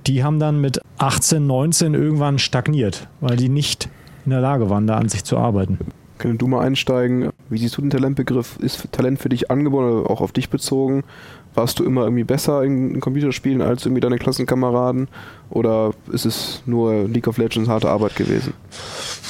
die 0.07 0.23
haben 0.23 0.39
dann 0.39 0.61
mit 0.61 0.81
18, 0.99 1.47
19 1.47 1.95
irgendwann 1.95 2.39
stagniert, 2.39 3.09
weil 3.21 3.37
die 3.37 3.49
nicht 3.49 3.89
in 4.25 4.31
der 4.31 4.41
Lage 4.41 4.71
waren, 4.71 4.87
da 4.87 4.97
an 4.97 5.09
sich 5.09 5.25
zu 5.25 5.37
arbeiten. 5.37 5.79
Können 6.19 6.39
du 6.39 6.47
mal 6.47 6.65
einsteigen? 6.65 7.31
Wie 7.51 7.59
siehst 7.59 7.77
du 7.77 7.83
den 7.83 7.91
Talentbegriff? 7.91 8.57
Ist 8.59 8.91
Talent 8.91 9.19
für 9.19 9.29
dich 9.29 9.51
angeboren 9.51 9.91
oder 9.91 10.11
auch 10.11 10.21
auf 10.23 10.33
dich 10.33 10.49
bezogen? 10.49 11.05
Warst 11.55 11.79
du 11.79 11.85
immer 11.85 12.05
irgendwie 12.05 12.25
besser 12.25 12.63
in, 12.65 13.01
Computerspielen 13.01 13.61
als 13.61 13.85
irgendwie 13.85 14.01
deine 14.01 14.19
Klassenkameraden? 14.19 15.09
Oder 15.51 15.93
ist 16.11 16.25
es 16.25 16.63
nur 16.65 17.07
League 17.07 17.29
of 17.29 17.37
Legends 17.37 17.69
harte 17.69 17.91
Arbeit 17.91 18.17
gewesen? 18.17 18.55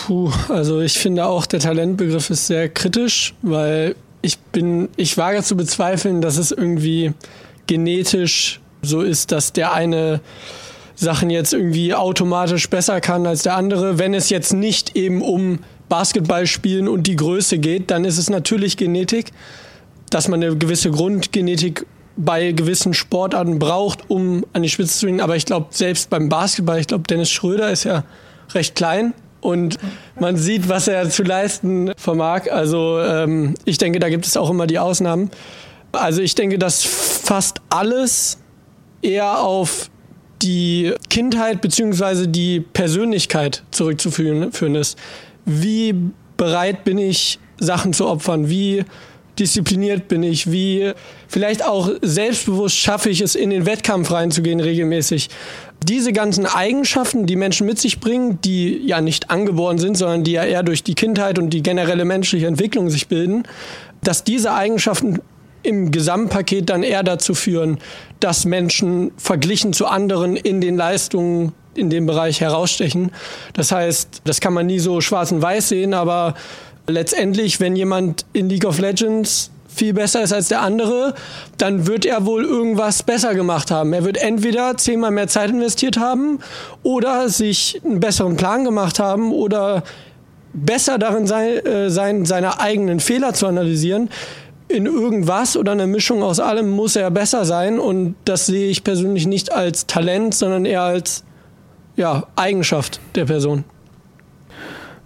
Puh, 0.07 0.31
also 0.49 0.81
ich 0.81 0.99
finde 0.99 1.27
auch, 1.27 1.47
der 1.47 1.61
Talentbegriff 1.61 2.31
ist 2.31 2.47
sehr 2.47 2.69
kritisch, 2.69 3.35
weil 3.43 3.97
ich 4.23 4.39
bin, 4.39 4.89
ich 4.97 5.19
wage 5.19 5.43
zu 5.43 5.57
bezweifeln, 5.57 6.21
dass 6.21 6.37
es 6.37 6.53
irgendwie 6.53 7.13
genetisch 7.67 8.61
so 8.87 9.03
ist, 9.03 9.33
dass 9.33 9.53
der 9.53 9.73
eine 9.73 10.21
Sachen 10.95 11.31
jetzt 11.31 11.53
irgendwie 11.53 11.95
automatisch 11.95 12.69
besser 12.71 13.01
kann 13.01 13.27
als 13.27 13.43
der 13.43 13.57
andere. 13.57 13.99
Wenn 13.99 14.15
es 14.15 14.31
jetzt 14.31 14.53
nicht 14.53 14.97
eben 14.97 15.23
um 15.23 15.61
Basketball 15.89 16.47
spielen 16.47 16.89
und 16.89 17.07
die 17.07 17.17
Größe 17.17 17.59
geht, 17.59 17.91
dann 17.91 18.05
ist 18.05 18.19
es 18.19 18.31
natürlich 18.31 18.77
Genetik, 18.77 19.33
dass 20.11 20.29
man 20.29 20.43
eine 20.43 20.57
gewisse 20.57 20.91
Grundgenetik 20.91 21.87
bei 22.17 22.53
gewissen 22.53 22.95
Sportarten 22.95 23.59
braucht, 23.59 24.09
um 24.09 24.45
an 24.55 24.63
die 24.63 24.71
Spitze 24.71 24.99
zu 24.99 25.07
gehen. 25.07 25.21
Aber 25.21 25.37
ich 25.37 25.45
glaube, 25.45 25.67
selbst 25.71 26.09
beim 26.09 26.29
Basketball, 26.29 26.81
ich 26.81 26.87
glaube, 26.87 27.05
Dennis 27.05 27.31
Schröder 27.31 27.71
ist 27.71 27.85
ja 27.85 28.05
recht 28.55 28.75
klein 28.75 29.13
und 29.41 29.79
man 30.19 30.37
sieht, 30.37 30.69
was 30.69 30.89
er 30.89 31.11
zu 31.11 31.23
leisten 31.23 31.93
vermag. 31.97 32.51
Also 32.51 32.99
ähm, 33.01 33.55
ich 33.65 33.77
denke, 33.77 33.99
da 33.99 34.09
gibt 34.09 34.27
es 34.27 34.37
auch 34.37 34.49
immer 34.49 34.67
die 34.67 34.79
Ausnahmen. 34.79 35.31
Also 35.93 36.23
ich 36.23 36.35
denke, 36.35 36.59
dass 36.59 36.83
fast 36.85 37.61
alles 37.69 38.39
eher 39.03 39.41
auf 39.41 39.91
die 40.43 40.93
Kindheit 41.09 41.61
bzw. 41.61 42.27
die 42.27 42.61
Persönlichkeit 42.61 43.63
zurückzuführen 43.71 44.75
ist. 44.75 44.99
Wie 45.45 45.95
bereit 46.37 46.85
bin 46.85 46.99
ich, 46.99 47.39
Sachen 47.59 47.93
zu 47.93 48.07
opfern? 48.07 48.51
Wie 48.51 48.85
diszipliniert 49.39 50.09
bin 50.09 50.23
ich? 50.23 50.51
Wie 50.51 50.93
vielleicht 51.29 51.65
auch 51.65 51.91
selbstbewusst 52.03 52.77
schaffe 52.77 53.11
ich 53.11 53.21
es, 53.21 53.35
in 53.35 53.51
den 53.51 53.67
Wettkampf 53.67 54.11
reinzugehen 54.11 54.61
regelmäßig? 54.61 55.29
Diese 55.87 56.13
ganzen 56.13 56.47
Eigenschaften, 56.47 57.27
die 57.27 57.37
Menschen 57.37 57.67
mit 57.67 57.79
sich 57.79 58.01
bringen, 58.01 58.41
die 58.43 58.79
ja 58.87 59.01
nicht 59.01 59.31
angeboren 59.31 59.79
sind, 59.79 59.97
sondern 59.97 60.25
die 60.25 60.33
ja 60.33 60.45
eher 60.45 60.63
durch 60.63 60.83
die 60.83 60.95
Kindheit 60.95 61.39
und 61.39 61.51
die 61.51 61.63
generelle 61.63 62.05
menschliche 62.05 62.47
Entwicklung 62.47 62.91
sich 62.91 63.09
bilden, 63.09 63.45
dass 64.03 64.25
diese 64.25 64.53
Eigenschaften 64.53 65.21
im 65.67 65.91
Gesamtpaket 65.91 66.71
dann 66.71 66.83
eher 66.83 67.03
dazu 67.03 67.35
führen, 67.35 67.79
dass 68.21 68.45
Menschen 68.45 69.11
verglichen 69.17 69.73
zu 69.73 69.87
anderen 69.87 70.37
in 70.37 70.61
den 70.61 70.77
Leistungen 70.77 71.53
in 71.75 71.91
dem 71.91 72.07
Bereich 72.07 72.41
herausstechen. 72.41 73.11
Das 73.53 73.73
heißt, 73.73 74.23
das 74.25 74.41
kann 74.41 74.55
man 74.55 74.67
nie 74.67 74.79
so 74.79 75.01
schwarz 75.01 75.33
und 75.33 75.43
weiß 75.43 75.69
sehen, 75.69 75.93
aber 75.93 76.35
letztendlich, 76.87 77.61
wenn 77.61 77.77
jemand 77.77 78.25
in 78.33 78.49
League 78.49 78.65
of 78.65 78.79
Legends 78.79 79.51
viel 79.69 79.93
besser 79.93 80.23
ist 80.23 80.33
als 80.33 80.49
der 80.49 80.63
andere, 80.63 81.15
dann 81.59 81.87
wird 81.87 82.07
er 82.07 82.25
wohl 82.25 82.45
irgendwas 82.45 83.03
besser 83.03 83.35
gemacht 83.35 83.71
haben. 83.71 83.93
Er 83.93 84.05
wird 84.05 84.17
entweder 84.17 84.77
zehnmal 84.79 85.11
mehr 85.11 85.29
Zeit 85.29 85.51
investiert 85.51 85.99
haben 85.99 86.39
oder 86.83 87.29
sich 87.29 87.83
einen 87.85 88.01
besseren 88.01 88.37
Plan 88.37 88.65
gemacht 88.65 88.99
haben 88.99 89.33
oder 89.33 89.83
besser 90.55 90.97
darin 90.97 91.27
sein, 91.27 91.67
äh, 91.67 91.91
sein 91.91 92.25
seine 92.25 92.59
eigenen 92.59 93.01
Fehler 93.01 93.35
zu 93.35 93.47
analysieren 93.47 94.09
in 94.69 94.87
irgendwas 94.87 95.57
oder 95.57 95.73
eine 95.73 95.87
Mischung 95.87 96.23
aus 96.23 96.41
allem 96.41 96.71
muss 96.71 96.97
er 96.97 97.11
besser 97.11 97.45
sein 97.45 97.79
und 97.79 98.17
das 98.25 98.47
sehe 98.47 98.69
ich 98.69 98.85
persönlich 98.85 99.27
nicht 99.27 99.53
als 99.53 99.87
Talent, 99.87 100.35
sondern 100.35 100.65
eher 100.65 100.83
als 100.83 101.25
ja, 101.97 102.27
Eigenschaft 102.37 103.01
der 103.15 103.27
Person. 103.27 103.65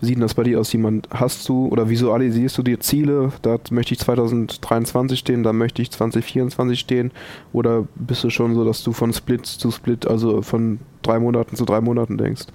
Wie 0.00 0.06
sieht 0.06 0.16
denn 0.16 0.22
das 0.22 0.32
bei 0.32 0.44
dir 0.44 0.58
aus? 0.58 0.72
Jemand 0.72 1.08
hast 1.10 1.46
du 1.48 1.66
oder 1.66 1.90
visualisierst 1.90 2.56
du 2.56 2.62
dir 2.62 2.80
Ziele? 2.80 3.32
Da 3.42 3.58
möchte 3.70 3.92
ich 3.92 4.00
2023 4.00 5.18
stehen, 5.18 5.42
da 5.42 5.52
möchte 5.52 5.82
ich 5.82 5.90
2024 5.90 6.80
stehen. 6.80 7.10
Oder 7.52 7.86
bist 7.96 8.24
du 8.24 8.30
schon 8.30 8.54
so, 8.54 8.64
dass 8.64 8.82
du 8.82 8.92
von 8.92 9.12
Split 9.12 9.44
zu 9.44 9.70
Split, 9.70 10.06
also 10.06 10.40
von 10.40 10.80
drei 11.02 11.18
Monaten 11.18 11.54
zu 11.54 11.66
drei 11.66 11.82
Monaten 11.82 12.16
denkst? 12.16 12.46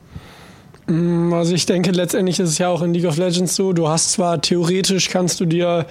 Mm, 0.88 1.34
also 1.34 1.54
ich 1.54 1.68
denke, 1.68 1.92
letztendlich 1.92 2.40
ist 2.40 2.50
es 2.50 2.58
ja 2.58 2.70
auch 2.70 2.82
in 2.82 2.96
League 2.96 3.06
of 3.06 3.18
Legends 3.18 3.56
so, 3.56 3.74
du 3.74 3.88
hast 3.88 4.14
zwar 4.14 4.42
theoretisch 4.42 5.10
kannst 5.10 5.40
du 5.40 5.46
dir 5.46 5.86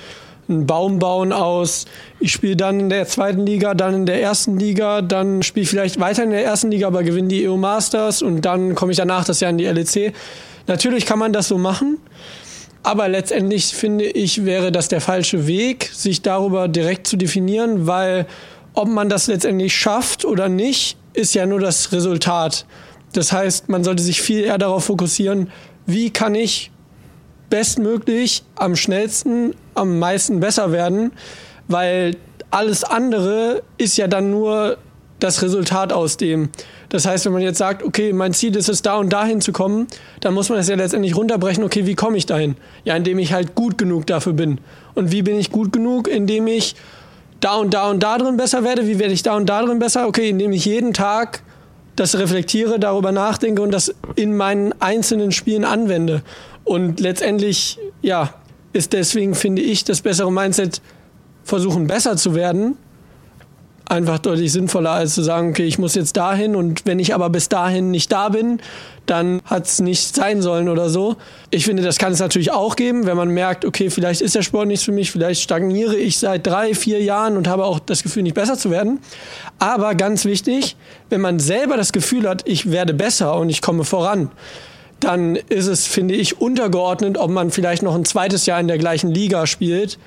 einen 0.49 0.67
Baum 0.67 0.99
bauen 0.99 1.33
aus, 1.33 1.87
ich 2.21 2.33
spiele 2.33 2.57
dann 2.57 2.81
in 2.81 2.89
der 2.89 3.07
zweiten 3.07 3.47
Liga, 3.47 3.75
dann 3.75 3.95
in 3.95 4.07
der 4.07 4.21
ersten 4.21 4.59
Liga, 4.59 5.03
dann 5.03 5.43
spiele 5.43 5.65
ich 5.65 5.71
vielleicht 5.71 6.01
weiter 6.01 6.25
in 6.25 6.31
der 6.31 6.45
ersten 6.45 6.71
Liga, 6.71 6.87
aber 6.87 7.03
gewinne 7.03 7.29
die 7.29 7.49
EU 7.49 7.57
Masters 7.57 8.23
und 8.23 8.43
dann 8.43 8.75
komme 8.75 8.93
ich 8.93 8.99
danach 8.99 9.25
das 9.25 9.41
Jahr 9.41 9.51
in 9.51 9.59
die 9.59 9.67
LEC. 9.67 10.15
Natürlich 10.67 11.07
kann 11.07 11.19
man 11.19 11.33
das 11.33 11.49
so 11.49 11.59
machen, 11.59 11.99
aber 12.83 13.09
letztendlich 13.09 13.67
finde 13.75 14.05
ich, 14.05 14.45
wäre 14.45 14.71
das 14.71 14.89
der 14.89 15.01
falsche 15.01 15.47
Weg, 15.47 15.91
sich 15.93 16.23
darüber 16.23 16.69
direkt 16.69 17.07
zu 17.07 17.17
definieren, 17.17 17.87
weil 17.87 18.27
ob 18.75 18.89
man 18.89 19.09
das 19.09 19.29
letztendlich 19.29 19.75
schafft 19.75 20.25
oder 20.25 20.49
nicht, 20.49 20.97
ist 21.13 21.35
ja 21.35 21.47
nur 21.47 21.61
das 21.61 21.93
Resultat. 21.93 22.67
Das 23.13 23.33
heißt, 23.33 23.69
man 23.69 23.85
sollte 23.85 24.03
sich 24.03 24.21
viel 24.21 24.45
eher 24.45 24.59
darauf 24.59 24.85
fokussieren, 24.85 25.51
wie 25.87 26.11
kann 26.11 26.35
ich 26.35 26.73
bestmöglich, 27.51 28.43
am 28.57 28.75
schnellsten, 28.75 29.55
am 29.75 29.99
meisten 29.99 30.41
besser 30.41 30.73
werden, 30.73 31.13
weil 31.69 32.17
alles 32.51 32.85
andere 32.85 33.63
ist 33.79 33.97
ja 33.97 34.07
dann 34.07 34.31
nur 34.31 34.79
das 35.21 35.43
Resultat 35.43 35.93
aus 35.93 36.17
dem. 36.17 36.51
Das 36.91 37.07
heißt, 37.07 37.25
wenn 37.25 37.33
man 37.33 37.43
jetzt 37.43 37.59
sagt, 37.59 37.83
okay, 37.83 38.13
mein 38.13 38.35
Ziel 38.35 38.55
ist 38.57 38.69
es, 38.69 38.83
da 38.83 38.97
und 38.97 39.13
dahin 39.13 39.41
zu 39.41 39.53
kommen, 39.53 39.87
dann 40.21 40.35
muss 40.35 40.51
man 40.51 40.59
es 40.59 40.69
ja 40.69 40.77
letztendlich 40.77 41.17
runterbrechen, 41.17 41.65
okay, 41.65 41.87
wie 41.87 41.95
komme 41.95 42.17
ich 42.17 42.27
dahin? 42.27 42.57
Ja, 42.85 42.95
indem 42.95 43.19
ich 43.19 43.33
halt 43.33 43.55
gut 43.55 43.79
genug 43.79 44.07
dafür 44.07 44.35
bin. 44.35 44.59
Und 44.95 45.11
wie 45.13 45.23
bin 45.23 45.39
ich 45.39 45.51
gut 45.51 45.73
genug? 45.73 46.09
Indem 46.09 46.47
ich 46.47 46.77
da 47.41 47.57
und 47.57 47.75
da 47.75 47.91
und 47.91 48.03
da 48.03 48.19
drin 48.19 48.37
besser 48.37 48.65
werde. 48.65 48.87
Wie 48.87 48.99
werde 48.99 49.13
ich 49.13 49.23
da 49.23 49.37
und 49.37 49.47
da 49.49 49.63
drin 49.63 49.79
besser? 49.79 50.07
Okay, 50.07 50.29
indem 50.29 50.53
ich 50.53 50.65
jeden 50.65 50.93
Tag 50.93 51.43
das 51.97 52.19
reflektiere, 52.19 52.79
darüber 52.79 53.13
nachdenke 53.13 53.63
und 53.63 53.71
das 53.71 53.95
in 54.17 54.37
meinen 54.37 54.75
einzelnen 54.81 55.33
Spielen 55.33 55.65
anwende. 55.65 56.23
Und 56.65 57.01
letztendlich, 57.01 57.79
ja, 58.03 58.35
ist 58.75 58.93
deswegen, 58.93 59.35
finde 59.35 59.63
ich, 59.63 59.85
das 59.85 60.03
bessere 60.03 60.31
Mindset, 60.31 60.83
versuchen 61.45 61.87
besser 61.87 62.17
zu 62.17 62.35
werden, 62.35 62.77
einfach 63.87 64.19
deutlich 64.19 64.51
sinnvoller, 64.51 64.93
als 64.93 65.15
zu 65.15 65.23
sagen, 65.23 65.51
okay, 65.51 65.65
ich 65.65 65.79
muss 65.79 65.95
jetzt 65.95 66.17
dahin 66.17 66.57
und 66.57 66.87
wenn 66.87 66.99
ich 66.99 67.15
aber 67.15 67.29
bis 67.31 67.49
dahin 67.49 67.91
nicht 67.91 68.11
da 68.11 68.31
bin, 68.31 68.61
dann 69.07 69.43
hat 69.45 69.67
es 69.67 69.81
nicht 69.81 70.15
sein 70.15 70.41
sollen 70.41 70.71
oder 70.71 70.89
so. 70.89 71.17
Ich 71.51 71.67
finde, 71.67 71.83
das 71.83 71.99
kann 71.99 72.13
es 72.13 72.21
natürlich 72.21 72.51
auch 72.51 72.77
geben, 72.77 73.05
wenn 73.05 73.17
man 73.17 73.29
merkt, 73.29 73.67
okay, 73.67 73.91
vielleicht 73.91 74.23
ist 74.23 74.35
der 74.35 74.43
Sport 74.43 74.69
nichts 74.69 74.85
für 74.85 74.93
mich, 74.93 75.11
vielleicht 75.11 75.43
stagniere 75.43 75.97
ich 75.97 76.19
seit 76.19 76.47
drei, 76.47 76.75
vier 76.75 77.03
Jahren 77.03 77.37
und 77.37 77.47
habe 77.47 77.65
auch 77.65 77.79
das 77.79 78.03
Gefühl, 78.03 78.23
nicht 78.23 78.35
besser 78.35 78.57
zu 78.57 78.71
werden. 78.71 79.01
Aber 79.59 79.95
ganz 79.95 80.25
wichtig, 80.25 80.77
wenn 81.11 81.21
man 81.21 81.39
selber 81.39 81.77
das 81.77 81.93
Gefühl 81.93 82.27
hat, 82.29 82.43
ich 82.47 82.71
werde 82.71 82.95
besser 82.95 83.37
und 83.37 83.51
ich 83.51 83.61
komme 83.61 83.85
voran, 83.85 84.31
dann 85.05 85.37
ist 85.37 85.67
es, 85.67 85.87
finde 85.87 86.15
ich, 86.15 86.41
untergeordnet, 86.41 87.19
ob 87.19 87.31
man 87.31 87.51
vielleicht 87.51 87.83
noch 87.83 87.95
ein 87.95 88.05
zweites 88.05 88.47
Jahr 88.47 88.61
in 88.61 88.69
der 88.69 88.79
gleichen 88.79 89.11
Liga 89.11 89.47
spielt. 89.47 89.99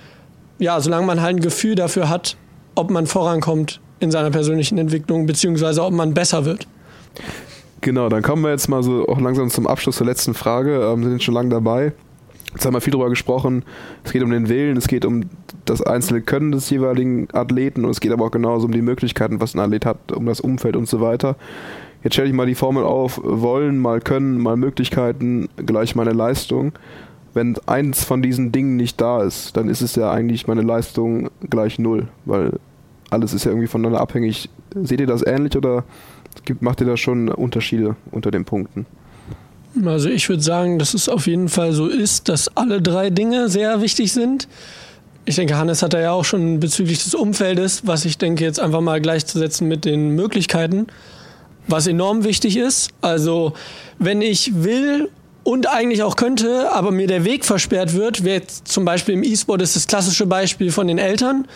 Ja, 0.60 0.82
solange 0.82 1.06
man 1.06 1.22
halt 1.22 1.38
ein 1.38 1.42
Gefühl 1.42 1.76
dafür 1.76 2.10
hat, 2.10 2.36
ob 2.76 2.90
man 2.90 3.06
vorankommt 3.06 3.80
in 4.00 4.12
seiner 4.12 4.32
persönlichen 4.32 4.78
Entwicklung, 4.78 5.26
beziehungsweise 5.26 5.84
ob 5.84 5.94
man 5.94 6.14
besser 6.14 6.46
wird. 6.46 6.68
Genau, 7.82 8.10
dann 8.10 8.24
kommen 8.24 8.44
wir 8.44 8.50
jetzt 8.50 8.68
mal 8.68 8.82
so 8.82 9.08
auch 9.08 9.20
langsam 9.20 9.50
zum 9.50 9.68
Abschluss 9.68 9.98
der 9.98 10.08
letzten 10.08 10.34
Frage. 10.34 10.82
Ähm, 10.82 11.04
sind 11.04 11.14
jetzt 11.14 11.24
schon 11.24 11.34
lange 11.34 11.50
dabei. 11.50 11.94
Jetzt 12.54 12.66
haben 12.66 12.74
wir 12.74 12.82
viel 12.82 12.92
darüber 12.92 13.10
gesprochen. 13.10 13.64
Es 14.04 14.12
geht 14.12 14.24
um 14.24 14.32
den 14.32 14.50
Willen, 14.50 14.78
es 14.78 14.88
geht 14.88 15.06
um 15.06 15.26
das 15.66 15.82
einzelne 15.82 16.22
Können 16.22 16.52
des 16.52 16.70
jeweiligen 16.70 17.28
Athleten 17.34 17.86
und 17.86 17.92
es 17.92 18.00
geht 18.00 18.12
aber 18.12 18.26
auch 18.26 18.32
genauso 18.32 18.66
um 18.66 18.72
die 18.72 18.82
Möglichkeiten, 18.82 19.40
was 19.40 19.54
ein 19.54 19.60
Athlet 19.60 19.86
hat, 19.86 20.12
um 20.12 20.26
das 20.26 20.40
Umfeld 20.40 20.76
und 20.76 20.88
so 20.88 21.02
weiter. 21.02 21.36
Jetzt 22.08 22.14
stelle 22.14 22.30
ich 22.30 22.34
mal 22.34 22.46
die 22.46 22.56
Formel 22.56 22.86
auf, 22.86 23.20
wollen, 23.22 23.80
mal 23.80 24.00
können, 24.00 24.38
mal 24.38 24.56
Möglichkeiten, 24.56 25.50
gleich 25.58 25.94
meine 25.94 26.14
Leistung. 26.14 26.72
Wenn 27.34 27.58
eins 27.66 28.06
von 28.06 28.22
diesen 28.22 28.54
Dingen 28.54 28.78
nicht 28.78 29.02
da 29.02 29.24
ist, 29.24 29.58
dann 29.58 29.68
ist 29.68 29.82
es 29.82 29.96
ja 29.96 30.10
eigentlich 30.10 30.48
meine 30.48 30.62
Leistung 30.62 31.30
gleich 31.50 31.80
null, 31.80 32.08
weil 32.24 32.62
alles 33.10 33.34
ist 33.34 33.44
ja 33.44 33.52
irgendwie 33.52 33.68
voneinander 33.68 34.00
abhängig. 34.00 34.50
Seht 34.74 35.02
ihr 35.02 35.06
das 35.06 35.22
ähnlich 35.22 35.58
oder 35.58 35.84
macht 36.62 36.80
ihr 36.80 36.88
da 36.88 36.96
schon 36.96 37.28
Unterschiede 37.28 37.98
unter 38.12 38.32
den 38.32 38.46
Punkten? 38.46 38.86
Also 39.84 40.08
ich 40.08 40.30
würde 40.30 40.42
sagen, 40.42 40.80
dass 40.80 40.94
es 40.94 41.10
auf 41.10 41.28
jeden 41.28 41.50
Fall 41.50 41.74
so 41.74 41.88
ist, 41.88 42.30
dass 42.30 42.56
alle 42.56 42.82
drei 42.82 43.10
Dinge 43.10 43.50
sehr 43.50 43.82
wichtig 43.82 44.14
sind. 44.14 44.48
Ich 45.26 45.36
denke, 45.36 45.58
Hannes 45.58 45.84
hat 45.84 45.94
da 45.94 46.00
ja 46.00 46.14
auch 46.14 46.24
schon 46.24 46.62
bezüglich 46.62 47.04
des 47.04 47.16
Umfeldes, 47.16 47.86
was 47.86 48.06
ich 48.06 48.18
denke, 48.18 48.46
jetzt 48.46 48.62
einfach 48.62 48.80
mal 48.80 49.02
gleichzusetzen 49.02 49.68
mit 49.68 49.84
den 49.84 50.16
Möglichkeiten, 50.16 50.88
was 51.68 51.88
enorm 51.88 52.24
wichtig 52.24 52.58
ist. 52.58 52.90
Also 53.02 53.54
wenn 54.00 54.22
ich 54.22 54.64
will 54.64 55.10
und 55.44 55.68
eigentlich 55.68 56.04
auch 56.04 56.18
könnte, 56.18 56.72
aber 56.74 56.92
mir 56.92 57.08
der 57.08 57.24
Weg 57.24 57.46
versperrt 57.46 57.94
wird, 57.94 58.24
wäre 58.24 58.42
zum 58.66 58.84
Beispiel 58.84 59.14
im 59.14 59.24
E-Sport 59.24 59.62
ist 59.62 59.76
das 59.76 59.88
klassische 59.88 60.26
Beispiel 60.26 60.72
von 60.72 60.88
den 60.88 60.98
Eltern, 60.98 61.48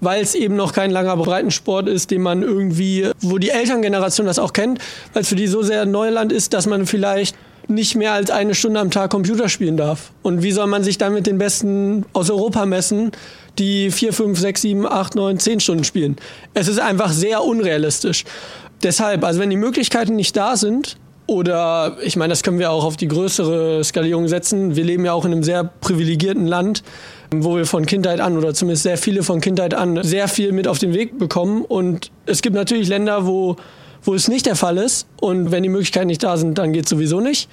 weil 0.00 0.22
es 0.22 0.34
eben 0.34 0.54
noch 0.54 0.72
kein 0.72 0.90
langer 0.90 1.16
Breitensport 1.16 1.88
ist, 1.88 2.10
den 2.10 2.22
man 2.22 2.42
irgendwie, 2.42 3.08
wo 3.20 3.38
die 3.38 3.50
Elterngeneration 3.50 4.26
das 4.26 4.38
auch 4.38 4.52
kennt, 4.52 4.78
weil 5.12 5.22
es 5.22 5.28
für 5.28 5.36
die 5.36 5.48
so 5.48 5.62
sehr 5.62 5.86
Neuland 5.86 6.32
ist, 6.32 6.54
dass 6.54 6.66
man 6.66 6.86
vielleicht 6.86 7.36
nicht 7.68 7.94
mehr 7.94 8.12
als 8.12 8.30
eine 8.30 8.54
Stunde 8.54 8.80
am 8.80 8.90
Tag 8.90 9.10
Computer 9.10 9.48
spielen 9.48 9.76
darf. 9.76 10.12
Und 10.22 10.42
wie 10.42 10.52
soll 10.52 10.66
man 10.66 10.84
sich 10.84 10.98
dann 10.98 11.14
mit 11.14 11.26
den 11.26 11.38
Besten 11.38 12.04
aus 12.12 12.30
Europa 12.30 12.66
messen, 12.66 13.12
die 13.58 13.90
vier, 13.90 14.12
fünf, 14.12 14.38
sechs, 14.38 14.62
sieben, 14.62 14.86
acht, 14.86 15.14
neun, 15.14 15.38
zehn 15.38 15.60
Stunden 15.60 15.84
spielen? 15.84 16.16
Es 16.54 16.68
ist 16.68 16.78
einfach 16.78 17.12
sehr 17.12 17.42
unrealistisch. 17.42 18.24
Deshalb, 18.82 19.24
also 19.24 19.40
wenn 19.40 19.50
die 19.50 19.56
Möglichkeiten 19.56 20.16
nicht 20.16 20.36
da 20.36 20.56
sind, 20.56 20.96
oder 21.26 21.96
ich 22.02 22.16
meine, 22.16 22.32
das 22.32 22.42
können 22.42 22.58
wir 22.58 22.70
auch 22.70 22.84
auf 22.84 22.96
die 22.96 23.08
größere 23.08 23.82
Skalierung 23.84 24.26
setzen. 24.26 24.74
Wir 24.74 24.84
leben 24.84 25.04
ja 25.04 25.12
auch 25.12 25.24
in 25.24 25.32
einem 25.32 25.44
sehr 25.44 25.64
privilegierten 25.64 26.46
Land, 26.46 26.82
wo 27.32 27.56
wir 27.56 27.64
von 27.64 27.86
Kindheit 27.86 28.20
an 28.20 28.36
oder 28.36 28.52
zumindest 28.54 28.82
sehr 28.82 28.98
viele 28.98 29.22
von 29.22 29.40
Kindheit 29.40 29.72
an 29.72 30.02
sehr 30.02 30.26
viel 30.26 30.52
mit 30.52 30.66
auf 30.66 30.78
den 30.78 30.92
Weg 30.94 31.18
bekommen. 31.18 31.64
Und 31.64 32.10
es 32.26 32.42
gibt 32.42 32.56
natürlich 32.56 32.88
Länder, 32.88 33.24
wo 33.24 33.56
wo 34.04 34.14
es 34.14 34.28
nicht 34.28 34.46
der 34.46 34.56
Fall 34.56 34.78
ist. 34.78 35.06
Und 35.20 35.50
wenn 35.50 35.62
die 35.62 35.68
Möglichkeiten 35.68 36.08
nicht 36.08 36.22
da 36.22 36.36
sind, 36.36 36.58
dann 36.58 36.72
geht 36.72 36.84
es 36.84 36.90
sowieso 36.90 37.20
nicht. 37.20 37.48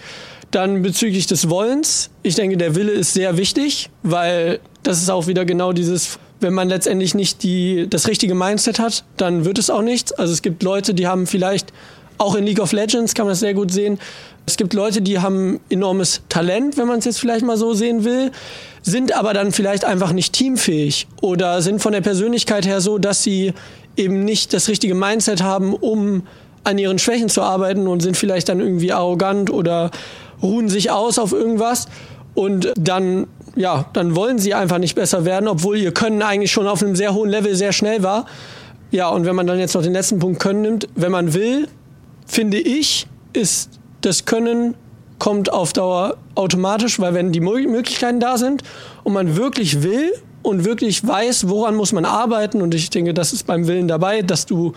Dann 0.52 0.82
bezüglich 0.82 1.28
des 1.28 1.50
Wollens, 1.50 2.10
ich 2.24 2.36
denke, 2.36 2.58
der 2.58 2.76
Wille 2.76 2.92
ist 2.92 3.14
sehr 3.14 3.38
wichtig, 3.38 3.90
weil 4.02 4.60
das 4.82 5.02
ist 5.02 5.10
auch 5.10 5.28
wieder 5.28 5.46
genau 5.46 5.74
dieses, 5.74 6.18
wenn 6.40 6.54
man 6.54 6.70
letztendlich 6.70 7.16
nicht 7.16 7.44
die, 7.44 7.88
das 7.90 8.08
richtige 8.08 8.36
Mindset 8.36 8.80
hat, 8.80 9.04
dann 9.18 9.46
wird 9.46 9.58
es 9.58 9.70
auch 9.70 9.82
nichts. 9.82 10.12
Also 10.12 10.34
es 10.34 10.42
gibt 10.42 10.64
Leute, 10.64 10.94
die 10.94 11.08
haben 11.08 11.28
vielleicht, 11.28 11.74
auch 12.18 12.36
in 12.36 12.46
League 12.46 12.60
of 12.60 12.74
Legends 12.74 13.14
kann 13.14 13.26
man 13.26 13.32
das 13.32 13.40
sehr 13.40 13.54
gut 13.54 13.72
sehen, 13.72 14.00
es 14.46 14.58
gibt 14.58 14.74
Leute, 14.74 15.02
die 15.02 15.20
haben 15.20 15.60
enormes 15.70 16.22
Talent, 16.28 16.76
wenn 16.78 16.88
man 16.88 17.00
es 17.00 17.06
jetzt 17.06 17.20
vielleicht 17.20 17.46
mal 17.46 17.56
so 17.56 17.74
sehen 17.74 18.04
will, 18.04 18.32
sind 18.82 19.16
aber 19.16 19.34
dann 19.34 19.52
vielleicht 19.52 19.86
einfach 19.86 20.12
nicht 20.12 20.34
teamfähig 20.34 21.08
oder 21.22 21.62
sind 21.62 21.82
von 21.82 21.92
der 21.94 22.02
Persönlichkeit 22.02 22.66
her 22.66 22.82
so, 22.82 22.98
dass 22.98 23.22
sie 23.22 23.54
eben 23.96 24.26
nicht 24.26 24.54
das 24.54 24.68
richtige 24.68 24.96
Mindset 24.96 25.44
haben, 25.44 25.76
um 25.76 26.24
an 26.64 26.78
ihren 26.78 27.00
Schwächen 27.00 27.30
zu 27.30 27.42
arbeiten 27.42 27.88
und 27.88 28.02
sind 28.02 28.18
vielleicht 28.18 28.50
dann 28.50 28.60
irgendwie 28.60 28.92
arrogant 28.92 29.50
oder 29.52 29.92
ruhen 30.42 30.68
sich 30.68 30.90
aus 30.92 31.20
auf 31.20 31.32
irgendwas 31.32 31.88
und 32.34 32.74
dann 32.76 33.28
ja, 33.60 33.88
dann 33.92 34.16
wollen 34.16 34.40
sie 34.40 34.54
einfach 34.54 34.78
nicht 34.78 34.96
besser 34.96 35.26
werden, 35.26 35.50
obwohl 35.50 35.76
ihr 35.76 35.94
Können 35.94 36.22
eigentlich 36.22 36.50
schon 36.50 36.66
auf 36.66 36.82
einem 36.82 36.96
sehr 36.96 37.14
hohen 37.14 37.30
Level 37.30 37.54
sehr 37.56 37.74
schnell 37.74 38.04
war. 38.04 38.26
Ja, 38.90 39.10
und 39.10 39.26
wenn 39.26 39.36
man 39.36 39.48
dann 39.48 39.60
jetzt 39.60 39.76
noch 39.76 39.82
den 39.82 39.92
letzten 39.92 40.18
Punkt 40.18 40.40
Können 40.40 40.62
nimmt, 40.62 40.88
wenn 40.96 41.12
man 41.12 41.34
will, 41.34 41.68
finde 42.26 42.58
ich, 42.58 43.06
ist 43.34 43.72
das 44.00 44.24
Können 44.24 44.76
kommt 45.20 45.52
auf 45.52 45.74
Dauer 45.74 46.16
automatisch, 46.36 47.02
weil 47.02 47.14
wenn 47.14 47.34
die 47.34 47.42
Möglichkeiten 47.42 48.22
da 48.22 48.38
sind 48.38 48.64
und 49.04 49.12
man 49.12 49.36
wirklich 49.36 49.84
will 49.84 50.14
und 50.42 50.64
wirklich 50.64 51.06
weiß, 51.06 51.50
woran 51.50 51.76
muss 51.76 51.92
man 51.92 52.06
arbeiten 52.06 52.62
und 52.62 52.74
ich 52.74 52.90
denke, 52.90 53.14
das 53.14 53.34
ist 53.34 53.46
beim 53.46 53.68
Willen 53.68 53.90
dabei, 53.90 54.22
dass 54.22 54.46
du 54.46 54.72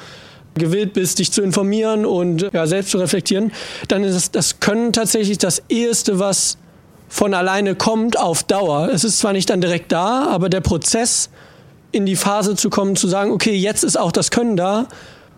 gewillt 0.55 0.93
bist, 0.93 1.21
dich 1.21 1.31
zu 1.31 1.41
informieren 1.43 2.05
und 2.05 2.51
ja, 2.53 2.67
selbst 2.67 2.91
zu 2.91 2.99
reflektieren, 2.99 3.53
dann 3.87 4.03
ist 4.03 4.35
das, 4.35 4.59
Können 4.59 4.93
tatsächlich 4.93 5.39
das 5.39 5.63
Eheste, 5.69 6.19
was 6.19 6.59
von 7.13 7.35
alleine 7.35 7.75
kommt 7.75 8.19
auf 8.19 8.43
Dauer. 8.43 8.89
Es 8.91 9.05
ist 9.05 9.19
zwar 9.19 9.35
nicht 9.35 9.51
dann 9.51 9.61
direkt 9.61 9.93
da, 9.93 10.29
aber 10.29 10.49
der 10.49 10.63
Prozess, 10.63 11.29
in 11.93 12.07
die 12.07 12.17
Phase 12.17 12.57
zu 12.57 12.71
kommen, 12.71 12.97
zu 12.97 13.07
sagen, 13.07 13.33
okay, 13.33 13.55
jetzt 13.55 13.85
ist 13.85 14.01
auch 14.01 14.13
das 14.13 14.31
Können 14.31 14.57
da, 14.57 14.87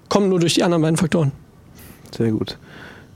kommt 0.08 0.28
nur 0.28 0.38
durch 0.38 0.54
die 0.54 0.62
anderen 0.62 0.82
beiden 0.82 0.96
Faktoren. 0.96 1.32
Sehr 2.16 2.30
gut. 2.30 2.58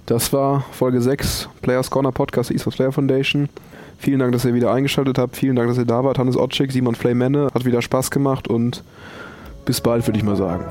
Das 0.06 0.32
war 0.32 0.64
Folge 0.72 1.00
6, 1.00 1.48
Players 1.62 1.88
Corner 1.88 2.11
Podcast 2.11 2.50
der 2.50 2.56
eSports 2.56 2.76
Player 2.76 2.90
Foundation. 2.90 3.48
Vielen 3.96 4.18
Dank, 4.18 4.32
dass 4.32 4.44
ihr 4.44 4.54
wieder 4.54 4.72
eingeschaltet 4.72 5.18
habt. 5.18 5.36
Vielen 5.36 5.54
Dank, 5.54 5.68
dass 5.68 5.78
ihr 5.78 5.86
da 5.86 6.02
wart. 6.02 6.18
Hannes 6.18 6.36
Otschik, 6.36 6.72
Simon 6.72 6.96
Flaymenne. 6.96 7.50
Hat 7.54 7.64
wieder 7.64 7.80
Spaß 7.80 8.11
gemacht 8.11 8.48
und 8.48 8.82
bis 9.66 9.80
bald, 9.80 10.04
würde 10.09 10.18
ich 10.18 10.24
mal 10.24 10.36
sagen. 10.36 10.64